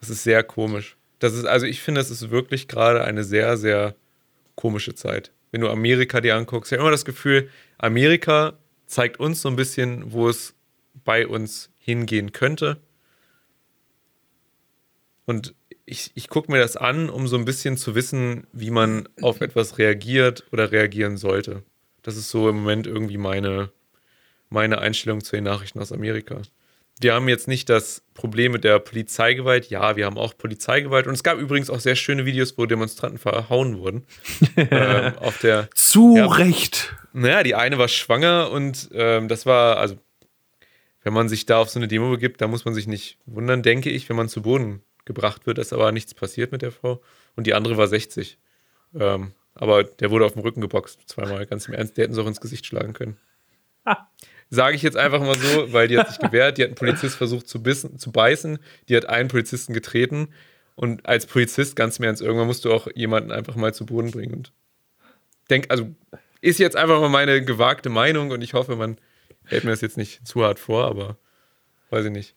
Das 0.00 0.10
ist 0.10 0.22
sehr 0.22 0.42
komisch. 0.42 0.96
Das 1.18 1.32
ist, 1.32 1.46
also 1.46 1.66
ich 1.66 1.80
finde, 1.80 2.00
das 2.00 2.10
ist 2.10 2.30
wirklich 2.30 2.68
gerade 2.68 3.02
eine 3.02 3.24
sehr, 3.24 3.56
sehr 3.56 3.94
komische 4.54 4.94
Zeit. 4.94 5.32
Wenn 5.50 5.62
du 5.62 5.70
Amerika 5.70 6.20
dir 6.20 6.36
anguckst, 6.36 6.70
ich 6.70 6.76
habe 6.76 6.82
immer 6.82 6.90
das 6.90 7.04
Gefühl, 7.04 7.48
Amerika 7.78 8.58
zeigt 8.86 9.18
uns 9.18 9.40
so 9.40 9.48
ein 9.48 9.56
bisschen, 9.56 10.12
wo 10.12 10.28
es 10.28 10.54
bei 11.04 11.26
uns 11.26 11.70
hingehen 11.84 12.32
könnte. 12.32 12.78
Und 15.26 15.54
ich, 15.86 16.10
ich 16.14 16.28
gucke 16.28 16.50
mir 16.50 16.58
das 16.58 16.76
an, 16.76 17.10
um 17.10 17.28
so 17.28 17.36
ein 17.36 17.44
bisschen 17.44 17.76
zu 17.76 17.94
wissen, 17.94 18.46
wie 18.52 18.70
man 18.70 19.08
auf 19.20 19.40
etwas 19.40 19.78
reagiert 19.78 20.44
oder 20.50 20.72
reagieren 20.72 21.16
sollte. 21.18 21.62
Das 22.02 22.16
ist 22.16 22.30
so 22.30 22.48
im 22.48 22.56
Moment 22.56 22.86
irgendwie 22.86 23.18
meine, 23.18 23.70
meine 24.48 24.78
Einstellung 24.78 25.22
zu 25.22 25.36
den 25.36 25.44
Nachrichten 25.44 25.80
aus 25.80 25.92
Amerika. 25.92 26.40
Wir 27.00 27.14
haben 27.14 27.28
jetzt 27.28 27.48
nicht 27.48 27.68
das 27.68 28.02
Problem 28.14 28.52
mit 28.52 28.64
der 28.64 28.78
Polizeigewalt. 28.78 29.68
Ja, 29.68 29.96
wir 29.96 30.06
haben 30.06 30.16
auch 30.16 30.36
Polizeigewalt. 30.38 31.06
Und 31.06 31.14
es 31.14 31.22
gab 31.24 31.38
übrigens 31.38 31.68
auch 31.68 31.80
sehr 31.80 31.96
schöne 31.96 32.24
Videos, 32.24 32.56
wo 32.56 32.66
Demonstranten 32.66 33.18
verhauen 33.18 33.78
wurden. 33.78 34.06
ähm, 34.56 35.18
auf 35.18 35.38
der 35.38 35.68
Zu 35.74 36.16
Ja. 36.16 36.26
Recht. 36.26 36.94
naja, 37.12 37.42
die 37.42 37.54
eine 37.54 37.78
war 37.78 37.88
schwanger 37.88 38.50
und 38.50 38.90
ähm, 38.94 39.28
das 39.28 39.44
war, 39.44 39.78
also, 39.78 39.96
wenn 41.04 41.12
man 41.12 41.28
sich 41.28 41.46
da 41.46 41.58
auf 41.58 41.70
so 41.70 41.78
eine 41.78 41.86
Demo 41.86 42.10
begibt, 42.10 42.40
da 42.40 42.48
muss 42.48 42.64
man 42.64 42.74
sich 42.74 42.86
nicht 42.86 43.18
wundern, 43.26 43.62
denke 43.62 43.90
ich, 43.90 44.08
wenn 44.08 44.16
man 44.16 44.28
zu 44.28 44.42
Boden 44.42 44.82
gebracht 45.04 45.46
wird, 45.46 45.58
ist 45.58 45.72
aber 45.72 45.92
nichts 45.92 46.14
passiert 46.14 46.50
mit 46.50 46.62
der 46.62 46.72
Frau. 46.72 47.02
Und 47.36 47.46
die 47.46 47.54
andere 47.54 47.76
war 47.76 47.86
60. 47.86 48.38
Ähm, 48.98 49.32
aber 49.54 49.84
der 49.84 50.10
wurde 50.10 50.24
auf 50.24 50.32
dem 50.32 50.42
Rücken 50.42 50.62
geboxt, 50.62 51.02
zweimal, 51.06 51.46
ganz 51.46 51.68
im 51.68 51.74
Ernst. 51.74 51.96
Der 51.96 52.04
hätten 52.04 52.14
sie 52.14 52.22
auch 52.22 52.26
ins 52.26 52.40
Gesicht 52.40 52.64
schlagen 52.66 52.94
können. 52.94 53.18
Sage 54.50 54.76
ich 54.76 54.82
jetzt 54.82 54.96
einfach 54.96 55.20
mal 55.20 55.36
so, 55.36 55.72
weil 55.72 55.88
die 55.88 55.98
hat 55.98 56.08
sich 56.08 56.18
gewehrt, 56.18 56.56
die 56.56 56.62
hat 56.62 56.68
einen 56.68 56.76
Polizist 56.76 57.16
versucht 57.16 57.48
zu, 57.48 57.62
bissen, 57.62 57.98
zu 57.98 58.10
beißen, 58.10 58.58
die 58.88 58.96
hat 58.96 59.06
einen 59.06 59.28
Polizisten 59.28 59.74
getreten. 59.74 60.28
Und 60.74 61.06
als 61.06 61.26
Polizist, 61.26 61.76
ganz 61.76 61.98
im 61.98 62.04
Ernst, 62.04 62.22
irgendwann 62.22 62.46
musst 62.46 62.64
du 62.64 62.72
auch 62.72 62.88
jemanden 62.94 63.30
einfach 63.30 63.56
mal 63.56 63.74
zu 63.74 63.84
Boden 63.84 64.10
bringen. 64.10 64.34
Und 64.34 64.52
denk, 65.50 65.66
also 65.68 65.94
ist 66.40 66.58
jetzt 66.58 66.76
einfach 66.76 67.00
mal 67.00 67.10
meine 67.10 67.44
gewagte 67.44 67.90
Meinung 67.90 68.30
und 68.30 68.42
ich 68.42 68.54
hoffe, 68.54 68.76
man 68.76 68.98
hält 69.46 69.64
mir 69.64 69.70
das 69.70 69.80
jetzt 69.80 69.96
nicht 69.96 70.26
zu 70.26 70.42
hart 70.44 70.58
vor, 70.58 70.86
aber 70.86 71.16
weiß 71.90 72.06
ich 72.06 72.12
nicht. 72.12 72.34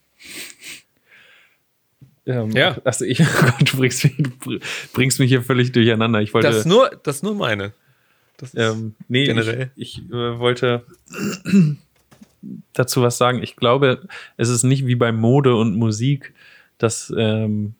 Ähm, 2.25 2.51
Ja. 2.51 2.77
Also 2.83 3.05
ich, 3.05 3.17
du 3.59 3.77
bringst 3.77 4.03
mich, 4.03 4.15
bringst 4.93 5.19
mich 5.19 5.29
hier 5.29 5.41
völlig 5.41 5.71
durcheinander. 5.71 6.21
Ich 6.21 6.33
wollte. 6.33 6.47
Das 6.47 6.57
ist 6.57 6.65
nur, 6.65 6.89
das 7.03 7.17
ist 7.17 7.23
nur 7.23 7.35
meine. 7.35 7.73
Das 8.37 8.53
Ähm, 8.55 8.95
nee, 9.07 9.25
Generell. 9.25 9.71
ich, 9.75 9.99
ich 9.99 10.09
äh, 10.09 10.39
wollte 10.39 10.85
dazu 12.73 13.01
was 13.01 13.17
sagen. 13.17 13.41
Ich 13.41 13.55
glaube, 13.55 14.07
es 14.37 14.49
ist 14.49 14.63
nicht 14.63 14.85
wie 14.85 14.95
bei 14.95 15.11
Mode 15.11 15.55
und 15.55 15.75
Musik, 15.75 16.33
dass 16.77 17.11
ähm, 17.17 17.73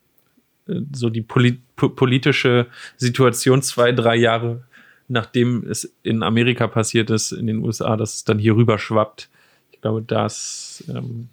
äh, 0.68 0.82
so 0.94 1.10
die 1.10 1.22
poli 1.22 1.60
po 1.76 1.90
politische 1.90 2.68
Situation 2.96 3.62
zwei, 3.62 3.92
drei 3.92 4.16
Jahre 4.16 4.64
nachdem 5.08 5.66
es 5.70 5.96
in 6.04 6.24
Amerika 6.24 6.68
passiert 6.68 7.10
ist, 7.10 7.32
in 7.32 7.48
den 7.48 7.64
USA, 7.64 7.96
dass 7.96 8.16
es 8.16 8.24
dann 8.24 8.40
hier 8.40 8.56
rüber 8.56 8.78
schwappt. 8.78 9.30
Ich 9.72 9.82
glaube, 9.82 10.02
das 10.02 10.84
ähm, 10.90 11.30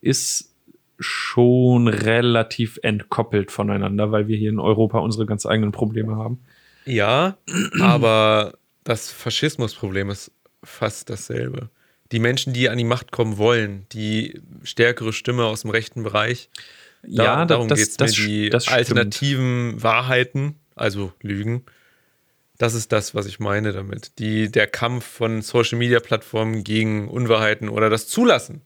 ist 0.00 0.54
schon 0.98 1.88
relativ 1.88 2.78
entkoppelt 2.82 3.50
voneinander, 3.50 4.12
weil 4.12 4.28
wir 4.28 4.36
hier 4.36 4.50
in 4.50 4.60
Europa 4.60 4.98
unsere 4.98 5.26
ganz 5.26 5.46
eigenen 5.46 5.72
Probleme 5.72 6.16
haben. 6.16 6.40
Ja, 6.84 7.38
aber 7.80 8.54
das 8.84 9.10
Faschismusproblem 9.10 10.10
ist 10.10 10.32
fast 10.62 11.10
dasselbe. 11.10 11.70
Die 12.12 12.18
Menschen, 12.18 12.52
die 12.52 12.68
an 12.68 12.76
die 12.76 12.84
Macht 12.84 13.12
kommen 13.12 13.38
wollen, 13.38 13.86
die 13.92 14.40
stärkere 14.62 15.12
Stimme 15.12 15.44
aus 15.44 15.62
dem 15.62 15.70
rechten 15.70 16.02
Bereich, 16.02 16.50
da, 17.02 17.24
ja, 17.24 17.44
darum 17.46 17.68
geht 17.68 17.78
es 17.78 18.18
mir. 18.18 18.50
Die 18.50 18.52
alternativen 18.68 19.82
Wahrheiten, 19.82 20.56
also 20.74 21.12
Lügen, 21.22 21.64
das 22.60 22.74
ist 22.74 22.92
das, 22.92 23.14
was 23.14 23.24
ich 23.24 23.40
meine 23.40 23.72
damit. 23.72 24.18
Die, 24.18 24.50
der 24.52 24.66
Kampf 24.66 25.06
von 25.06 25.40
Social-Media-Plattformen 25.40 26.62
gegen 26.62 27.08
Unwahrheiten 27.08 27.70
oder 27.70 27.88
das 27.88 28.06
Zulassen 28.06 28.60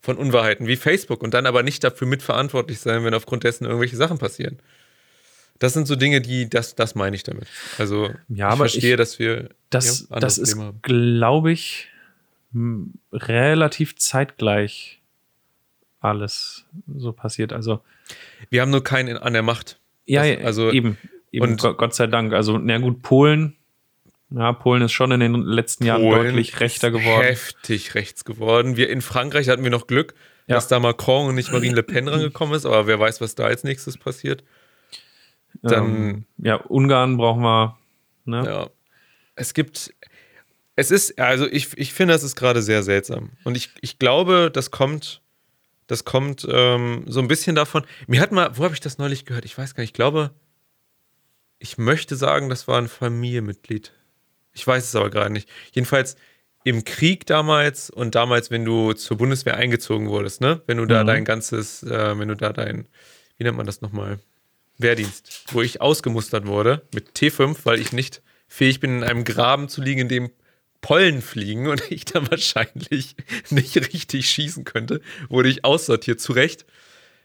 von 0.00 0.16
Unwahrheiten 0.16 0.66
wie 0.66 0.76
Facebook 0.76 1.22
und 1.22 1.34
dann 1.34 1.44
aber 1.44 1.62
nicht 1.62 1.84
dafür 1.84 2.06
mitverantwortlich 2.08 2.78
sein, 2.80 3.04
wenn 3.04 3.12
aufgrund 3.12 3.44
dessen 3.44 3.64
irgendwelche 3.66 3.96
Sachen 3.96 4.16
passieren. 4.18 4.58
Das 5.58 5.74
sind 5.74 5.86
so 5.86 5.94
Dinge, 5.94 6.20
die, 6.22 6.48
das, 6.48 6.74
das 6.74 6.94
meine 6.94 7.16
ich 7.16 7.22
damit. 7.22 7.46
Also 7.78 8.10
Ja, 8.28 8.52
ich 8.52 8.56
verstehe, 8.56 8.92
ich- 8.92 8.96
dass 8.96 9.18
wir 9.18 9.50
Das, 9.68 10.08
ja, 10.10 10.20
das 10.20 10.38
ist, 10.38 10.56
glaube 10.82 11.52
ich, 11.52 11.88
relativ 13.12 13.96
zeitgleich 13.96 15.00
alles 16.00 16.64
so 16.96 17.12
passiert. 17.12 17.52
Also, 17.52 17.80
Wir 18.50 18.62
haben 18.62 18.70
nur 18.70 18.84
keinen 18.84 19.08
in, 19.08 19.16
an 19.16 19.32
der 19.32 19.42
Macht. 19.42 19.78
ja, 20.06 20.22
Das- 20.34 20.44
also- 20.44 20.70
eben. 20.70 20.96
Eben 21.34 21.52
und- 21.52 21.60
Gott, 21.60 21.94
sei 21.94 22.06
Dank. 22.06 22.32
Also, 22.32 22.58
na 22.58 22.78
gut, 22.78 23.02
Polen. 23.02 23.56
Ja, 24.30 24.52
Polen 24.52 24.82
ist 24.82 24.92
schon 24.92 25.12
in 25.12 25.20
den 25.20 25.34
letzten 25.42 25.84
Jahren 25.86 26.02
Polen 26.02 26.24
deutlich 26.26 26.58
rechter 26.60 26.90
geworden. 26.90 27.22
Heftig 27.24 27.94
rechts 27.94 28.24
geworden. 28.24 28.76
Wir 28.76 28.88
in 28.90 29.00
Frankreich 29.00 29.48
hatten 29.48 29.62
wir 29.62 29.70
noch 29.70 29.86
Glück, 29.86 30.14
Ja. 30.46 30.56
dass 30.56 30.66
da 30.66 30.80
Macron 30.80 31.28
und 31.28 31.34
nicht 31.36 31.52
Marine 31.52 31.76
Le 31.76 31.82
Pen 31.82 32.08
rangekommen 32.08 32.54
ist, 32.54 32.66
aber 32.66 32.86
wer 32.86 32.98
weiß, 32.98 33.20
was 33.20 33.34
da 33.36 33.44
als 33.44 33.62
nächstes 33.64 33.96
passiert. 33.96 34.42
Dann, 35.62 35.84
ähm, 35.84 36.24
ja, 36.38 36.56
Ungarn 36.56 37.16
brauchen 37.16 37.42
wir. 37.42 37.78
Ne? 38.24 38.44
ja. 38.44 38.70
Es 39.36 39.54
gibt, 39.54 39.94
es 40.76 40.90
ist, 40.90 41.18
also 41.20 41.46
ich, 41.46 41.76
ich 41.76 41.92
finde, 41.92 42.14
das 42.14 42.22
ist 42.24 42.34
gerade 42.36 42.62
sehr 42.62 42.82
seltsam. 42.82 43.30
Und 43.44 43.56
ich, 43.56 43.70
ich 43.82 43.98
glaube, 43.98 44.50
das 44.52 44.70
kommt, 44.70 45.20
das 45.86 46.04
kommt 46.04 46.46
ähm, 46.50 47.04
so 47.06 47.20
ein 47.20 47.28
bisschen 47.28 47.54
davon. 47.54 47.84
Mir 48.06 48.20
hat 48.20 48.32
mal, 48.32 48.56
wo 48.56 48.64
habe 48.64 48.74
ich 48.74 48.80
das 48.80 48.98
neulich 48.98 49.26
gehört? 49.26 49.44
Ich 49.44 49.56
weiß 49.56 49.74
gar 49.74 49.82
nicht, 49.82 49.90
ich 49.90 49.94
glaube, 49.94 50.30
ich 51.64 51.78
möchte 51.78 52.14
sagen, 52.14 52.50
das 52.50 52.68
war 52.68 52.76
ein 52.76 52.88
Familienmitglied. 52.88 53.90
Ich 54.52 54.66
weiß 54.66 54.84
es 54.84 54.94
aber 54.94 55.08
gerade 55.08 55.32
nicht. 55.32 55.48
Jedenfalls 55.72 56.14
im 56.62 56.84
Krieg 56.84 57.24
damals 57.24 57.88
und 57.88 58.14
damals, 58.14 58.50
wenn 58.50 58.66
du 58.66 58.92
zur 58.92 59.16
Bundeswehr 59.16 59.56
eingezogen 59.56 60.10
wurdest, 60.10 60.42
ne? 60.42 60.60
Wenn 60.66 60.76
du 60.76 60.84
da 60.84 61.02
Mhm. 61.02 61.06
dein 61.06 61.24
ganzes, 61.24 61.82
äh, 61.82 62.18
wenn 62.18 62.28
du 62.28 62.36
da 62.36 62.52
dein, 62.52 62.86
wie 63.38 63.44
nennt 63.44 63.56
man 63.56 63.64
das 63.64 63.80
nochmal? 63.80 64.18
Wehrdienst, 64.76 65.44
wo 65.52 65.62
ich 65.62 65.80
ausgemustert 65.80 66.46
wurde 66.46 66.82
mit 66.94 67.14
T5, 67.14 67.56
weil 67.64 67.80
ich 67.80 67.92
nicht 67.92 68.20
fähig 68.46 68.80
bin, 68.80 68.98
in 68.98 69.04
einem 69.04 69.24
Graben 69.24 69.68
zu 69.70 69.80
liegen, 69.80 70.02
in 70.02 70.08
dem 70.10 70.30
Pollen 70.82 71.22
fliegen 71.22 71.66
und 71.68 71.82
ich 71.90 72.04
dann 72.04 72.30
wahrscheinlich 72.30 73.16
nicht 73.48 73.74
richtig 73.76 74.28
schießen 74.28 74.64
könnte, 74.64 75.00
wurde 75.30 75.48
ich 75.48 75.64
aussortiert, 75.64 76.20
zu 76.20 76.32
Recht. 76.32 76.66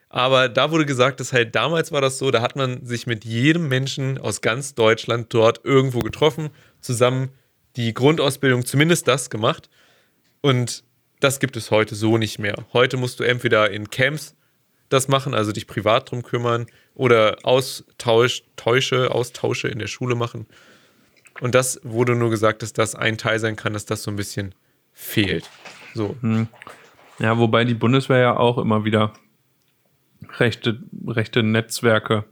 Aber 0.10 0.50
da 0.50 0.72
wurde 0.72 0.86
gesagt, 0.88 1.20
dass 1.20 1.34
halt 1.34 1.56
damals 1.56 1.92
war 1.92 2.02
das 2.02 2.18
so, 2.18 2.32
da 2.32 2.42
hat 2.42 2.56
man 2.56 2.84
sich 2.84 3.06
mit 3.06 3.26
jedem 3.26 3.68
Menschen 3.68 4.18
aus 4.18 4.42
ganz 4.42 4.74
Deutschland 4.74 5.32
dort 5.34 5.62
irgendwo 5.64 6.02
getroffen, 6.02 6.50
zusammen 6.82 7.30
die 7.76 7.94
Grundausbildung, 7.94 8.66
zumindest 8.66 9.08
das 9.08 9.30
gemacht. 9.30 9.70
Und 10.42 10.84
das 11.20 11.40
gibt 11.40 11.56
es 11.58 11.70
heute 11.70 11.94
so 11.94 12.18
nicht 12.18 12.40
mehr. 12.40 12.66
Heute 12.74 12.98
musst 12.98 13.20
du 13.20 13.24
entweder 13.24 13.70
in 13.70 13.90
Camps 13.92 14.36
das 14.90 15.08
machen, 15.08 15.36
also 15.36 15.52
dich 15.52 15.68
privat 15.68 16.10
drum 16.10 16.24
kümmern, 16.24 16.66
oder 16.96 17.38
Austausch, 17.44 18.42
Täusche, 18.56 19.12
Austausche 19.12 19.68
in 19.68 19.78
der 19.78 19.88
Schule 19.88 20.16
machen. 20.16 20.48
Und 21.40 21.54
das 21.54 21.80
wurde 21.84 22.16
nur 22.16 22.32
gesagt, 22.32 22.64
dass 22.64 22.74
das 22.74 22.96
ein 22.96 23.18
Teil 23.20 23.40
sein 23.40 23.56
kann, 23.56 23.74
dass 23.74 23.86
das 23.86 24.02
so 24.02 24.10
ein 24.10 24.18
bisschen 24.18 24.56
fehlt. 24.92 25.48
So. 25.94 26.16
Ja, 27.20 27.38
wobei 27.38 27.64
die 27.66 27.76
Bundeswehr 27.76 28.18
ja 28.18 28.38
auch 28.38 28.58
immer 28.58 28.84
wieder 28.84 29.14
rechte, 30.38 30.82
rechte 31.08 31.44
Netzwerke 31.44 32.26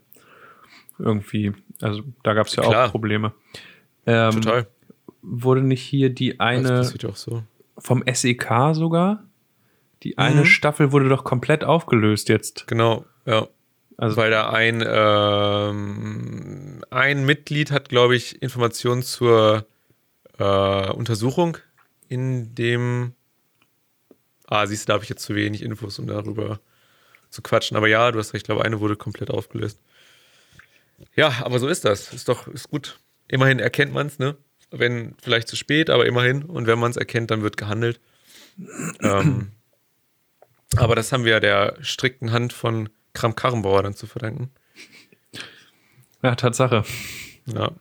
irgendwie 1.00 1.54
Also 1.82 2.02
da 2.24 2.34
gab 2.34 2.48
es 2.48 2.56
ja 2.56 2.64
Klar. 2.64 2.88
auch 2.88 2.92
Probleme. 2.92 3.34
Ähm, 4.06 4.32
Total. 4.42 4.68
Wurde 5.22 5.62
nicht 5.62 5.82
hier 5.82 6.10
die 6.10 6.40
eine 6.40 6.84
so. 6.84 7.44
vom 7.78 8.04
SEK 8.12 8.74
sogar? 8.74 9.24
Die 10.04 10.18
eine 10.18 10.42
Mhm. 10.42 10.46
Staffel 10.46 10.92
wurde 10.92 11.10
doch 11.10 11.24
komplett 11.24 11.64
aufgelöst 11.64 12.30
jetzt. 12.30 12.68
Genau, 12.68 13.06
ja. 13.26 13.48
Also 13.98 14.16
Weil 14.18 14.30
da 14.30 14.50
ein, 14.52 14.84
ähm, 14.88 16.84
ein 16.92 17.26
Mitglied 17.26 17.72
hat, 17.72 17.90
glaube 17.90 18.16
ich, 18.16 18.42
Informationen 18.44 19.02
zur 19.02 19.66
äh, 20.38 20.92
Untersuchung 20.92 21.58
in 22.08 22.54
dem. 22.54 23.14
Ah, 24.46 24.66
siehst 24.68 24.84
du, 24.84 24.88
da 24.88 24.94
habe 24.94 25.04
ich 25.04 25.10
jetzt 25.10 25.24
zu 25.24 25.34
wenig 25.36 25.64
Infos, 25.64 25.98
um 26.00 26.06
darüber 26.08 26.60
zu 27.38 27.44
quatschen. 27.44 27.78
Aber 27.78 27.88
ja, 27.88 28.12
du 28.12 28.18
hast 28.18 28.34
recht, 28.34 28.42
ich 28.42 28.46
glaube, 28.46 28.66
eine 28.66 28.80
wurde 28.80 28.96
komplett 28.96 29.30
aufgelöst. 29.30 29.80
Ja, 31.16 31.42
aber 31.44 31.60
so 31.60 31.68
ist 31.68 31.86
das. 31.86 32.12
Ist 32.12 32.28
doch, 32.28 32.48
ist 32.48 32.70
gut. 32.70 33.00
Immerhin 33.28 33.60
erkennt 33.60 33.94
man 33.94 34.08
es, 34.08 34.18
ne? 34.18 34.36
Wenn 34.72 35.16
vielleicht 35.22 35.48
zu 35.48 35.56
spät, 35.56 35.92
aber 35.92 36.08
immerhin. 36.08 36.44
Und 36.44 36.66
wenn 36.66 36.80
man 36.80 36.90
es 36.90 36.98
erkennt, 36.98 37.30
dann 37.30 37.44
wird 37.44 37.56
gehandelt. 37.56 38.00
ähm, 39.02 39.52
aber 40.76 40.96
das 40.96 41.12
haben 41.12 41.26
wir 41.26 41.40
der 41.40 41.78
strikten 41.82 42.32
Hand 42.32 42.54
von 42.54 42.90
Kram 43.14 43.36
Karrenbauer 43.36 43.84
dann 43.84 43.94
zu 43.94 44.08
verdanken. 44.08 44.52
ja, 46.24 46.34
Tatsache. 46.36 46.84
Ja. 47.46 47.72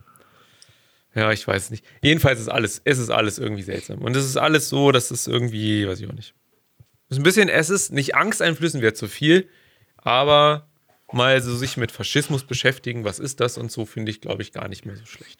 Ja, 1.15 1.31
ich 1.31 1.47
weiß 1.47 1.71
nicht. 1.71 1.83
Jedenfalls 2.03 2.39
ist 2.39 2.49
alles, 2.49 2.79
es 2.83 2.99
ist 2.99 3.09
alles 3.09 3.39
irgendwie 3.39 3.63
seltsam. 3.63 4.03
Und 4.03 4.15
es 4.15 4.23
ist 4.23 4.37
alles 4.37 4.69
so, 4.69 4.91
dass 4.91 5.09
es 5.09 5.25
irgendwie, 5.25 5.87
weiß 5.87 5.99
ich 5.99 6.07
auch 6.07 6.13
nicht. 6.13 6.35
Es 7.09 7.15
ist 7.15 7.21
ein 7.21 7.23
bisschen, 7.23 7.49
es 7.49 7.69
ist 7.69 7.91
nicht 7.91 8.15
angsteinflößend, 8.15 8.83
wäre 8.83 8.93
zu 8.93 9.07
viel, 9.07 9.49
aber 9.97 10.67
mal 11.11 11.41
so 11.41 11.55
sich 11.55 11.77
mit 11.77 11.91
Faschismus 11.91 12.43
beschäftigen, 12.43 13.03
was 13.05 13.19
ist 13.19 13.39
das 13.39 13.57
und 13.57 13.71
so, 13.71 13.85
finde 13.85 14.11
ich, 14.11 14.21
glaube 14.21 14.41
ich, 14.41 14.51
gar 14.51 14.67
nicht 14.67 14.85
mehr 14.85 14.95
so 14.95 15.05
schlecht. 15.05 15.39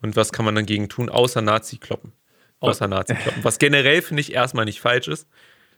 Und 0.00 0.16
was 0.16 0.32
kann 0.32 0.44
man 0.44 0.54
dagegen 0.54 0.88
tun, 0.88 1.10
außer 1.10 1.42
Nazi-Kloppen? 1.42 2.12
Außer 2.60 2.88
Nazi-Kloppen. 2.88 3.44
Was 3.44 3.58
generell, 3.58 4.02
finde 4.02 4.20
ich, 4.20 4.32
erstmal 4.32 4.64
nicht 4.64 4.80
falsch 4.80 5.08
ist. 5.08 5.28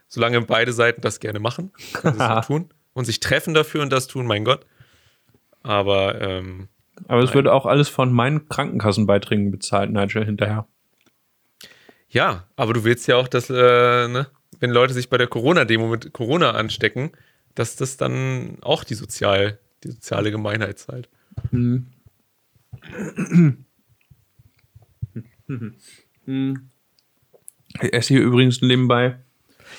Solange 0.09 0.41
beide 0.43 0.73
Seiten 0.73 1.01
das 1.01 1.21
gerne 1.21 1.39
machen, 1.39 1.73
können 1.93 2.19
sie 2.19 2.39
es 2.39 2.47
tun. 2.47 2.71
Und 2.93 3.05
sich 3.05 3.21
treffen 3.21 3.55
dafür 3.55 3.83
und 3.83 3.91
das 3.91 4.09
tun, 4.09 4.27
mein 4.27 4.45
Gott. 4.45 4.67
Aber, 5.63 6.21
ähm, 6.21 6.69
Aber 7.07 7.23
es 7.23 7.35
wird 7.35 7.49
auch 7.49 7.67
alles 7.67 7.89
von 7.89 8.13
meinen 8.13 8.49
Krankenkassenbeiträgen 8.49 9.51
bezahlt, 9.51 9.91
Nigel, 9.91 10.25
hinterher. 10.25 10.67
Ja, 12.09 12.49
aber 12.57 12.73
du 12.73 12.85
willst 12.85 13.07
ja 13.07 13.17
auch, 13.17 13.29
dass, 13.29 13.51
äh, 13.51 13.55
ne, 14.09 14.27
wenn 14.59 14.71
Leute 14.71 14.95
sich 14.95 15.09
bei 15.09 15.19
der 15.19 15.29
Corona-Demo 15.29 15.89
mit 15.89 16.13
Corona 16.13 16.53
anstecken, 16.53 17.13
dass 17.55 17.77
das 17.77 17.97
dann 17.97 18.59
auch 18.63 18.85
die, 18.85 18.95
Sozial, 18.95 19.59
die 19.85 19.89
soziale 19.91 20.31
Gemeinheit 20.31 20.79
zahlt. 20.79 21.09
Ich 27.83 27.93
esse 27.93 28.15
hier 28.15 28.23
übrigens 28.23 28.61
nebenbei 28.63 29.19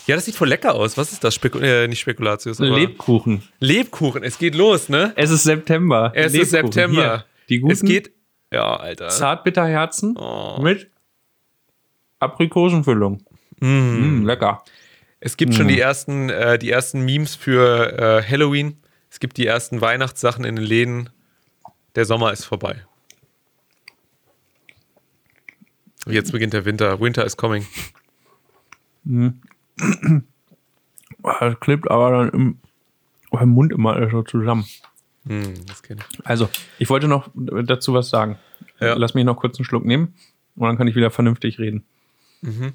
Ja, 0.07 0.15
das 0.15 0.25
sieht 0.25 0.35
voll 0.35 0.47
lecker 0.49 0.73
aus. 0.75 0.97
Was 0.97 1.11
ist 1.11 1.23
das? 1.23 1.35
Speku 1.35 1.59
äh, 1.59 1.87
nicht 1.87 1.99
Spekulatius, 1.99 2.59
aber 2.59 2.69
Lebkuchen. 2.71 3.43
Lebkuchen. 3.59 4.23
Es 4.23 4.37
geht 4.37 4.55
los, 4.55 4.89
ne? 4.89 5.13
Es 5.15 5.29
ist 5.29 5.43
September. 5.43 6.11
Es 6.15 6.33
ist 6.33 6.51
Lebkuchen. 6.51 6.71
September. 6.71 7.01
Hier, 7.01 7.25
die 7.49 7.59
guten 7.59 7.73
Es 7.73 7.81
geht. 7.81 8.11
Ja, 8.51 8.75
Alter. 8.75 9.09
Zartbitterherzen 9.09 10.17
Oh. 10.17 10.59
mit 10.61 10.89
Aprikosenfüllung. 12.19 13.23
Mm, 13.61 14.25
lecker. 14.25 14.63
Es 15.19 15.37
gibt 15.37 15.53
schon 15.53 15.67
die 15.67 15.79
ersten, 15.79 16.29
äh, 16.29 16.57
die 16.57 16.71
ersten 16.71 17.05
Memes 17.05 17.35
für 17.35 17.93
äh, 17.97 18.23
Halloween. 18.27 18.77
Es 19.09 19.19
gibt 19.19 19.37
die 19.37 19.45
ersten 19.45 19.79
Weihnachtssachen 19.79 20.43
in 20.43 20.55
den 20.55 20.65
Läden. 20.65 21.09
Der 21.95 22.05
Sommer 22.05 22.33
ist 22.33 22.43
vorbei. 22.43 22.83
Jetzt 26.07 26.31
beginnt 26.31 26.53
der 26.53 26.65
Winter. 26.65 26.99
Winter 26.99 27.23
is 27.23 27.37
coming. 27.37 27.65
Das 31.23 31.59
klebt 31.59 31.89
aber 31.91 32.09
dann 32.09 32.29
im, 32.29 32.59
im 33.39 33.49
Mund 33.49 33.71
immer 33.71 34.09
so 34.09 34.23
zusammen. 34.23 34.65
Hm. 35.27 35.53
Also, 36.23 36.49
ich 36.79 36.89
wollte 36.89 37.07
noch 37.07 37.29
dazu 37.35 37.93
was 37.93 38.09
sagen. 38.09 38.39
Ja. 38.79 38.95
Lass 38.95 39.13
mich 39.13 39.23
noch 39.23 39.37
kurz 39.37 39.59
einen 39.59 39.65
Schluck 39.65 39.85
nehmen 39.85 40.15
und 40.55 40.67
dann 40.67 40.77
kann 40.77 40.87
ich 40.87 40.95
wieder 40.95 41.11
vernünftig 41.11 41.59
reden. 41.59 41.83
Mm. 42.41 42.69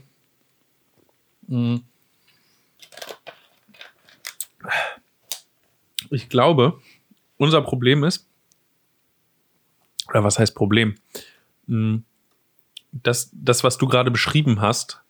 Ich 6.11 6.29
glaube, 6.29 6.81
unser 7.37 7.63
Problem 7.63 8.05
ist, 8.05 8.27
oder 10.09 10.25
was 10.25 10.39
heißt 10.39 10.55
Problem? 10.55 10.97
Mm, 11.67 11.99
Das, 12.93 13.31
das 13.33 13.65
was 13.65 13.77
du 13.77 13.87
gerade 13.89 14.11
beschrieben 14.11 14.61
hast, 14.61 15.03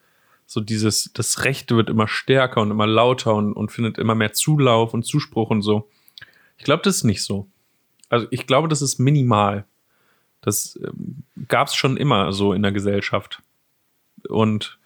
so 0.46 0.60
dieses, 0.60 1.12
das 1.12 1.44
Recht 1.44 1.70
wird 1.70 1.90
immer 1.90 2.08
stärker 2.08 2.60
und 2.60 2.70
immer 2.70 2.86
lauter 2.86 3.34
und, 3.34 3.52
und 3.52 3.72
findet 3.72 3.98
immer 3.98 4.14
mehr 4.14 4.32
Zulauf 4.32 4.94
und 4.94 5.04
Zuspruch 5.04 5.50
und 5.50 5.62
so. 5.62 5.88
Ich 6.58 6.64
glaube, 6.64 6.82
das 6.82 6.96
ist 6.96 7.04
nicht 7.04 7.22
so. 7.22 7.48
Also 8.08 8.26
ich 8.30 8.46
glaube, 8.46 8.68
das 8.68 8.80
ist 8.82 8.98
minimal. 8.98 9.64
Das 10.40 10.78
ähm, 10.82 11.24
gab 11.48 11.68
es 11.68 11.74
schon 11.74 11.96
immer 11.96 12.32
so 12.32 12.52
in 12.52 12.62
der 12.62 12.72
Gesellschaft. 12.72 13.42
Und 14.28 14.78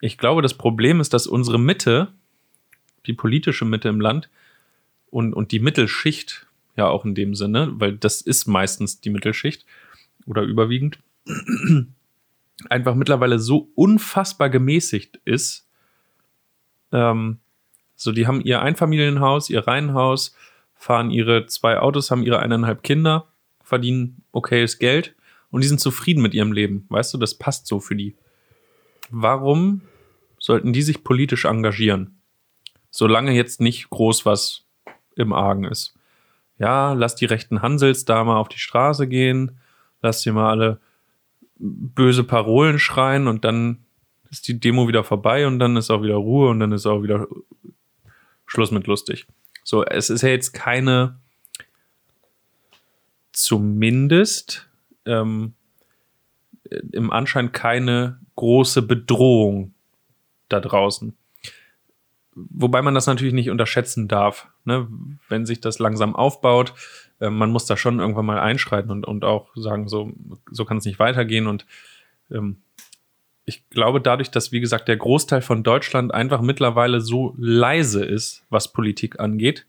ich 0.00 0.18
glaube, 0.18 0.42
das 0.42 0.54
Problem 0.54 1.00
ist, 1.00 1.12
dass 1.12 1.26
unsere 1.26 1.58
Mitte, 1.58 2.08
die 3.06 3.12
politische 3.12 3.64
Mitte 3.64 3.88
im 3.88 4.00
Land 4.00 4.28
und, 5.10 5.32
und 5.32 5.52
die 5.52 5.60
Mittelschicht, 5.60 6.46
ja 6.76 6.88
auch 6.88 7.04
in 7.04 7.14
dem 7.14 7.34
Sinne, 7.34 7.72
weil 7.74 7.96
das 7.96 8.20
ist 8.20 8.46
meistens 8.46 9.00
die 9.00 9.10
Mittelschicht 9.10 9.64
oder 10.26 10.42
überwiegend, 10.42 10.98
einfach 12.68 12.94
mittlerweile 12.94 13.38
so 13.38 13.70
unfassbar 13.74 14.50
gemäßigt 14.50 15.20
ist. 15.24 15.66
Ähm, 16.92 17.38
so, 17.94 18.12
die 18.12 18.26
haben 18.26 18.42
ihr 18.42 18.60
Einfamilienhaus, 18.60 19.48
ihr 19.48 19.66
Reihenhaus, 19.66 20.36
fahren 20.74 21.10
ihre 21.10 21.46
zwei 21.46 21.78
Autos, 21.78 22.10
haben 22.10 22.22
ihre 22.22 22.40
eineinhalb 22.40 22.82
Kinder, 22.82 23.26
verdienen 23.62 24.22
okayes 24.32 24.78
Geld 24.78 25.14
und 25.50 25.62
die 25.62 25.68
sind 25.68 25.80
zufrieden 25.80 26.22
mit 26.22 26.34
ihrem 26.34 26.52
Leben. 26.52 26.84
Weißt 26.90 27.14
du, 27.14 27.18
das 27.18 27.34
passt 27.34 27.66
so 27.66 27.80
für 27.80 27.96
die. 27.96 28.14
Warum 29.10 29.82
sollten 30.38 30.72
die 30.72 30.82
sich 30.82 31.04
politisch 31.04 31.44
engagieren? 31.44 32.20
Solange 32.90 33.32
jetzt 33.32 33.60
nicht 33.60 33.90
groß 33.90 34.26
was 34.26 34.64
im 35.16 35.32
Argen 35.32 35.64
ist. 35.64 35.94
Ja, 36.58 36.92
lass 36.92 37.16
die 37.16 37.26
rechten 37.26 37.62
Hansels 37.62 38.04
da 38.04 38.24
mal 38.24 38.36
auf 38.36 38.48
die 38.48 38.58
Straße 38.58 39.06
gehen, 39.08 39.58
lass 40.02 40.22
sie 40.22 40.30
mal 40.30 40.50
alle 40.50 40.80
böse 41.58 42.24
Parolen 42.24 42.78
schreien 42.78 43.28
und 43.28 43.44
dann 43.44 43.84
ist 44.30 44.48
die 44.48 44.58
Demo 44.58 44.88
wieder 44.88 45.04
vorbei 45.04 45.46
und 45.46 45.58
dann 45.58 45.76
ist 45.76 45.90
auch 45.90 46.02
wieder 46.02 46.16
Ruhe 46.16 46.50
und 46.50 46.60
dann 46.60 46.72
ist 46.72 46.86
auch 46.86 47.02
wieder 47.02 47.26
Schluss 48.46 48.70
mit 48.70 48.86
lustig. 48.86 49.26
So, 49.64 49.84
es 49.84 50.10
ist 50.10 50.22
ja 50.22 50.28
jetzt 50.28 50.52
keine, 50.52 51.18
zumindest 53.32 54.68
ähm, 55.04 55.54
im 56.92 57.10
Anschein 57.10 57.52
keine 57.52 58.20
große 58.36 58.82
Bedrohung 58.82 59.74
da 60.48 60.60
draußen. 60.60 61.16
Wobei 62.34 62.82
man 62.82 62.94
das 62.94 63.06
natürlich 63.06 63.32
nicht 63.32 63.50
unterschätzen 63.50 64.08
darf. 64.08 64.48
Ne? 64.64 64.86
Wenn 65.28 65.46
sich 65.46 65.60
das 65.60 65.78
langsam 65.78 66.14
aufbaut, 66.14 66.74
äh, 67.20 67.30
man 67.30 67.50
muss 67.50 67.66
da 67.66 67.76
schon 67.76 67.98
irgendwann 67.98 68.26
mal 68.26 68.38
einschreiten 68.38 68.90
und, 68.90 69.06
und 69.06 69.24
auch 69.24 69.48
sagen, 69.56 69.88
so, 69.88 70.12
so 70.50 70.64
kann 70.64 70.76
es 70.76 70.84
nicht 70.84 70.98
weitergehen. 70.98 71.46
Und 71.46 71.66
ähm, 72.30 72.58
ich 73.46 73.68
glaube, 73.70 74.00
dadurch, 74.00 74.30
dass, 74.30 74.52
wie 74.52 74.60
gesagt, 74.60 74.88
der 74.88 74.96
Großteil 74.96 75.40
von 75.40 75.62
Deutschland 75.62 76.12
einfach 76.12 76.40
mittlerweile 76.42 77.00
so 77.00 77.34
leise 77.38 78.04
ist, 78.04 78.44
was 78.50 78.72
Politik 78.72 79.18
angeht, 79.18 79.66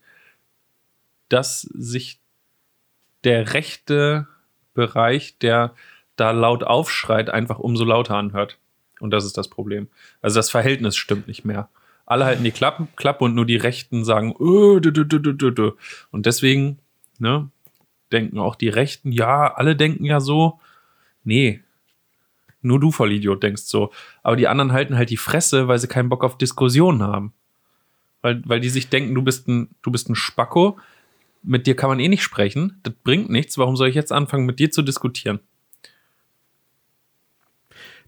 dass 1.28 1.62
sich 1.62 2.20
der 3.24 3.54
rechte 3.54 4.26
Bereich, 4.74 5.38
der 5.38 5.74
da 6.18 6.32
laut 6.32 6.64
aufschreit, 6.64 7.30
einfach 7.30 7.58
umso 7.58 7.84
lauter 7.84 8.16
anhört. 8.16 8.58
Und 9.00 9.10
das 9.12 9.24
ist 9.24 9.38
das 9.38 9.48
Problem. 9.48 9.88
Also 10.20 10.36
das 10.36 10.50
Verhältnis 10.50 10.96
stimmt 10.96 11.28
nicht 11.28 11.44
mehr. 11.44 11.68
Alle 12.06 12.24
halten 12.24 12.44
die 12.44 12.50
Klappen, 12.50 12.88
Klappe 12.96 13.24
und 13.24 13.34
nur 13.34 13.46
die 13.46 13.56
Rechten 13.56 14.04
sagen, 14.04 14.34
öh, 14.40 14.80
dü, 14.80 14.92
dü, 14.92 15.04
dü. 15.04 15.72
und 16.10 16.26
deswegen 16.26 16.78
ne, 17.18 17.50
denken 18.12 18.38
auch 18.38 18.54
die 18.54 18.70
Rechten, 18.70 19.12
ja, 19.12 19.54
alle 19.54 19.76
denken 19.76 20.04
ja 20.04 20.20
so. 20.20 20.58
Nee, 21.22 21.60
nur 22.62 22.80
du 22.80 22.90
Vollidiot 22.90 23.42
denkst 23.42 23.62
so. 23.62 23.92
Aber 24.22 24.36
die 24.36 24.48
anderen 24.48 24.72
halten 24.72 24.96
halt 24.96 25.10
die 25.10 25.16
Fresse, 25.16 25.68
weil 25.68 25.78
sie 25.78 25.86
keinen 25.86 26.08
Bock 26.08 26.24
auf 26.24 26.38
Diskussionen 26.38 27.02
haben. 27.02 27.32
Weil, 28.22 28.42
weil 28.46 28.60
die 28.60 28.70
sich 28.70 28.88
denken, 28.88 29.14
du 29.14 29.22
bist 29.22 29.46
ein, 29.46 29.68
du 29.82 29.90
bist 29.90 30.08
ein 30.08 30.16
Spacko, 30.16 30.78
mit 31.42 31.66
dir 31.66 31.76
kann 31.76 31.88
man 31.88 32.00
eh 32.00 32.08
nicht 32.08 32.22
sprechen, 32.22 32.80
das 32.82 32.94
bringt 33.04 33.30
nichts, 33.30 33.58
warum 33.58 33.76
soll 33.76 33.88
ich 33.88 33.94
jetzt 33.94 34.12
anfangen, 34.12 34.44
mit 34.44 34.58
dir 34.58 34.70
zu 34.72 34.82
diskutieren? 34.82 35.38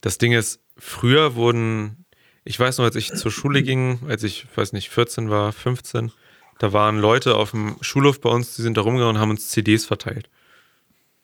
Das 0.00 0.18
Ding 0.18 0.32
ist, 0.32 0.60
früher 0.76 1.34
wurden, 1.34 2.04
ich 2.44 2.58
weiß 2.58 2.78
noch, 2.78 2.84
als 2.84 2.96
ich 2.96 3.12
zur 3.12 3.30
Schule 3.30 3.62
ging, 3.64 4.00
als 4.08 4.22
ich, 4.22 4.46
weiß 4.54 4.72
nicht, 4.72 4.90
14 4.90 5.30
war, 5.30 5.52
15, 5.52 6.12
da 6.58 6.72
waren 6.72 6.98
Leute 6.98 7.36
auf 7.36 7.52
dem 7.52 7.76
Schulhof 7.80 8.20
bei 8.20 8.30
uns, 8.30 8.56
die 8.56 8.62
sind 8.62 8.76
da 8.76 8.82
rumgegangen 8.82 9.16
und 9.16 9.20
haben 9.20 9.30
uns 9.30 9.48
CDs 9.48 9.86
verteilt. 9.86 10.28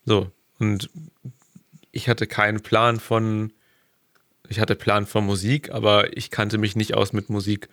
So. 0.04 0.30
Und 0.58 0.88
ich 1.92 2.08
hatte 2.08 2.26
keinen 2.26 2.60
Plan 2.60 2.98
von, 3.00 3.52
ich 4.48 4.60
hatte 4.60 4.76
Plan 4.76 5.06
von 5.06 5.26
Musik, 5.26 5.70
aber 5.70 6.16
ich 6.16 6.30
kannte 6.30 6.56
mich 6.56 6.76
nicht 6.76 6.94
aus 6.94 7.12
mit 7.12 7.28
Musik 7.28 7.68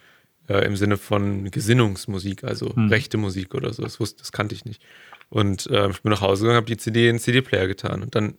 äh, 0.49 0.65
im 0.65 0.75
Sinne 0.75 0.97
von 0.97 1.49
Gesinnungsmusik, 1.51 2.43
also 2.43 2.75
Hm. 2.75 2.89
rechte 2.89 3.17
Musik 3.17 3.53
oder 3.55 3.71
so. 3.73 3.83
Das, 3.83 3.99
wusste, 3.99 4.19
das 4.19 4.31
kannte 4.31 4.55
ich 4.55 4.65
nicht. 4.65 4.81
Und 5.29 5.67
äh, 5.67 5.89
ich 5.89 6.01
bin 6.01 6.11
nach 6.11 6.21
Hause 6.21 6.43
gegangen, 6.43 6.57
habe 6.57 6.67
die 6.67 6.77
CD 6.77 7.07
in 7.07 7.15
den 7.15 7.21
CD-Player 7.21 7.67
getan. 7.67 8.03
Und 8.03 8.15
dann 8.15 8.35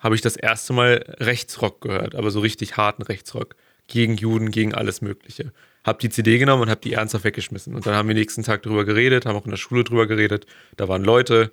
habe 0.00 0.14
ich 0.14 0.22
das 0.22 0.36
erste 0.36 0.72
Mal 0.72 1.04
Rechtsrock 1.20 1.82
gehört, 1.82 2.14
aber 2.14 2.30
so 2.30 2.40
richtig 2.40 2.76
harten 2.76 3.02
Rechtsrock. 3.02 3.54
Gegen 3.86 4.16
Juden, 4.16 4.50
gegen 4.50 4.74
alles 4.74 5.00
Mögliche. 5.02 5.52
Hab 5.84 5.98
die 5.98 6.10
CD 6.10 6.38
genommen 6.38 6.62
und 6.62 6.70
habe 6.70 6.80
die 6.80 6.92
ernsthaft 6.92 7.24
weggeschmissen. 7.24 7.74
Und 7.74 7.86
dann 7.86 7.94
haben 7.94 8.08
wir 8.08 8.14
nächsten 8.14 8.42
Tag 8.44 8.62
drüber 8.62 8.84
geredet, 8.84 9.26
haben 9.26 9.36
auch 9.36 9.44
in 9.44 9.50
der 9.50 9.58
Schule 9.58 9.84
drüber 9.84 10.06
geredet. 10.06 10.46
Da 10.76 10.88
waren 10.88 11.02
Leute, 11.02 11.50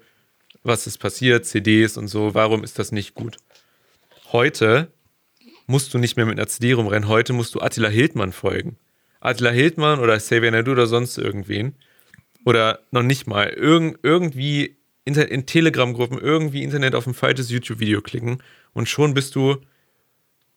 was 0.64 0.86
ist 0.88 1.00
passiert, 1.00 1.46
CDs 1.46 1.98
und 1.98 2.08
so, 2.08 2.34
warum 2.36 2.64
ist 2.64 2.78
das 2.78 2.92
nicht 2.92 3.16
gut? 3.16 3.38
Heute 4.32 4.92
musst 5.66 5.94
du 5.94 5.98
nicht 5.98 6.16
mehr 6.16 6.26
mit 6.26 6.38
einer 6.38 6.48
CD 6.48 6.74
rumrennen, 6.74 7.10
heute 7.10 7.34
musst 7.34 7.56
du 7.56 7.60
Attila 7.60 7.90
Hildmann 7.90 8.32
folgen. 8.32 8.78
Attila 9.20 9.50
Hildmann 9.50 10.00
oder 10.00 10.18
Xavier 10.18 10.52
Nadu 10.52 10.72
oder 10.72 10.88
sonst 10.88 11.18
irgendwen. 11.18 11.76
Oder 12.46 12.80
noch 12.92 13.04
nicht 13.04 13.28
mal. 13.28 13.50
Irgend, 13.50 14.00
irgendwie 14.04 14.77
Inter 15.08 15.32
in 15.32 15.46
Telegram-Gruppen, 15.46 16.20
irgendwie 16.20 16.64
Internet 16.64 16.94
auf 16.94 17.08
ein 17.08 17.14
falsches 17.14 17.50
YouTube-Video 17.50 18.02
klicken 18.02 18.44
und 18.74 18.90
schon 18.90 19.14
bist 19.14 19.36
du 19.36 19.58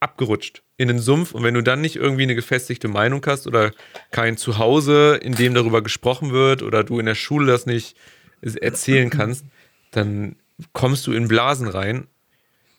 abgerutscht 0.01 0.63
in 0.77 0.89
den 0.89 0.99
Sumpf. 0.99 1.33
Und 1.33 1.45
wenn 1.45 1.55
du 1.55 1.63
dann 1.63 1.81
nicht 1.81 1.97
irgendwie 1.97 2.25
eine 2.25 2.35
gefestigte 2.35 2.89
Meinung 2.89 3.25
hast 3.27 3.47
oder 3.47 3.71
kein 4.11 4.37
Zuhause, 4.37 5.21
in 5.23 5.35
dem 5.35 5.55
darüber 5.55 5.83
gesprochen 5.83 6.33
wird 6.33 6.63
oder 6.63 6.83
du 6.83 6.99
in 6.99 7.07
der 7.07 7.15
Schule 7.15 7.47
das 7.47 7.67
nicht 7.67 7.97
erzählen 8.43 9.11
kannst, 9.11 9.45
dann 9.93 10.37
kommst 10.73 11.07
du 11.07 11.13
in 11.13 11.29
Blasen 11.29 11.69
rein. 11.69 12.09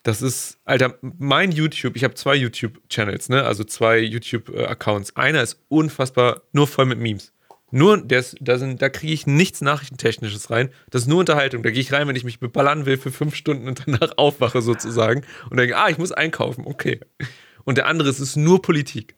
Das 0.02 0.20
ist, 0.20 0.58
Alter, 0.64 0.98
mein 1.00 1.52
YouTube, 1.52 1.94
ich 1.96 2.04
habe 2.04 2.14
zwei 2.14 2.34
YouTube-Channels, 2.34 3.28
ne? 3.28 3.44
Also 3.44 3.62
zwei 3.62 3.98
YouTube-Accounts. 3.98 5.16
Einer 5.16 5.42
ist 5.42 5.60
unfassbar 5.68 6.42
nur 6.52 6.66
voll 6.66 6.86
mit 6.86 6.98
Memes. 6.98 7.32
Nur, 7.74 8.04
ist, 8.10 8.36
da, 8.40 8.58
sind, 8.58 8.82
da 8.82 8.90
kriege 8.90 9.14
ich 9.14 9.26
nichts 9.26 9.62
Nachrichtentechnisches 9.62 10.50
rein. 10.50 10.68
Das 10.90 11.02
ist 11.02 11.08
nur 11.08 11.20
Unterhaltung. 11.20 11.62
Da 11.62 11.70
gehe 11.70 11.80
ich 11.80 11.90
rein, 11.90 12.06
wenn 12.06 12.16
ich 12.16 12.22
mich 12.22 12.38
beballern 12.38 12.84
will 12.84 12.98
für 12.98 13.10
fünf 13.10 13.34
Stunden 13.34 13.66
und 13.66 13.84
danach 13.86 14.12
aufwache 14.18 14.60
sozusagen 14.60 15.22
und 15.48 15.56
denke, 15.56 15.76
ah, 15.78 15.88
ich 15.88 15.96
muss 15.96 16.12
einkaufen, 16.12 16.66
okay. 16.66 17.00
Und 17.64 17.78
der 17.78 17.86
andere 17.86 18.10
ist, 18.10 18.20
ist 18.20 18.36
nur 18.36 18.60
Politik. 18.60 19.14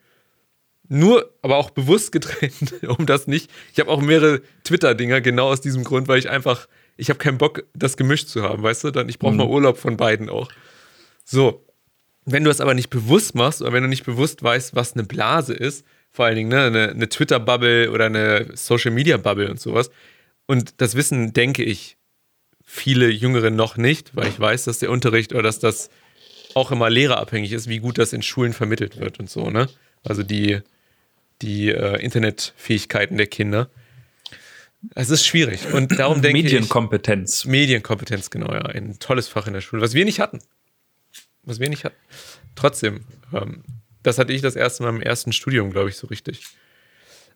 Nur, 0.88 1.34
aber 1.42 1.56
auch 1.56 1.70
bewusst 1.70 2.12
getrennt, 2.12 2.82
um 2.98 3.06
das 3.06 3.26
nicht. 3.26 3.50
Ich 3.72 3.80
habe 3.80 3.90
auch 3.90 4.00
mehrere 4.00 4.40
Twitter-Dinger 4.62 5.20
genau 5.20 5.48
aus 5.48 5.60
diesem 5.60 5.82
Grund, 5.82 6.06
weil 6.06 6.20
ich 6.20 6.30
einfach, 6.30 6.68
ich 6.96 7.08
habe 7.08 7.18
keinen 7.18 7.38
Bock, 7.38 7.64
das 7.74 7.96
gemischt 7.96 8.28
zu 8.28 8.44
haben, 8.44 8.62
weißt 8.62 8.84
du? 8.84 8.90
Dann, 8.92 9.08
ich 9.08 9.18
brauche 9.18 9.32
Mhm. 9.32 9.38
mal 9.38 9.48
Urlaub 9.48 9.78
von 9.78 9.96
beiden 9.96 10.28
auch. 10.28 10.48
So, 11.24 11.66
wenn 12.24 12.44
du 12.44 12.50
es 12.50 12.60
aber 12.60 12.74
nicht 12.74 12.90
bewusst 12.90 13.34
machst 13.34 13.62
oder 13.62 13.72
wenn 13.72 13.82
du 13.82 13.88
nicht 13.88 14.04
bewusst 14.04 14.44
weißt, 14.44 14.76
was 14.76 14.92
eine 14.92 15.02
Blase 15.02 15.54
ist, 15.54 15.84
vor 16.14 16.26
allen 16.26 16.36
Dingen 16.36 16.48
ne, 16.48 16.62
eine, 16.62 16.90
eine 16.90 17.08
Twitter-Bubble 17.08 17.90
oder 17.90 18.06
eine 18.06 18.46
Social-Media-Bubble 18.54 19.50
und 19.50 19.60
sowas, 19.60 19.90
und 20.46 20.80
das 20.80 20.94
wissen, 20.94 21.32
denke 21.32 21.64
ich, 21.64 21.96
viele 22.64 23.10
Jüngere 23.10 23.50
noch 23.50 23.76
nicht, 23.76 24.14
weil 24.14 24.28
ich 24.28 24.38
weiß, 24.38 24.64
dass 24.64 24.78
der 24.78 24.90
Unterricht 24.90 25.32
oder 25.32 25.42
dass 25.42 25.58
das 25.58 25.90
auch 26.54 26.70
immer 26.70 26.88
lehrerabhängig 26.88 27.50
ist, 27.50 27.68
wie 27.68 27.80
gut 27.80 27.98
das 27.98 28.12
in 28.12 28.22
Schulen 28.22 28.52
vermittelt 28.52 29.00
wird 29.00 29.18
und 29.18 29.28
so, 29.28 29.50
ne? 29.50 29.68
Also 30.04 30.22
die, 30.22 30.60
die 31.42 31.70
äh, 31.70 32.00
Internetfähigkeiten 32.00 33.16
der 33.16 33.26
Kinder. 33.26 33.68
Es 34.94 35.10
ist 35.10 35.26
schwierig. 35.26 35.72
Und 35.72 35.98
darum 35.98 36.22
denke 36.22 36.38
ich. 36.38 36.44
Medienkompetenz. 36.44 37.44
Medienkompetenz, 37.44 38.30
genau, 38.30 38.52
ja. 38.52 38.60
Ein 38.66 39.00
tolles 39.00 39.26
Fach 39.26 39.48
in 39.48 39.54
der 39.54 39.62
Schule, 39.62 39.82
was 39.82 39.94
wir 39.94 40.04
nicht 40.04 40.20
hatten. 40.20 40.38
Was 41.42 41.58
wir 41.58 41.68
nicht 41.68 41.84
hatten. 41.84 41.96
Trotzdem, 42.54 43.00
ähm, 43.32 43.64
das 44.04 44.18
hatte 44.18 44.32
ich 44.32 44.42
das 44.42 44.54
erste 44.54 44.84
Mal 44.84 44.90
im 44.90 45.02
ersten 45.02 45.32
Studium, 45.32 45.70
glaube 45.70 45.88
ich, 45.88 45.96
so 45.96 46.06
richtig. 46.06 46.44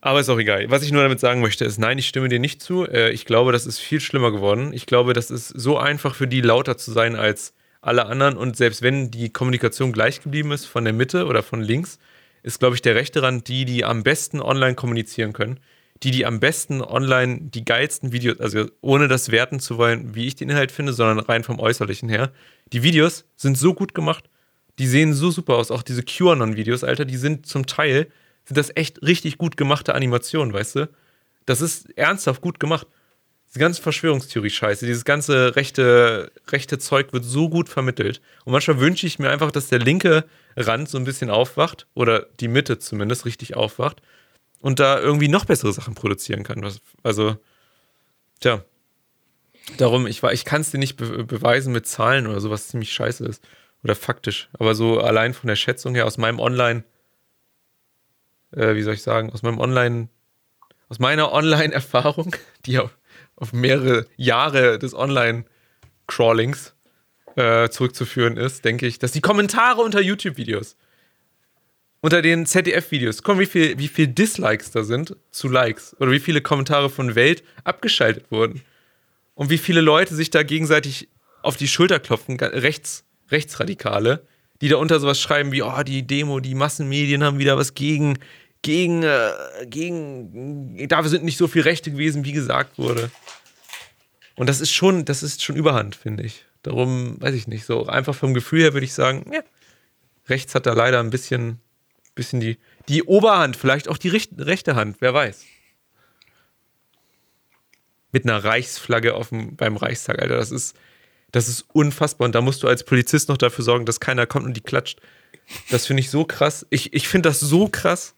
Aber 0.01 0.21
ist 0.21 0.29
auch 0.29 0.39
egal. 0.39 0.71
Was 0.71 0.85
ich 0.85 0.93
nur 0.93 1.03
damit 1.03 1.19
sagen 1.19 1.41
möchte, 1.41 1.65
ist, 1.65 1.79
nein, 1.79 1.99
ich 1.99 2.07
stimme 2.07 2.29
dir 2.29 2.39
nicht 2.39 2.63
zu. 2.63 2.87
Äh, 2.87 3.11
ich 3.11 3.25
glaube, 3.25 3.51
das 3.51 3.67
ist 3.67 3.81
viel 3.81 4.01
schlimmer 4.01 4.31
geworden. 4.31 4.73
Ich 4.73 4.87
glaube, 4.87 5.13
das 5.13 5.31
ist 5.31 5.49
so 5.49 5.77
einfach 5.77 6.15
für 6.15 6.29
die, 6.29 6.41
lauter 6.41 6.77
zu 6.77 6.93
sein 6.93 7.17
als 7.17 7.55
alle 7.81 8.07
anderen. 8.07 8.37
Und 8.37 8.57
selbst 8.57 8.83
wenn 8.83 9.11
die 9.11 9.31
Kommunikation 9.31 9.93
gleich 9.93 10.23
geblieben 10.23 10.53
ist 10.53 10.67
von 10.67 10.85
der 10.85 10.93
Mitte 10.93 11.27
oder 11.27 11.43
von 11.43 11.61
links, 11.61 11.99
ist, 12.43 12.61
glaube 12.61 12.77
ich, 12.77 12.83
der 12.83 12.95
rechte 12.95 13.23
Rand 13.23 13.49
die, 13.49 13.65
die 13.65 13.85
am 13.85 14.05
besten 14.05 14.41
online 14.41 14.77
kommunizieren 14.77 15.33
können. 15.33 15.59
Die, 16.05 16.13
die 16.13 16.25
am 16.25 16.39
besten 16.39 16.81
online 16.81 17.41
die 17.41 17.65
geilsten 17.65 18.13
Videos, 18.13 18.39
also 18.39 18.67
ohne 18.81 19.09
das 19.09 19.33
werten 19.33 19.59
zu 19.59 19.79
wollen, 19.79 20.15
wie 20.15 20.29
ich 20.29 20.37
den 20.37 20.49
Inhalt 20.49 20.71
finde, 20.71 20.93
sondern 20.93 21.19
rein 21.19 21.43
vom 21.43 21.59
Äußerlichen 21.59 22.09
her. 22.09 22.31
Die 22.73 22.85
Videos 22.85 23.25
sind 23.35 23.59
so 23.59 23.75
gut 23.75 23.95
gemacht. 23.95 24.31
Die 24.79 24.87
sehen 24.87 25.15
so 25.15 25.31
super 25.31 25.57
aus. 25.57 25.71
Auch 25.71 25.83
diese 25.83 26.03
QAnon-Videos, 26.03 26.85
Alter, 26.85 27.05
die 27.05 27.17
sind 27.17 27.47
zum 27.47 27.67
Teil, 27.67 28.09
sind 28.45 28.57
das 28.57 28.71
echt 28.75 29.03
richtig 29.03 29.39
gut 29.39 29.57
gemachte 29.57 29.95
Animationen, 29.95 30.53
weißt 30.53 30.77
du? 30.77 30.89
Das 31.47 31.61
ist 31.61 31.91
ernsthaft 31.97 32.41
gut 32.41 32.61
gemacht. 32.61 32.87
Diese 33.49 33.61
ganze 33.61 33.81
Verschwörungstheorie-Scheiße, 33.81 34.85
dieses 34.85 35.07
ganze 35.07 35.57
rechte, 35.57 36.31
rechte 36.49 36.79
Zeug 36.79 37.15
wird 37.15 37.25
so 37.25 37.49
gut 37.49 37.71
vermittelt. 37.71 38.21
Und 38.45 38.53
manchmal 38.53 38.79
wünsche 38.79 39.07
ich 39.07 39.19
mir 39.19 39.31
einfach, 39.31 39.51
dass 39.51 39.69
der 39.69 39.79
linke 39.79 40.25
Rand 40.55 40.89
so 40.89 40.99
ein 40.99 41.05
bisschen 41.05 41.31
aufwacht, 41.31 41.87
oder 41.95 42.27
die 42.41 42.49
Mitte 42.49 42.79
zumindest 42.79 43.25
richtig 43.25 43.57
aufwacht, 43.57 44.03
und 44.61 44.81
da 44.81 45.01
irgendwie 45.01 45.29
noch 45.29 45.47
bessere 45.47 45.73
Sachen 45.73 45.95
produzieren 45.95 46.43
kann. 46.43 46.63
Also, 47.03 47.37
tja. 48.41 48.65
Darum, 49.79 50.07
ich, 50.07 50.23
ich 50.23 50.45
kann 50.45 50.61
es 50.61 50.71
dir 50.71 50.79
nicht 50.79 50.97
be 50.97 51.25
beweisen 51.25 51.73
mit 51.73 51.87
Zahlen 51.87 52.27
oder 52.27 52.41
so, 52.41 52.51
was 52.51 52.69
ziemlich 52.69 52.93
scheiße 52.93 53.25
ist. 53.25 53.43
Oder 53.85 53.95
faktisch. 53.95 54.49
Aber 54.59 54.75
so 54.75 55.01
allein 55.01 55.35
von 55.35 55.49
der 55.49 55.57
Schätzung 55.57 55.95
her, 55.95 56.07
aus 56.07 56.19
meinem 56.19 56.41
Online, 56.41 56.85
äh, 58.53 58.75
wie 58.75 58.83
soll 58.83 58.95
ich 58.95 59.03
sagen, 59.03 59.31
aus 59.31 59.43
meinem 59.43 59.59
Online, 59.59 60.09
aus 60.89 60.99
meiner 60.99 61.33
Online-Erfahrung, 61.33 62.35
die 62.67 62.79
auf, 62.79 62.97
auf 63.37 63.53
mehrere 63.53 64.07
Jahre 64.17 64.79
des 64.79 64.95
Online-Crawlings 64.95 66.75
äh, 67.37 67.69
zurückzuführen 67.69 68.37
ist, 68.37 68.65
denke 68.65 68.87
ich, 68.87 68.99
dass 68.99 69.13
die 69.13 69.21
Kommentare 69.21 69.81
unter 69.81 70.01
YouTube-Videos, 70.01 70.77
unter 72.01 72.23
den 72.23 72.47
ZDF-Videos, 72.47 73.23
komm, 73.23 73.39
wie 73.39 73.47
viel, 73.47 73.79
wie 73.79 73.89
viel 73.89 74.09
Dislikes 74.09 74.71
da 74.71 74.83
sind 74.83 75.17
zu 75.31 75.49
Likes 75.49 75.97
oder 76.01 76.11
wie 76.11 76.21
viele 76.21 76.41
Kommentare 76.41 76.91
von 76.91 77.15
Welt 77.15 77.45
abgeschaltet 77.65 78.31
wurden 78.31 78.63
und 79.35 79.51
wie 79.51 79.59
viele 79.59 79.81
Leute 79.81 80.15
sich 80.15 80.31
da 80.31 80.43
gegenseitig 80.43 81.09
auf 81.43 81.57
die 81.57 81.69
Schulter 81.69 82.01
klopfen, 82.01 82.39
rechts, 82.41 83.05
Rechtsradikale, 83.31 84.27
die 84.61 84.69
da 84.69 84.77
unter 84.77 85.01
sowas 85.01 85.21
schreiben 85.21 85.53
wie, 85.53 85.63
oh, 85.63 85.83
die 85.83 86.07
Demo, 86.07 86.41
die 86.41 86.55
Massenmedien 86.55 87.23
haben 87.23 87.39
wieder 87.39 87.57
was 87.57 87.75
gegen, 87.75 88.19
gegen, 88.63 89.03
äh, 89.03 89.31
gegen, 89.67 90.89
dafür 90.89 91.11
sind 91.11 91.25
nicht 91.25 91.39
so 91.39 91.49
viele 91.49 91.65
Rechte 91.65 91.91
gewesen, 91.91 92.25
wie 92.25 92.33
gesagt 92.33 92.79
wurde. 92.79 93.11
Und 94.37 94.49
das 94.49 94.61
ist 94.61 94.73
schon, 94.73 95.05
das 95.05 95.23
ist 95.23 95.43
schon 95.43 95.57
Überhand, 95.57 95.97
finde 95.97 96.25
ich. 96.25 96.45
Darum, 96.63 97.21
weiß 97.21 97.35
ich 97.35 97.47
nicht, 97.47 97.65
so 97.65 97.87
einfach 97.87 98.15
vom 98.15 98.35
Gefühl 98.35 98.61
her 98.61 98.73
würde 98.73 98.85
ich 98.85 98.93
sagen, 98.93 99.31
ja, 99.33 99.43
rechts 100.29 100.55
hat 100.55 100.67
da 100.67 100.73
leider 100.73 101.01
ein 101.01 101.11
bisschen, 101.11 101.61
bisschen 102.15 102.41
die, 102.41 102.59
die 102.89 103.05
Oberhand, 103.05 103.57
vielleicht 103.57 103.89
auch 103.89 103.99
die 103.99 104.09
recht, 104.09 104.33
rechte 104.39 104.75
Hand, 104.75 104.97
wer 105.01 105.15
weiß. 105.15 105.45
Mit 108.13 108.25
einer 108.25 108.43
Reichsflagge 108.43 109.15
auf 109.15 109.29
dem, 109.29 109.57
beim 109.57 109.77
Reichstag, 109.77 110.21
Alter, 110.21 110.37
das 110.37 110.51
ist, 110.51 110.77
das 111.31 111.49
ist 111.49 111.67
unfassbar. 111.73 112.27
Und 112.27 112.35
da 112.35 112.41
musst 112.41 112.63
du 112.63 112.69
als 112.69 112.85
Polizist 112.85 113.29
noch 113.29 113.37
dafür 113.37 113.65
sorgen, 113.65 113.85
dass 113.85 114.01
keiner 114.01 114.27
kommt 114.27 114.47
und 114.47 114.57
die 114.57 114.61
klatscht. 114.61 115.01
Das 115.71 115.87
finde 115.87 116.01
ich 116.01 116.11
so 116.11 116.25
krass. 116.25 116.67
Ich, 116.71 116.93
ich 116.93 117.09
finde 117.09 117.29
das 117.29 117.41
so 117.41 117.69
krass. 117.69 118.15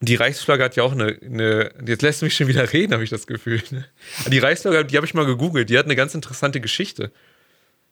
Die 0.00 0.16
Reichsflagge 0.16 0.64
hat 0.64 0.74
ja 0.74 0.82
auch 0.82 0.92
eine, 0.92 1.16
eine 1.22 1.70
jetzt 1.86 2.02
lässt 2.02 2.20
du 2.20 2.26
mich 2.26 2.34
schon 2.34 2.48
wieder 2.48 2.72
reden, 2.72 2.92
habe 2.92 3.04
ich 3.04 3.10
das 3.10 3.26
Gefühl. 3.26 3.62
ne? 3.70 3.86
Die 4.26 4.40
Reichsflagge, 4.40 4.84
die 4.84 4.96
habe 4.96 5.06
ich 5.06 5.14
mal 5.14 5.26
gegoogelt, 5.26 5.70
die 5.70 5.78
hat 5.78 5.84
eine 5.84 5.94
ganz 5.94 6.14
interessante 6.14 6.60
Geschichte. 6.60 7.12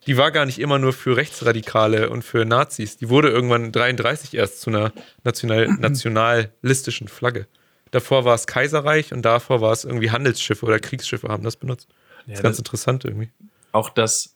Die 0.07 0.17
war 0.17 0.31
gar 0.31 0.45
nicht 0.45 0.59
immer 0.59 0.77
nur 0.77 0.93
für 0.93 1.15
Rechtsradikale 1.15 2.09
und 2.09 2.23
für 2.23 2.43
Nazis. 2.43 2.97
Die 2.97 3.07
wurde 3.07 3.29
irgendwann 3.29 3.71
33 3.71 4.33
erst 4.33 4.59
zu 4.59 4.71
einer 4.71 4.91
national, 5.23 5.67
nationalistischen 5.79 7.07
Flagge. 7.07 7.47
Davor 7.91 8.25
war 8.25 8.35
es 8.35 8.47
Kaiserreich 8.47 9.13
und 9.13 9.21
davor 9.21 9.61
war 9.61 9.71
es 9.71 9.85
irgendwie 9.85 10.11
Handelsschiffe 10.11 10.65
oder 10.65 10.79
Kriegsschiffe 10.79 11.27
haben 11.27 11.43
das 11.43 11.55
benutzt. 11.55 11.87
Das 12.27 12.37
ist 12.37 12.43
ganz 12.43 12.57
interessant 12.57 13.05
irgendwie. 13.05 13.29
Auch 13.71 13.89
das 13.89 14.35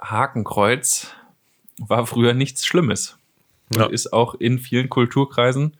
Hakenkreuz 0.00 1.08
war 1.78 2.06
früher 2.06 2.34
nichts 2.34 2.64
Schlimmes. 2.66 3.16
Ja. 3.74 3.86
ist 3.86 4.12
auch 4.12 4.34
in 4.34 4.58
vielen 4.58 4.88
Kulturkreisen 4.88 5.76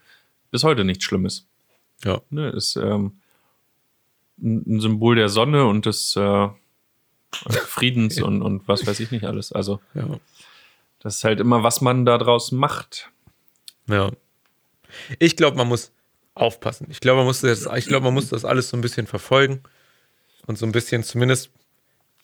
bis 0.53 0.63
heute 0.63 0.85
nichts 0.85 1.05
Schlimmes. 1.05 1.47
Ja. 2.05 2.21
Ne, 2.31 2.49
ist 2.51 2.77
ähm, 2.77 3.21
ein 4.41 4.81
Symbol 4.81 5.17
der 5.17 5.29
Sonne 5.29 5.67
und 5.67 5.87
des 5.87 6.15
äh, 6.17 6.49
Friedens 7.33 8.21
und, 8.23 8.43
und 8.43 8.67
was 8.69 8.87
weiß 8.87 9.01
ich 9.01 9.11
nicht 9.11 9.25
alles. 9.25 9.53
Also, 9.53 9.81
Ja. 9.95 10.07
das 11.01 11.17
ist 11.17 11.25
halt 11.25 11.41
immer, 11.41 11.63
was 11.63 11.81
man 11.81 12.07
da 12.07 12.17
draus 12.19 12.53
macht. 12.53 13.11
Ja. 13.89 14.11
Ich 15.19 15.37
glaube, 15.37 15.57
man 15.57 15.69
muss 15.69 15.93
aufpassen. 16.35 16.87
Ich 16.91 17.01
glaube, 17.01 17.19
man 17.19 17.27
muss 17.27 17.41
das, 17.41 17.67
ich 17.77 17.87
glaube, 17.87 18.05
man 18.05 18.15
muss 18.15 18.29
das 18.29 18.45
alles 18.45 18.71
so 18.71 18.77
ein 18.77 18.81
bisschen 18.81 19.07
verfolgen 19.07 19.63
und 20.51 20.57
so 20.57 20.67
ein 20.67 20.73
bisschen 20.73 21.05
zumindest 21.05 21.51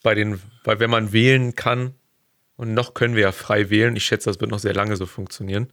bei 0.02 0.14
den, 0.14 0.42
weil 0.64 0.80
wenn 0.80 0.90
man 0.90 1.12
wählen 1.12 1.54
kann, 1.54 1.94
und 2.56 2.74
noch 2.74 2.92
können 2.92 3.14
wir 3.14 3.22
ja 3.22 3.32
frei 3.32 3.70
wählen, 3.70 3.94
ich 3.96 4.04
schätze, 4.04 4.28
das 4.28 4.40
wird 4.40 4.50
noch 4.50 4.58
sehr 4.58 4.74
lange 4.74 4.96
so 4.96 5.06
funktionieren, 5.06 5.72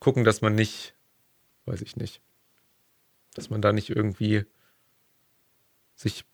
gucken, 0.00 0.24
dass 0.24 0.40
man 0.40 0.54
nicht, 0.56 0.94
weiß 1.66 1.82
ich 1.82 1.96
nicht, 1.96 2.20
dass 3.34 3.50
man 3.50 3.62
da 3.62 3.72
nicht 3.72 3.90
irgendwie 3.90 4.44
sich 5.94 6.24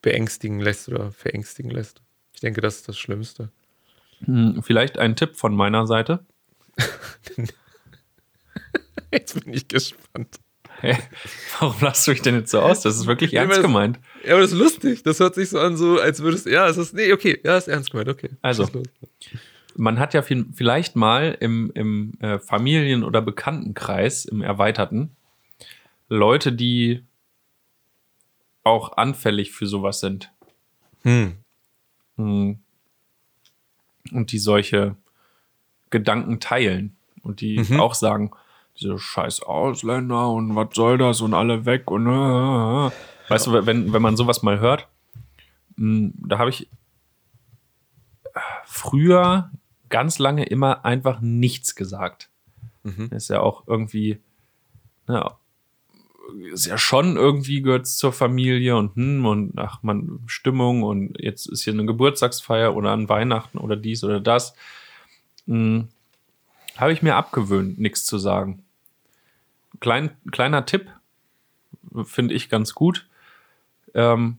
beängstigen 0.00 0.60
lässt 0.60 0.88
oder 0.88 1.10
verängstigen 1.10 1.72
lässt. 1.72 2.00
Ich 2.32 2.40
denke, 2.40 2.60
das 2.60 2.76
ist 2.76 2.88
das 2.88 2.96
Schlimmste. 2.96 3.50
Hm, 4.20 4.62
Vielleicht 4.62 4.96
ein 4.98 5.16
Tipp 5.16 5.34
von 5.36 5.56
meiner 5.56 5.88
Seite. 5.88 6.24
Jetzt 9.12 9.42
bin 9.42 9.54
ich 9.54 9.66
gespannt. 9.66 10.38
Hä? 10.80 10.96
Warum 11.58 11.74
lachst 11.80 12.06
du 12.06 12.12
mich 12.12 12.22
denn 12.22 12.34
jetzt 12.36 12.50
so 12.50 12.60
aus? 12.60 12.82
Das 12.82 12.96
ist 12.96 13.06
wirklich 13.06 13.32
Ja, 13.32 13.42
ernst 13.42 13.56
das- 13.56 13.62
gemeint. 13.62 13.98
Ja, 14.24 14.32
aber 14.32 14.42
das 14.42 14.52
ist 14.52 14.58
lustig. 14.58 15.02
Das 15.02 15.18
hört 15.20 15.34
sich 15.34 15.48
so 15.50 15.58
an, 15.58 15.76
so 15.76 15.98
als 16.00 16.20
würdest 16.22 16.46
ja, 16.46 16.66
es 16.68 16.76
ist, 16.76 16.94
nee, 16.94 17.12
okay, 17.12 17.40
ja, 17.44 17.56
ist 17.56 17.68
ernst 17.68 17.90
gemeint, 17.90 18.08
okay. 18.08 18.30
Also. 18.42 18.68
Man 19.76 19.98
hat 20.00 20.12
ja 20.14 20.22
viel, 20.22 20.46
vielleicht 20.54 20.96
mal 20.96 21.36
im, 21.40 21.70
im 21.74 22.12
äh, 22.20 22.38
Familien- 22.40 23.04
oder 23.04 23.22
Bekanntenkreis, 23.22 24.24
im 24.24 24.40
Erweiterten, 24.42 25.10
Leute, 26.08 26.52
die 26.52 27.04
auch 28.64 28.96
anfällig 28.96 29.52
für 29.52 29.66
sowas 29.66 30.00
sind. 30.00 30.32
Hm. 31.02 31.34
Hm. 32.16 32.58
Und 34.12 34.32
die 34.32 34.38
solche 34.38 34.96
Gedanken 35.90 36.40
teilen. 36.40 36.96
Und 37.22 37.40
die 37.40 37.58
Mhm. 37.58 37.78
auch 37.80 37.94
sagen, 37.94 38.30
diese 38.80 38.98
scheiß 38.98 39.42
Ausländer 39.42 40.30
und 40.30 40.54
was 40.54 40.68
soll 40.74 40.98
das 40.98 41.20
und 41.20 41.34
alle 41.34 41.64
weg 41.66 41.90
und 41.90 42.06
äh, 42.06 42.86
äh. 42.86 42.90
weißt 43.28 43.46
du, 43.46 43.66
wenn, 43.66 43.92
wenn 43.92 44.02
man 44.02 44.16
sowas 44.16 44.42
mal 44.42 44.60
hört, 44.60 44.88
mh, 45.76 46.12
da 46.14 46.38
habe 46.38 46.50
ich 46.50 46.68
früher 48.64 49.50
ganz 49.88 50.18
lange 50.18 50.44
immer 50.44 50.84
einfach 50.84 51.20
nichts 51.20 51.74
gesagt. 51.74 52.28
Mhm. 52.82 53.08
Ist 53.10 53.28
ja 53.28 53.40
auch 53.40 53.66
irgendwie, 53.66 54.20
ja, 55.08 55.38
ist 56.52 56.66
ja 56.66 56.78
schon 56.78 57.16
irgendwie 57.16 57.62
gehört 57.62 57.86
zur 57.86 58.12
Familie 58.12 58.76
und 58.76 58.94
hm, 58.96 59.24
und 59.24 59.58
ach 59.58 59.82
man, 59.82 60.20
Stimmung 60.26 60.82
und 60.82 61.18
jetzt 61.18 61.46
ist 61.46 61.64
hier 61.64 61.72
eine 61.72 61.86
Geburtstagsfeier 61.86 62.76
oder 62.76 62.90
an 62.90 63.08
Weihnachten 63.08 63.58
oder 63.58 63.76
dies 63.76 64.04
oder 64.04 64.20
das. 64.20 64.54
Hm, 65.46 65.88
Habe 66.76 66.92
ich 66.92 67.02
mir 67.02 67.16
abgewöhnt, 67.16 67.78
nichts 67.78 68.04
zu 68.04 68.18
sagen. 68.18 68.62
Klein, 69.80 70.16
kleiner 70.30 70.66
Tipp, 70.66 70.90
finde 72.04 72.34
ich 72.34 72.48
ganz 72.48 72.74
gut. 72.74 73.06
Ähm, 73.94 74.38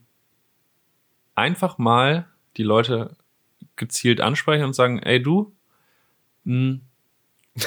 einfach 1.35 1.77
mal 1.77 2.27
die 2.57 2.63
Leute 2.63 3.15
gezielt 3.75 4.21
ansprechen 4.21 4.65
und 4.65 4.73
sagen, 4.73 4.99
ey 4.99 5.21
du, 5.21 5.53
hm, 6.45 6.81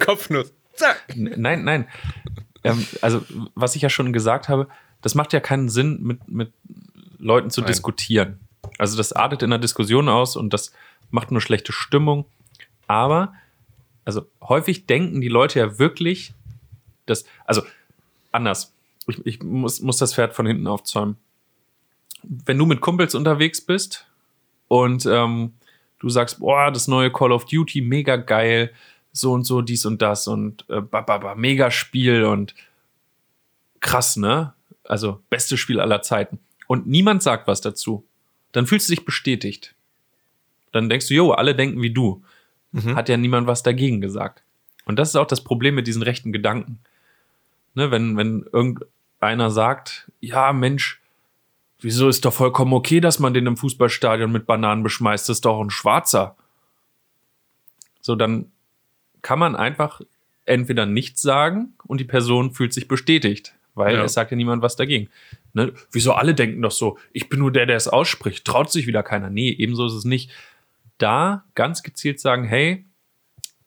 Kopfnuss. 0.00 0.52
Zack. 0.74 1.04
Nein, 1.14 1.64
nein. 1.64 1.88
Ähm, 2.64 2.86
also, 3.00 3.24
was 3.54 3.76
ich 3.76 3.82
ja 3.82 3.90
schon 3.90 4.12
gesagt 4.12 4.48
habe, 4.48 4.68
das 5.00 5.14
macht 5.14 5.32
ja 5.32 5.40
keinen 5.40 5.68
Sinn, 5.68 6.02
mit, 6.02 6.28
mit 6.28 6.52
Leuten 7.18 7.50
zu 7.50 7.60
Nein. 7.60 7.68
diskutieren. 7.68 8.40
Also, 8.78 8.96
das 8.96 9.12
artet 9.12 9.42
in 9.42 9.52
einer 9.52 9.60
Diskussion 9.60 10.08
aus 10.08 10.36
und 10.36 10.52
das 10.52 10.72
macht 11.10 11.30
nur 11.30 11.40
schlechte 11.40 11.72
Stimmung. 11.72 12.26
Aber, 12.86 13.34
also, 14.04 14.26
häufig 14.40 14.86
denken 14.86 15.20
die 15.20 15.28
Leute 15.28 15.58
ja 15.60 15.78
wirklich, 15.78 16.34
dass, 17.06 17.24
also, 17.44 17.62
anders. 18.30 18.74
Ich, 19.06 19.24
ich 19.26 19.42
muss, 19.42 19.80
muss 19.80 19.96
das 19.98 20.14
Pferd 20.14 20.34
von 20.34 20.46
hinten 20.46 20.66
aufzäumen. 20.66 21.16
Wenn 22.22 22.58
du 22.58 22.66
mit 22.66 22.80
Kumpels 22.80 23.14
unterwegs 23.14 23.60
bist 23.60 24.06
und 24.68 25.06
ähm, 25.06 25.54
du 25.98 26.08
sagst, 26.08 26.38
boah, 26.38 26.70
das 26.70 26.88
neue 26.88 27.10
Call 27.10 27.32
of 27.32 27.46
Duty, 27.46 27.80
mega 27.80 28.16
geil, 28.16 28.72
so 29.12 29.32
und 29.32 29.44
so, 29.44 29.60
dies 29.60 29.84
und 29.84 30.00
das 30.00 30.26
und 30.26 30.64
äh, 30.68 30.80
ba, 30.80 31.00
ba, 31.00 31.18
ba, 31.18 31.34
mega 31.34 31.70
Spiel 31.70 32.24
und 32.24 32.54
krass, 33.80 34.16
ne? 34.16 34.54
Also 34.84 35.20
bestes 35.30 35.60
Spiel 35.60 35.80
aller 35.80 36.02
Zeiten. 36.02 36.38
Und 36.66 36.86
niemand 36.86 37.22
sagt 37.22 37.46
was 37.46 37.60
dazu. 37.60 38.04
Dann 38.52 38.66
fühlst 38.66 38.88
du 38.88 38.94
dich 38.94 39.04
bestätigt. 39.04 39.74
Dann 40.72 40.88
denkst 40.88 41.08
du, 41.08 41.14
jo, 41.14 41.32
alle 41.32 41.54
denken 41.54 41.82
wie 41.82 41.92
du. 41.92 42.22
Mhm. 42.72 42.96
Hat 42.96 43.08
ja 43.08 43.16
niemand 43.16 43.46
was 43.46 43.62
dagegen 43.62 44.00
gesagt. 44.00 44.42
Und 44.84 44.98
das 44.98 45.10
ist 45.10 45.16
auch 45.16 45.26
das 45.26 45.42
Problem 45.44 45.74
mit 45.74 45.86
diesen 45.86 46.02
rechten 46.02 46.32
Gedanken. 46.32 46.78
Ne, 47.74 47.90
wenn, 47.90 48.16
wenn 48.16 48.44
irgendeiner 48.52 49.50
sagt, 49.50 50.10
ja, 50.20 50.52
Mensch, 50.52 51.00
wieso 51.80 52.08
ist 52.08 52.24
doch 52.24 52.32
vollkommen 52.34 52.72
okay, 52.74 53.00
dass 53.00 53.18
man 53.18 53.32
den 53.34 53.46
im 53.46 53.56
Fußballstadion 53.56 54.30
mit 54.30 54.46
Bananen 54.46 54.82
beschmeißt, 54.82 55.28
das 55.28 55.38
ist 55.38 55.44
doch 55.44 55.60
ein 55.60 55.70
Schwarzer. 55.70 56.36
So, 58.00 58.14
dann 58.16 58.50
kann 59.22 59.38
man 59.38 59.54
einfach 59.56 60.00
entweder 60.44 60.86
nichts 60.86 61.22
sagen 61.22 61.74
und 61.86 61.98
die 62.00 62.04
Person 62.04 62.52
fühlt 62.52 62.72
sich 62.74 62.88
bestätigt, 62.88 63.54
weil 63.74 63.94
Ja. 63.94 64.04
es 64.04 64.14
sagt 64.14 64.32
ja 64.32 64.36
niemand 64.36 64.60
was 64.62 64.76
dagegen. 64.76 65.08
Ne? 65.54 65.72
Wieso 65.92 66.12
alle 66.12 66.34
denken 66.34 66.60
doch 66.62 66.72
so, 66.72 66.98
ich 67.12 67.28
bin 67.28 67.38
nur 67.38 67.52
der, 67.52 67.66
der 67.66 67.76
es 67.76 67.88
ausspricht, 67.88 68.44
traut 68.44 68.70
sich 68.72 68.86
wieder 68.86 69.02
keiner. 69.02 69.30
Nee, 69.30 69.50
ebenso 69.50 69.86
ist 69.86 69.92
es 69.92 70.04
nicht. 70.04 70.30
Da 71.02 71.44
ganz 71.54 71.82
gezielt 71.82 72.20
sagen, 72.20 72.44
hey, 72.44 72.84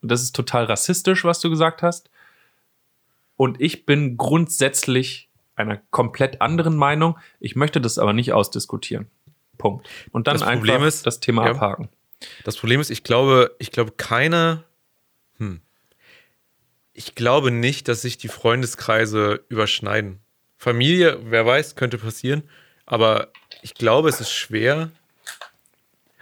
das 0.02 0.22
ist 0.22 0.36
total 0.36 0.66
rassistisch, 0.66 1.24
was 1.24 1.40
du 1.40 1.50
gesagt 1.50 1.82
hast. 1.82 2.10
Und 3.38 3.60
ich 3.60 3.86
bin 3.86 4.18
grundsätzlich 4.18 5.30
einer 5.56 5.78
komplett 5.92 6.42
anderen 6.42 6.76
Meinung. 6.78 7.18
Ich 7.40 7.56
möchte 7.56 7.82
das 7.82 7.98
aber 7.98 8.14
nicht 8.14 8.32
ausdiskutieren. 8.34 9.08
Punkt. 9.58 9.88
Und 10.12 10.28
dann 10.28 10.36
Das 10.38 10.44
Problem 10.48 10.76
einfach 10.76 10.88
ist- 10.88 11.06
das 11.06 11.20
Thema 11.20 11.46
ja. 11.46 11.52
abhaken. 11.52 11.90
Das 12.44 12.56
Problem 12.58 12.80
ist, 12.80 12.90
ich 12.90 13.04
glaube, 13.04 13.56
ich 13.60 13.72
glaube, 13.72 13.92
keiner. 13.92 14.64
Hm. 15.38 15.60
Ich 16.94 17.16
glaube 17.16 17.52
nicht, 17.52 17.88
dass 17.90 18.02
sich 18.02 18.18
die 18.18 18.30
Freundeskreise 18.30 19.44
überschneiden. 19.50 20.20
Familie, 20.58 21.20
wer 21.26 21.46
weiß, 21.46 21.76
könnte 21.76 21.98
passieren. 21.98 22.44
Aber 22.86 23.32
ich 23.62 23.74
glaube, 23.74 24.08
es 24.10 24.22
ist 24.22 24.32
schwer. 24.32 24.92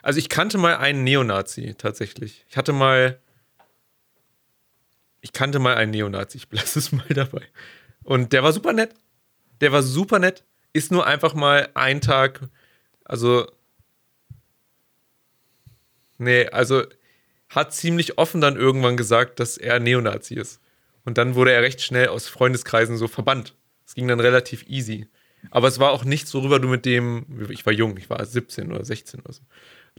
Also 0.04 0.20
ich 0.20 0.30
kannte 0.30 0.60
mal 0.60 0.78
einen 0.78 1.04
Neonazi 1.04 1.74
tatsächlich. 1.76 2.46
Ich 2.48 2.58
hatte 2.58 2.74
mal. 2.74 3.20
Ich 5.22 5.34
kannte 5.34 5.58
mal 5.58 5.76
einen 5.76 5.92
Neonazi, 5.92 6.38
ich 6.38 6.50
belasse 6.50 6.78
es 6.80 6.92
mal 6.92 7.08
dabei. 7.10 7.48
Und 8.04 8.34
der 8.34 8.44
war 8.44 8.54
super 8.54 8.74
nett. 8.74 8.94
Der 9.62 9.72
war 9.72 9.82
super 9.82 10.20
nett. 10.20 10.44
Ist 10.74 10.92
nur 10.92 11.08
einfach 11.08 11.34
mal 11.34 11.70
ein 11.74 12.02
Tag, 12.02 12.42
also 13.06 13.48
Nee, 16.18 16.48
also 16.48 16.84
hat 17.50 17.74
ziemlich 17.74 18.18
offen 18.18 18.42
dann 18.42 18.56
irgendwann 18.56 18.98
gesagt, 18.98 19.40
dass 19.40 19.58
er 19.58 19.80
Neonazi 19.80 20.36
ist. 20.36 20.60
Und 21.06 21.18
dann 21.18 21.36
wurde 21.36 21.52
er 21.52 21.62
recht 21.62 21.82
schnell 21.82 22.08
aus 22.08 22.28
Freundeskreisen 22.28 22.98
so 22.98 23.08
verbannt. 23.08 23.56
Es 23.86 23.94
ging 23.94 24.08
dann 24.08 24.20
relativ 24.20 24.66
easy. 24.68 25.08
Aber 25.52 25.68
es 25.68 25.80
war 25.80 25.92
auch 25.92 26.06
nichts, 26.06 26.34
worüber 26.34 26.60
du 26.60 26.70
mit 26.70 26.86
dem, 26.86 27.48
ich 27.50 27.66
war 27.66 27.74
jung, 27.74 27.98
ich 27.98 28.10
war 28.10 28.26
17 28.26 28.72
oder 28.72 28.86
16 28.86 29.20
oder 29.20 29.34
so. 29.34 29.42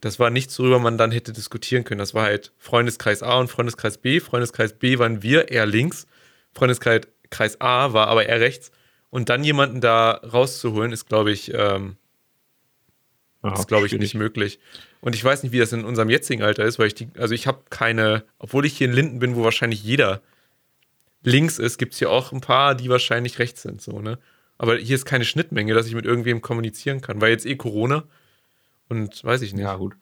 Das 0.00 0.18
war 0.18 0.30
nichts, 0.30 0.58
worüber 0.58 0.78
man 0.78 0.98
dann 0.98 1.12
hätte 1.12 1.32
diskutieren 1.32 1.84
können. 1.84 1.98
Das 1.98 2.14
war 2.14 2.24
halt 2.24 2.52
Freundeskreis 2.58 3.22
A 3.22 3.38
und 3.38 3.48
Freundeskreis 3.48 3.98
B. 3.98 4.20
Freundeskreis 4.20 4.74
B 4.74 4.98
waren 4.98 5.22
wir 5.22 5.50
eher 5.50 5.66
links. 5.66 6.06
Freundeskreis 6.52 7.02
Kreis 7.30 7.60
A 7.60 7.92
war 7.92 8.08
aber 8.08 8.26
eher 8.26 8.40
rechts. 8.40 8.70
Und 9.10 9.28
dann 9.28 9.44
jemanden 9.44 9.80
da 9.80 10.10
rauszuholen, 10.10 10.92
ist, 10.92 11.06
glaube 11.06 11.32
ich, 11.32 11.52
ähm, 11.54 11.96
ist, 13.52 13.68
glaube 13.68 13.86
ich, 13.86 13.92
nicht 13.92 14.14
möglich. 14.14 14.58
Und 15.00 15.14
ich 15.14 15.22
weiß 15.22 15.42
nicht, 15.42 15.52
wie 15.52 15.58
das 15.58 15.72
in 15.72 15.84
unserem 15.84 16.10
jetzigen 16.10 16.42
Alter 16.42 16.64
ist, 16.64 16.78
weil 16.78 16.86
ich 16.86 16.94
die, 16.94 17.08
also 17.18 17.34
ich 17.34 17.46
habe 17.46 17.62
keine, 17.70 18.24
obwohl 18.38 18.64
ich 18.64 18.76
hier 18.76 18.88
in 18.88 18.94
Linden 18.94 19.18
bin, 19.18 19.36
wo 19.36 19.44
wahrscheinlich 19.44 19.82
jeder 19.82 20.22
links 21.22 21.58
ist, 21.58 21.78
gibt 21.78 21.92
es 21.92 21.98
hier 21.98 22.10
auch 22.10 22.32
ein 22.32 22.40
paar, 22.40 22.74
die 22.74 22.88
wahrscheinlich 22.88 23.38
rechts 23.38 23.62
sind, 23.62 23.82
so, 23.82 24.00
ne? 24.00 24.18
Aber 24.56 24.76
hier 24.76 24.94
ist 24.94 25.04
keine 25.04 25.24
Schnittmenge, 25.24 25.74
dass 25.74 25.86
ich 25.86 25.94
mit 25.94 26.06
irgendwem 26.06 26.40
kommunizieren 26.40 27.00
kann, 27.00 27.20
weil 27.20 27.30
jetzt 27.30 27.44
eh 27.44 27.56
Corona 27.56 28.04
und 28.88 29.22
weiß 29.24 29.42
ich 29.42 29.54
nicht. 29.54 29.62
Ja, 29.62 29.76
gut. 29.76 29.94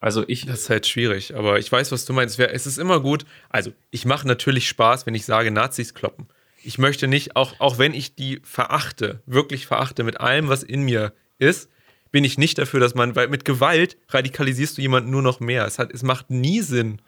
Also 0.00 0.24
ich, 0.26 0.46
Das 0.46 0.60
ist 0.60 0.70
halt 0.70 0.86
schwierig, 0.86 1.34
aber 1.34 1.58
ich 1.58 1.70
weiß, 1.70 1.92
was 1.92 2.06
du 2.06 2.12
meinst. 2.14 2.38
Es 2.38 2.66
ist 2.66 2.78
immer 2.78 3.00
gut. 3.00 3.26
Also, 3.50 3.72
ich 3.90 4.06
mache 4.06 4.26
natürlich 4.26 4.66
Spaß, 4.66 5.04
wenn 5.06 5.14
ich 5.14 5.26
sage, 5.26 5.50
Nazis 5.50 5.92
kloppen. 5.92 6.26
Ich 6.62 6.78
möchte 6.78 7.06
nicht, 7.06 7.36
auch, 7.36 7.58
auch 7.60 7.78
wenn 7.78 7.94
ich 7.94 8.14
die 8.14 8.40
verachte, 8.42 9.22
wirklich 9.26 9.66
verachte 9.66 10.02
mit 10.02 10.20
allem, 10.20 10.48
was 10.48 10.62
in 10.62 10.82
mir 10.82 11.12
ist, 11.38 11.70
bin 12.10 12.24
ich 12.24 12.38
nicht 12.38 12.58
dafür, 12.58 12.80
dass 12.80 12.94
man, 12.94 13.14
weil 13.14 13.28
mit 13.28 13.44
Gewalt 13.44 13.96
radikalisierst 14.08 14.76
du 14.76 14.82
jemanden 14.82 15.10
nur 15.10 15.22
noch 15.22 15.40
mehr. 15.40 15.64
Es, 15.66 15.78
hat, 15.78 15.92
es 15.92 16.02
macht 16.02 16.30
nie 16.30 16.60
Sinn. 16.60 17.00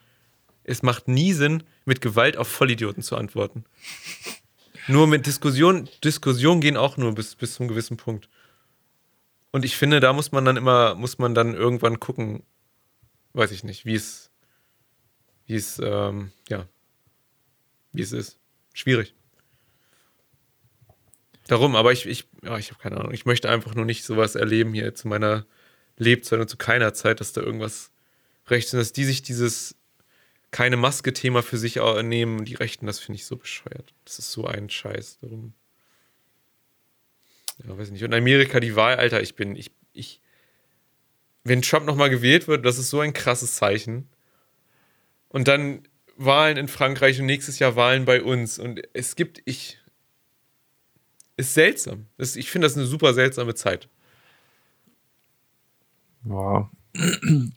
Es 0.65 0.83
macht 0.83 1.09
nie 1.09 1.33
Sinn, 1.33 1.65
mit 1.85 2.01
Gewalt 2.01 2.37
auf 2.37 2.47
Vollidioten 2.47 3.03
zu 3.03 3.17
antworten. 3.17 3.65
Nur 4.87 5.07
mit 5.07 5.27
Diskussion, 5.27 5.89
Diskussionen 6.05 6.61
gehen 6.61 6.77
auch 6.77 6.97
nur 6.97 7.15
bis, 7.15 7.35
bis 7.35 7.55
zu 7.55 7.63
einem 7.63 7.69
gewissen 7.69 7.97
Punkt. 7.97 8.29
Und 9.53 9.65
ich 9.65 9.77
finde, 9.77 10.01
da 10.01 10.13
muss 10.13 10.33
man 10.33 10.45
dann 10.45 10.57
immer, 10.57 10.95
muss 10.95 11.19
man 11.19 11.35
dann 11.35 11.55
irgendwann 11.55 12.01
gucken, 12.01 12.43
weiß 13.35 13.53
ich 13.53 13.65
nicht, 13.65 13.85
wie 13.85 13.95
es, 13.95 14.31
wie 15.47 15.55
es, 15.55 15.79
ähm, 15.79 16.33
ja, 16.49 16.67
wie 17.93 18.03
es 18.03 18.13
ist. 18.13 18.39
Schwierig. 18.73 19.15
Darum, 21.49 21.77
aber 21.77 21.93
ich, 21.93 22.07
ich, 22.07 22.29
ja, 22.43 22.57
ich 22.57 22.71
habe 22.71 22.81
keine 22.81 22.97
Ahnung. 22.97 23.13
Ich 23.13 23.27
möchte 23.27 23.51
einfach 23.51 23.75
nur 23.75 23.85
nicht 23.85 24.05
sowas 24.05 24.37
erleben 24.37 24.73
hier 24.73 24.95
zu 24.95 25.07
meiner 25.07 25.45
Lebzeit 25.99 26.41
und 26.41 26.49
zu 26.49 26.57
keiner 26.57 26.95
Zeit, 26.95 27.21
dass 27.21 27.35
da 27.35 27.43
irgendwas 27.43 27.93
rechts 28.49 28.73
und 28.73 28.79
dass 28.79 28.93
die 28.93 29.05
sich 29.05 29.23
dieses 29.23 29.77
keine 30.51 30.77
Maske-Thema 30.77 31.43
für 31.43 31.59
sich 31.59 31.77
nehmen, 31.77 32.45
die 32.45 32.55
Rechten, 32.55 32.87
das 32.87 32.99
finde 32.99 33.17
ich 33.17 33.27
so 33.27 33.37
bescheuert. 33.37 33.95
Das 34.05 34.19
ist 34.19 34.33
so 34.33 34.47
ein 34.47 34.71
Scheiß. 34.71 35.19
Darum. 35.21 35.55
Ja, 37.67 37.79
weiß 37.79 37.91
nicht. 37.91 38.05
Und 38.05 38.15
Amerika, 38.15 38.61
die 38.61 38.77
Wahl, 38.77 38.97
Alter, 38.97 39.21
ich 39.21 39.35
bin, 39.35 39.57
ich, 39.57 39.71
ich, 39.93 40.21
wenn 41.45 41.63
Trump 41.63 41.87
nochmal 41.87 42.11
gewählt 42.11 42.49
wird, 42.49 42.65
das 42.65 42.79
ist 42.79 42.91
so 42.91 43.01
ein 43.01 43.13
krasses 43.13 43.57
Zeichen. 43.57 44.09
Und 45.29 45.49
dann 45.49 45.87
Wahlen 46.17 46.57
in 46.57 46.69
Frankreich 46.69 47.21
und 47.21 47.27
nächstes 47.27 47.59
Jahr 47.59 47.77
Wahlen 47.77 48.05
bei 48.05 48.23
uns. 48.23 48.59
Und 48.59 48.83
es 48.93 49.17
gibt, 49.17 49.43
ich, 49.45 49.79
ist 51.37 51.55
seltsam. 51.55 52.07
Das, 52.19 52.37
ich 52.37 52.51
finde 52.51 52.67
das 52.67 52.77
eine 52.77 52.87
super 52.87 53.15
seltsame 53.15 53.55
Zeit. 53.55 53.89
Ja. 56.25 56.71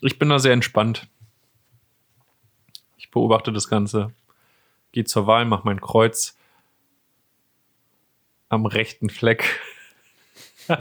Ich 0.02 0.18
bin 0.18 0.30
da 0.30 0.40
sehr 0.40 0.54
entspannt. 0.54 1.10
Ich 2.98 3.12
beobachte 3.12 3.52
das 3.52 3.68
Ganze. 3.68 4.14
Gehe 4.94 5.04
zur 5.04 5.28
Wahl, 5.28 5.46
mache 5.46 5.66
mein 5.66 5.82
Kreuz 5.82 6.38
am 8.48 8.66
rechten 8.66 9.10
Fleck. 9.10 9.60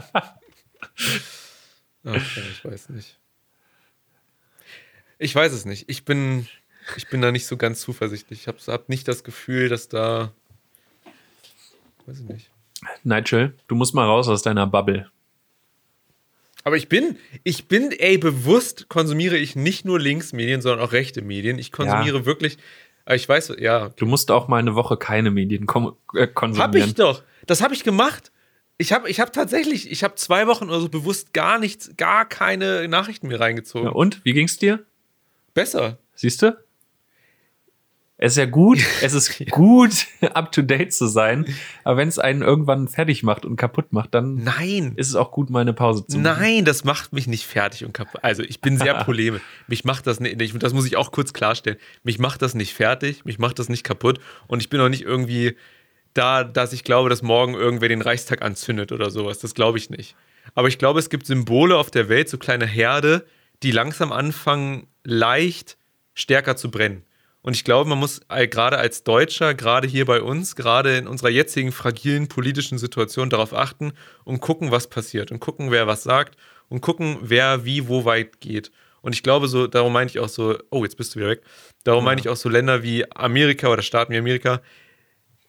Ach, 2.03 2.03
ja, 2.03 2.43
ich 2.51 2.63
weiß 2.63 2.89
nicht. 2.89 3.17
Ich 5.17 5.33
weiß 5.33 5.53
es 5.53 5.65
nicht. 5.65 5.89
Ich 5.89 6.05
bin, 6.05 6.47
ich 6.97 7.07
bin 7.07 7.21
da 7.21 7.31
nicht 7.31 7.47
so 7.47 7.57
ganz 7.57 7.81
zuversichtlich. 7.81 8.41
Ich 8.41 8.47
habe 8.47 8.59
hab 8.67 8.89
nicht 8.89 9.07
das 9.07 9.23
Gefühl, 9.23 9.69
dass 9.69 9.87
da. 9.87 10.31
Weiß 12.05 12.19
ich 12.19 12.25
nicht. 12.25 12.51
Nigel, 13.03 13.55
du 13.67 13.75
musst 13.75 13.95
mal 13.95 14.05
raus 14.05 14.27
aus 14.27 14.41
deiner 14.41 14.67
Bubble. 14.67 15.09
Aber 16.63 16.77
ich 16.77 16.89
bin, 16.89 17.17
ich 17.43 17.67
bin, 17.67 17.91
ey, 17.91 18.17
bewusst 18.17 18.89
konsumiere 18.89 19.37
ich 19.37 19.55
nicht 19.55 19.85
nur 19.85 19.99
Linksmedien, 19.99 20.61
sondern 20.61 20.85
auch 20.85 20.91
rechte 20.93 21.21
Medien. 21.21 21.59
Ich 21.59 21.71
konsumiere 21.71 22.25
wirklich, 22.25 22.57
aber 23.05 23.15
ich 23.15 23.29
weiß, 23.29 23.53
ja, 23.59 23.89
Du 23.89 24.05
musst 24.07 24.31
auch 24.31 24.47
mal 24.47 24.57
eine 24.57 24.73
Woche 24.75 24.97
keine 24.97 25.29
Medien 25.29 25.67
äh, 26.15 26.27
konsumieren. 26.27 26.57
Hab 26.57 26.75
ich 26.75 26.95
doch. 26.95 27.23
Das 27.45 27.61
habe 27.61 27.75
ich 27.75 27.83
gemacht. 27.83 28.31
Ich 28.77 28.91
habe 28.91 29.09
ich 29.09 29.19
hab 29.21 29.31
tatsächlich, 29.31 29.89
ich 29.89 30.03
habe 30.03 30.15
zwei 30.15 30.47
Wochen 30.47 30.65
oder 30.65 30.81
so 30.81 30.89
bewusst 30.89 31.33
gar 31.33 31.59
nichts, 31.59 31.91
gar 31.97 32.27
keine 32.27 32.87
Nachrichten 32.89 33.27
mehr 33.29 33.39
reingezogen. 33.39 33.87
Ja, 33.87 33.93
und? 33.93 34.23
Wie 34.25 34.33
ging's 34.33 34.57
dir? 34.57 34.85
Besser. 35.53 35.97
Siehst 36.13 36.41
du? 36.41 36.57
Es 38.17 38.33
ist 38.33 38.37
ja 38.37 38.45
gut, 38.45 38.79
es 39.01 39.13
ist 39.13 39.45
gut, 39.51 40.07
up 40.33 40.51
to 40.53 40.61
date 40.61 40.93
zu 40.93 41.07
sein. 41.07 41.45
Aber 41.83 41.97
wenn 41.97 42.07
es 42.07 42.17
einen 42.17 42.41
irgendwann 42.43 42.87
fertig 42.87 43.23
macht 43.23 43.45
und 43.45 43.57
kaputt 43.57 43.91
macht, 43.91 44.13
dann 44.13 44.35
Nein. 44.35 44.93
ist 44.95 45.09
es 45.09 45.15
auch 45.15 45.31
gut, 45.31 45.49
mal 45.49 45.59
eine 45.59 45.73
Pause 45.73 46.05
zu 46.07 46.17
machen. 46.19 46.39
Nein, 46.41 46.65
das 46.65 46.85
macht 46.85 47.11
mich 47.11 47.27
nicht 47.27 47.45
fertig 47.45 47.83
und 47.83 47.91
kaputt. 47.93 48.23
Also 48.23 48.41
ich 48.43 48.61
bin 48.61 48.77
sehr 48.77 48.93
polemisch. 49.03 49.41
Mich 49.67 49.83
macht 49.83 50.07
das 50.07 50.21
nicht, 50.21 50.41
ich- 50.41 50.57
das 50.57 50.73
muss 50.73 50.85
ich 50.85 50.95
auch 50.95 51.11
kurz 51.11 51.33
klarstellen. 51.33 51.77
Mich 52.03 52.17
macht 52.19 52.41
das 52.41 52.55
nicht 52.55 52.73
fertig, 52.73 53.25
mich 53.25 53.37
macht 53.37 53.59
das 53.59 53.67
nicht 53.67 53.83
kaputt 53.83 54.19
und 54.47 54.61
ich 54.61 54.69
bin 54.69 54.79
auch 54.79 54.89
nicht 54.89 55.03
irgendwie 55.03 55.57
da, 56.15 56.43
dass 56.43 56.73
ich 56.73 56.83
glaube, 56.83 57.09
dass 57.09 57.21
morgen 57.21 57.53
irgendwer 57.53 57.89
den 57.89 58.01
Reichstag 58.01 58.41
anzündet 58.41 58.91
oder 58.91 59.11
sowas. 59.11 59.39
Das 59.39 59.53
glaube 59.53 59.77
ich 59.77 59.89
nicht. 59.89 60.15
Aber 60.55 60.67
ich 60.67 60.77
glaube, 60.77 60.99
es 60.99 61.09
gibt 61.09 61.27
Symbole 61.27 61.77
auf 61.77 61.91
der 61.91 62.09
Welt, 62.09 62.29
so 62.29 62.37
kleine 62.37 62.65
Herde, 62.65 63.25
die 63.63 63.71
langsam 63.71 64.11
anfangen, 64.11 64.87
leicht 65.03 65.77
stärker 66.13 66.55
zu 66.55 66.71
brennen. 66.71 67.03
Und 67.41 67.55
ich 67.55 67.63
glaube, 67.63 67.87
man 67.87 67.99
muss 67.99 68.21
äh, 68.29 68.47
gerade 68.47 68.79
als 68.79 69.03
Deutscher, 69.03 69.53
gerade 69.53 69.87
hier 69.87 70.05
bei 70.05 70.21
uns, 70.21 70.55
gerade 70.55 70.97
in 70.97 71.07
unserer 71.07 71.29
jetzigen 71.29 71.71
fragilen 71.71 72.27
politischen 72.27 72.79
Situation 72.79 73.29
darauf 73.29 73.53
achten 73.53 73.93
und 74.23 74.39
gucken, 74.39 74.71
was 74.71 74.87
passiert 74.87 75.31
und 75.31 75.39
gucken, 75.39 75.69
wer 75.69 75.85
was 75.85 76.01
sagt 76.01 76.37
und 76.69 76.81
gucken, 76.81 77.17
wer 77.21 77.63
wie 77.63 77.87
wo 77.87 78.03
weit 78.05 78.39
geht. 78.39 78.71
Und 79.01 79.13
ich 79.13 79.21
glaube, 79.21 79.47
so, 79.47 79.67
darum 79.67 79.93
meine 79.93 80.09
ich 80.09 80.17
auch 80.17 80.29
so, 80.29 80.57
oh, 80.71 80.83
jetzt 80.83 80.97
bist 80.97 81.13
du 81.13 81.19
wieder 81.19 81.29
weg. 81.29 81.43
Darum 81.83 82.03
meine 82.03 82.19
ich 82.19 82.29
auch 82.29 82.35
so 82.35 82.49
Länder 82.49 82.81
wie 82.81 83.05
Amerika 83.11 83.67
oder 83.67 83.83
Staaten 83.83 84.13
wie 84.13 84.17
Amerika. 84.17 84.61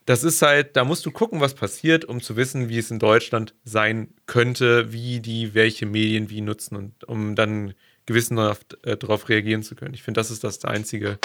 Das 0.07 0.23
ist 0.23 0.41
halt, 0.41 0.77
da 0.77 0.85
musst 0.85 1.05
du 1.05 1.11
gucken, 1.11 1.41
was 1.41 1.53
passiert, 1.53 2.05
um 2.05 2.21
zu 2.21 2.37
wissen, 2.37 2.69
wie 2.69 2.77
es 2.77 2.91
in 2.91 2.97
Deutschland 2.97 3.53
sein 3.65 4.13
könnte, 4.25 4.93
wie 4.93 5.19
die 5.19 5.53
welche 5.53 5.85
Medien 5.85 6.29
wie 6.29 6.39
nutzen 6.39 6.77
und 6.77 7.03
um 7.03 7.35
dann 7.35 7.73
gewissenhaft 8.05 8.77
äh, 8.85 8.95
darauf 8.95 9.27
reagieren 9.27 9.63
zu 9.63 9.75
können. 9.75 9.93
Ich 9.93 10.03
finde, 10.03 10.19
das 10.19 10.31
ist 10.31 10.45
das 10.45 10.63
einzige, 10.63 11.19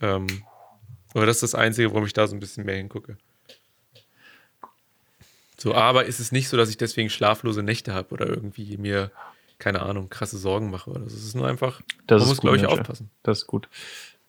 ähm, 0.00 0.28
oder 1.12 1.26
das 1.26 1.38
ist 1.38 1.52
das 1.52 1.54
Einzige, 1.56 1.90
warum 1.90 2.06
ich 2.06 2.12
da 2.12 2.28
so 2.28 2.36
ein 2.36 2.38
bisschen 2.38 2.64
mehr 2.64 2.76
hingucke. 2.76 3.18
So, 5.56 5.74
aber 5.74 6.04
ist 6.04 6.20
es 6.20 6.30
nicht 6.30 6.48
so, 6.48 6.56
dass 6.56 6.70
ich 6.70 6.76
deswegen 6.76 7.10
schlaflose 7.10 7.64
Nächte 7.64 7.94
habe 7.94 8.14
oder 8.14 8.28
irgendwie 8.28 8.76
mir, 8.76 9.10
keine 9.58 9.82
Ahnung, 9.82 10.08
krasse 10.08 10.38
Sorgen 10.38 10.70
mache 10.70 10.88
oder 10.88 11.00
so. 11.00 11.16
Es 11.16 11.24
ist 11.24 11.34
nur 11.34 11.48
einfach, 11.48 11.80
Das 12.06 12.20
man 12.20 12.28
muss, 12.28 12.40
glaube 12.40 12.58
ich, 12.58 12.66
aufpassen. 12.66 13.10
Das 13.24 13.38
ist 13.38 13.48
gut. 13.48 13.68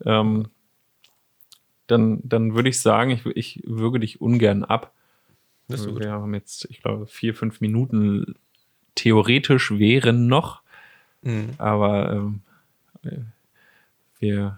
Ähm, 0.05 0.49
dann, 1.91 2.19
dann 2.23 2.55
würde 2.55 2.69
ich 2.69 2.81
sagen, 2.81 3.11
ich, 3.11 3.25
ich 3.25 3.61
würge 3.65 3.99
dich 3.99 4.21
ungern 4.21 4.63
ab. 4.63 4.93
Das 5.67 5.81
ist 5.81 5.87
gut. 5.87 5.99
Wir 6.03 6.11
haben 6.11 6.33
jetzt, 6.33 6.65
ich 6.69 6.81
glaube, 6.81 7.05
vier, 7.07 7.33
fünf 7.35 7.61
Minuten 7.61 8.35
theoretisch 8.95 9.71
wären 9.77 10.27
noch, 10.27 10.61
Mhm. 11.21 11.49
aber 11.57 12.13
ähm, 12.13 12.41
äh, 13.03 13.17
wir 14.19 14.57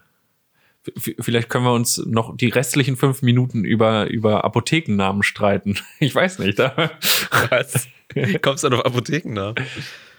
vielleicht 1.20 1.50
können 1.50 1.66
wir 1.66 1.74
uns 1.74 1.98
noch 2.06 2.36
die 2.38 2.50
restlichen 2.50 2.98
fünf 2.98 3.22
Minuten 3.24 3.66
über, 3.66 4.08
über 4.08 4.44
Apothekennamen 4.46 5.24
streiten. 5.24 5.78
Ich 6.00 6.14
weiß 6.16 6.40
nicht. 6.40 6.58
Was? 6.60 7.88
Kommst 8.42 8.64
du 8.64 8.68
auf 8.70 8.86
Apotheken 8.86 9.34
nach? 9.34 9.56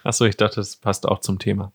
Achso, 0.04 0.24
ich 0.24 0.36
dachte, 0.36 0.56
das 0.56 0.76
passt 0.76 1.06
auch 1.06 1.20
zum 1.20 1.38
Thema. 1.38 1.72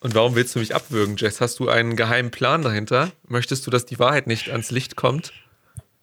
Und 0.00 0.14
warum 0.14 0.34
willst 0.34 0.54
du 0.54 0.58
mich 0.58 0.74
abwürgen, 0.74 1.16
Jess? 1.16 1.40
Hast 1.40 1.58
du 1.58 1.68
einen 1.68 1.96
geheimen 1.96 2.30
Plan 2.30 2.62
dahinter? 2.62 3.12
Möchtest 3.26 3.66
du, 3.66 3.70
dass 3.70 3.86
die 3.86 3.98
Wahrheit 3.98 4.26
nicht 4.26 4.50
ans 4.50 4.70
Licht 4.70 4.96
kommt? 4.96 5.32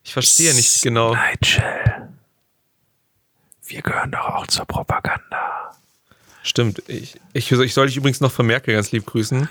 Ich 0.04 0.14
verstehe 0.14 0.54
nicht 0.54 0.82
genau. 0.82 1.16
Nigel. 1.16 1.64
Wir 3.66 3.82
gehören 3.82 4.12
doch 4.12 4.26
auch 4.26 4.48
zur 4.48 4.66
Propaganda. 4.66 5.72
Stimmt. 6.41 6.84
Ich, 6.88 7.16
ich, 7.32 7.52
ich 7.52 7.74
soll 7.74 7.88
dich 7.88 7.96
übrigens 7.96 8.20
noch 8.20 8.32
von 8.32 8.46
Merkel 8.46 8.74
ganz 8.74 8.91
lieb 8.91 9.06
grüßen. 9.06 9.48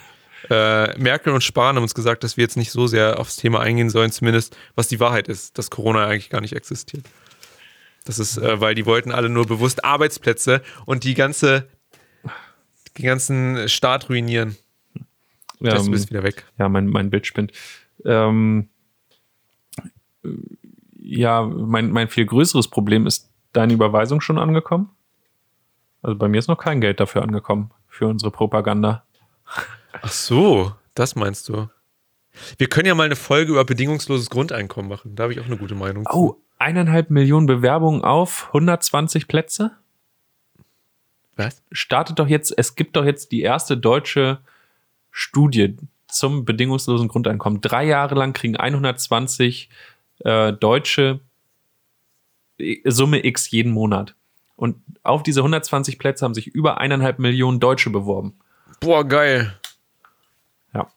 Äh, 0.50 0.98
Merkel 0.98 1.32
und 1.32 1.42
Spahn 1.42 1.76
haben 1.76 1.82
uns 1.82 1.94
gesagt, 1.94 2.24
dass 2.24 2.36
wir 2.36 2.42
jetzt 2.42 2.56
nicht 2.56 2.72
so 2.72 2.86
sehr 2.86 3.18
aufs 3.18 3.36
Thema 3.36 3.60
eingehen 3.60 3.90
sollen, 3.90 4.12
zumindest 4.12 4.56
was 4.74 4.88
die 4.88 5.00
Wahrheit 5.00 5.28
ist, 5.28 5.56
dass 5.56 5.70
Corona 5.70 6.06
eigentlich 6.06 6.30
gar 6.30 6.40
nicht 6.40 6.54
existiert. 6.54 7.06
Das 8.04 8.18
ist, 8.18 8.36
äh, 8.36 8.60
weil 8.60 8.74
die 8.74 8.84
wollten 8.84 9.12
alle 9.12 9.28
nur 9.28 9.46
bewusst 9.46 9.84
Arbeitsplätze 9.84 10.62
und 10.84 11.04
die 11.04 11.14
ganze, 11.14 11.68
den 12.98 13.04
ganzen 13.04 13.68
Staat 13.68 14.08
ruinieren. 14.08 14.56
Ja, 15.60 15.76
du 15.76 15.90
bist 15.90 16.10
wieder 16.10 16.22
weg. 16.22 16.44
ja 16.58 16.68
mein, 16.68 16.86
mein 16.88 17.10
Bild 17.10 17.26
spinnt. 17.26 17.52
Ähm, 18.04 18.68
ja, 20.98 21.42
mein, 21.42 21.90
mein 21.90 22.08
viel 22.08 22.26
größeres 22.26 22.68
Problem 22.68 23.06
ist 23.06 23.30
deine 23.52 23.72
Überweisung 23.72 24.20
schon 24.20 24.38
angekommen? 24.38 24.90
Also 26.02 26.18
bei 26.18 26.28
mir 26.28 26.38
ist 26.38 26.48
noch 26.48 26.58
kein 26.58 26.80
Geld 26.80 26.98
dafür 27.00 27.22
angekommen, 27.22 27.70
für 27.88 28.08
unsere 28.08 28.30
Propaganda. 28.30 29.04
Ach 30.00 30.10
so, 30.10 30.72
das 30.94 31.14
meinst 31.14 31.48
du. 31.48 31.68
Wir 32.58 32.68
können 32.68 32.86
ja 32.86 32.94
mal 32.94 33.04
eine 33.04 33.16
Folge 33.16 33.52
über 33.52 33.64
bedingungsloses 33.64 34.30
Grundeinkommen 34.30 34.88
machen. 34.88 35.14
Da 35.14 35.24
habe 35.24 35.32
ich 35.32 35.40
auch 35.40 35.46
eine 35.46 35.58
gute 35.58 35.74
Meinung. 35.74 36.08
Oh, 36.10 36.36
eineinhalb 36.58 37.10
Millionen 37.10 37.46
Bewerbungen 37.46 38.02
auf 38.02 38.46
120 38.48 39.28
Plätze? 39.28 39.72
Was? 41.36 41.62
Startet 41.72 42.18
doch 42.18 42.28
jetzt, 42.28 42.54
es 42.56 42.74
gibt 42.74 42.96
doch 42.96 43.04
jetzt 43.04 43.32
die 43.32 43.42
erste 43.42 43.76
deutsche 43.76 44.38
Studie 45.10 45.76
zum 46.08 46.44
bedingungslosen 46.44 47.08
Grundeinkommen. 47.08 47.60
Drei 47.60 47.84
Jahre 47.84 48.14
lang 48.14 48.32
kriegen 48.32 48.56
120 48.56 49.70
äh, 50.24 50.52
Deutsche 50.52 51.20
äh, 52.58 52.80
Summe 52.84 53.24
X 53.24 53.50
jeden 53.50 53.72
Monat. 53.72 54.14
Und 54.56 54.76
auf 55.02 55.22
diese 55.22 55.40
120 55.40 55.98
Plätze 55.98 56.24
haben 56.24 56.34
sich 56.34 56.46
über 56.46 56.78
eineinhalb 56.78 57.18
Millionen 57.18 57.58
Deutsche 57.58 57.90
beworben. 57.90 58.34
Boah, 58.80 59.06
geil. 59.06 59.58
Ja. 60.74 60.88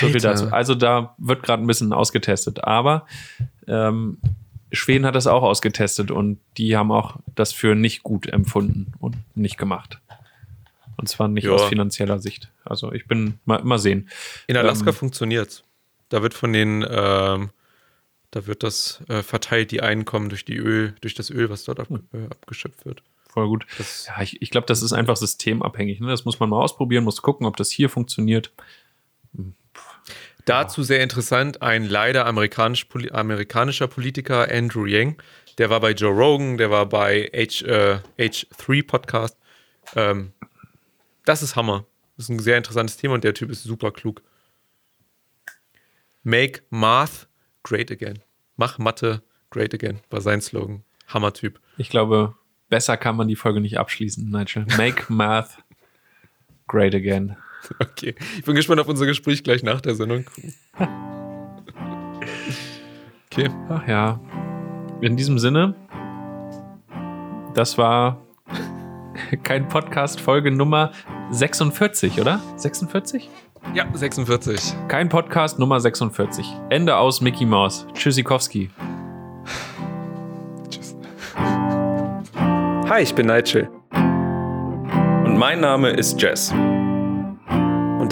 So 0.00 0.06
viel 0.06 0.14
Alter. 0.14 0.28
dazu. 0.30 0.52
Also 0.52 0.74
da 0.74 1.14
wird 1.18 1.42
gerade 1.42 1.62
ein 1.62 1.66
bisschen 1.66 1.92
ausgetestet. 1.92 2.64
Aber 2.64 3.06
ähm, 3.66 4.18
Schweden 4.72 5.04
hat 5.06 5.14
das 5.14 5.26
auch 5.26 5.42
ausgetestet 5.42 6.10
und 6.10 6.38
die 6.56 6.76
haben 6.76 6.90
auch 6.90 7.16
das 7.34 7.52
für 7.52 7.74
nicht 7.74 8.02
gut 8.02 8.26
empfunden 8.26 8.92
und 9.00 9.16
nicht 9.36 9.58
gemacht. 9.58 10.00
Und 10.96 11.08
zwar 11.08 11.28
nicht 11.28 11.44
Ja. 11.44 11.52
aus 11.52 11.64
finanzieller 11.64 12.18
Sicht. 12.18 12.50
Also 12.64 12.92
ich 12.92 13.06
bin 13.06 13.38
mal, 13.44 13.62
mal 13.64 13.78
sehen. 13.78 14.08
In 14.46 14.56
Alaska 14.56 14.90
Ähm, 14.90 14.96
funktioniert's. 14.96 15.64
Da 16.08 16.22
wird 16.22 16.34
von 16.34 16.52
den, 16.52 16.84
ähm, 16.88 17.50
da 18.30 18.46
wird 18.46 18.62
das 18.62 19.02
äh, 19.08 19.22
verteilt, 19.22 19.70
die 19.72 19.82
Einkommen 19.82 20.28
durch 20.28 20.44
die 20.44 20.56
Öl, 20.56 20.94
durch 21.00 21.14
das 21.14 21.30
Öl, 21.30 21.50
was 21.50 21.64
dort 21.64 21.80
ab, 21.80 21.88
äh, 22.12 22.24
abgeschöpft 22.30 22.84
wird. 22.84 23.02
Voll 23.28 23.48
gut. 23.48 23.66
Das, 23.78 24.06
Ja, 24.08 24.22
ich, 24.22 24.40
ich 24.42 24.50
glaube, 24.50 24.66
das 24.66 24.82
ist 24.82 24.92
einfach 24.92 25.16
systemabhängig. 25.16 26.00
Ne? 26.00 26.08
Das 26.08 26.24
muss 26.24 26.38
man 26.38 26.50
mal 26.50 26.62
ausprobieren, 26.62 27.04
muss 27.04 27.22
gucken, 27.22 27.46
ob 27.46 27.56
das 27.56 27.70
hier 27.70 27.88
funktioniert. 27.88 28.52
Dazu 30.44 30.82
sehr 30.82 31.02
interessant, 31.02 31.62
ein 31.62 31.84
leider 31.84 32.26
amerikanisch, 32.26 32.86
amerikanischer 33.12 33.86
Politiker, 33.86 34.50
Andrew 34.50 34.86
Yang, 34.86 35.22
der 35.58 35.70
war 35.70 35.80
bei 35.80 35.92
Joe 35.92 36.12
Rogan, 36.12 36.58
der 36.58 36.70
war 36.70 36.86
bei 36.86 37.30
H, 37.34 37.64
äh, 37.64 37.98
H3 38.18 38.86
Podcast. 38.86 39.36
Ähm, 39.94 40.32
das 41.24 41.42
ist 41.42 41.56
Hammer. 41.56 41.86
Das 42.16 42.26
ist 42.26 42.30
ein 42.30 42.38
sehr 42.38 42.56
interessantes 42.56 42.96
Thema 42.96 43.14
und 43.14 43.24
der 43.24 43.34
Typ 43.34 43.50
ist 43.50 43.62
super 43.62 43.90
klug. 43.90 44.22
Make 46.22 46.62
Math 46.70 47.28
great 47.62 47.90
again. 47.90 48.20
Mach 48.56 48.78
Mathe 48.78 49.22
great 49.50 49.74
again, 49.74 50.00
war 50.10 50.20
sein 50.20 50.40
Slogan. 50.40 50.84
Hammer-Typ. 51.08 51.60
Ich 51.76 51.90
glaube, 51.90 52.34
besser 52.68 52.96
kann 52.96 53.16
man 53.16 53.28
die 53.28 53.36
Folge 53.36 53.60
nicht 53.60 53.78
abschließen, 53.78 54.30
Nigel. 54.30 54.66
Make 54.76 55.04
Math 55.12 55.58
great 56.66 56.94
again. 56.94 57.36
Okay, 57.80 58.14
ich 58.38 58.44
bin 58.44 58.54
gespannt 58.54 58.80
auf 58.80 58.88
unser 58.88 59.06
Gespräch 59.06 59.42
gleich 59.44 59.62
nach 59.62 59.80
der 59.80 59.94
Sendung. 59.94 60.24
Okay. 63.30 63.50
Ach 63.68 63.86
ja. 63.86 64.20
In 65.00 65.16
diesem 65.16 65.38
Sinne, 65.38 65.74
das 67.54 67.78
war 67.78 68.20
kein 69.42 69.68
Podcast, 69.68 70.20
Folge 70.20 70.50
Nummer 70.50 70.92
46, 71.30 72.20
oder? 72.20 72.40
46? 72.56 73.28
Ja, 73.74 73.86
46. 73.92 74.74
Kein 74.88 75.08
Podcast 75.08 75.58
Nummer 75.58 75.80
46. 75.80 76.46
Ende 76.68 76.96
aus 76.96 77.20
Mickey 77.20 77.46
Mouse. 77.46 77.86
Tschüssikowski. 77.94 78.70
Tschüss. 80.68 80.94
Hi, 81.34 83.02
ich 83.02 83.14
bin 83.14 83.26
Nigel. 83.28 83.68
Und 85.24 85.38
mein 85.38 85.60
Name 85.60 85.90
ist 85.90 86.20
Jess. 86.20 86.52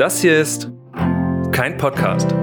Das 0.00 0.22
hier 0.22 0.40
ist 0.40 0.70
kein 1.52 1.76
Podcast. 1.76 2.34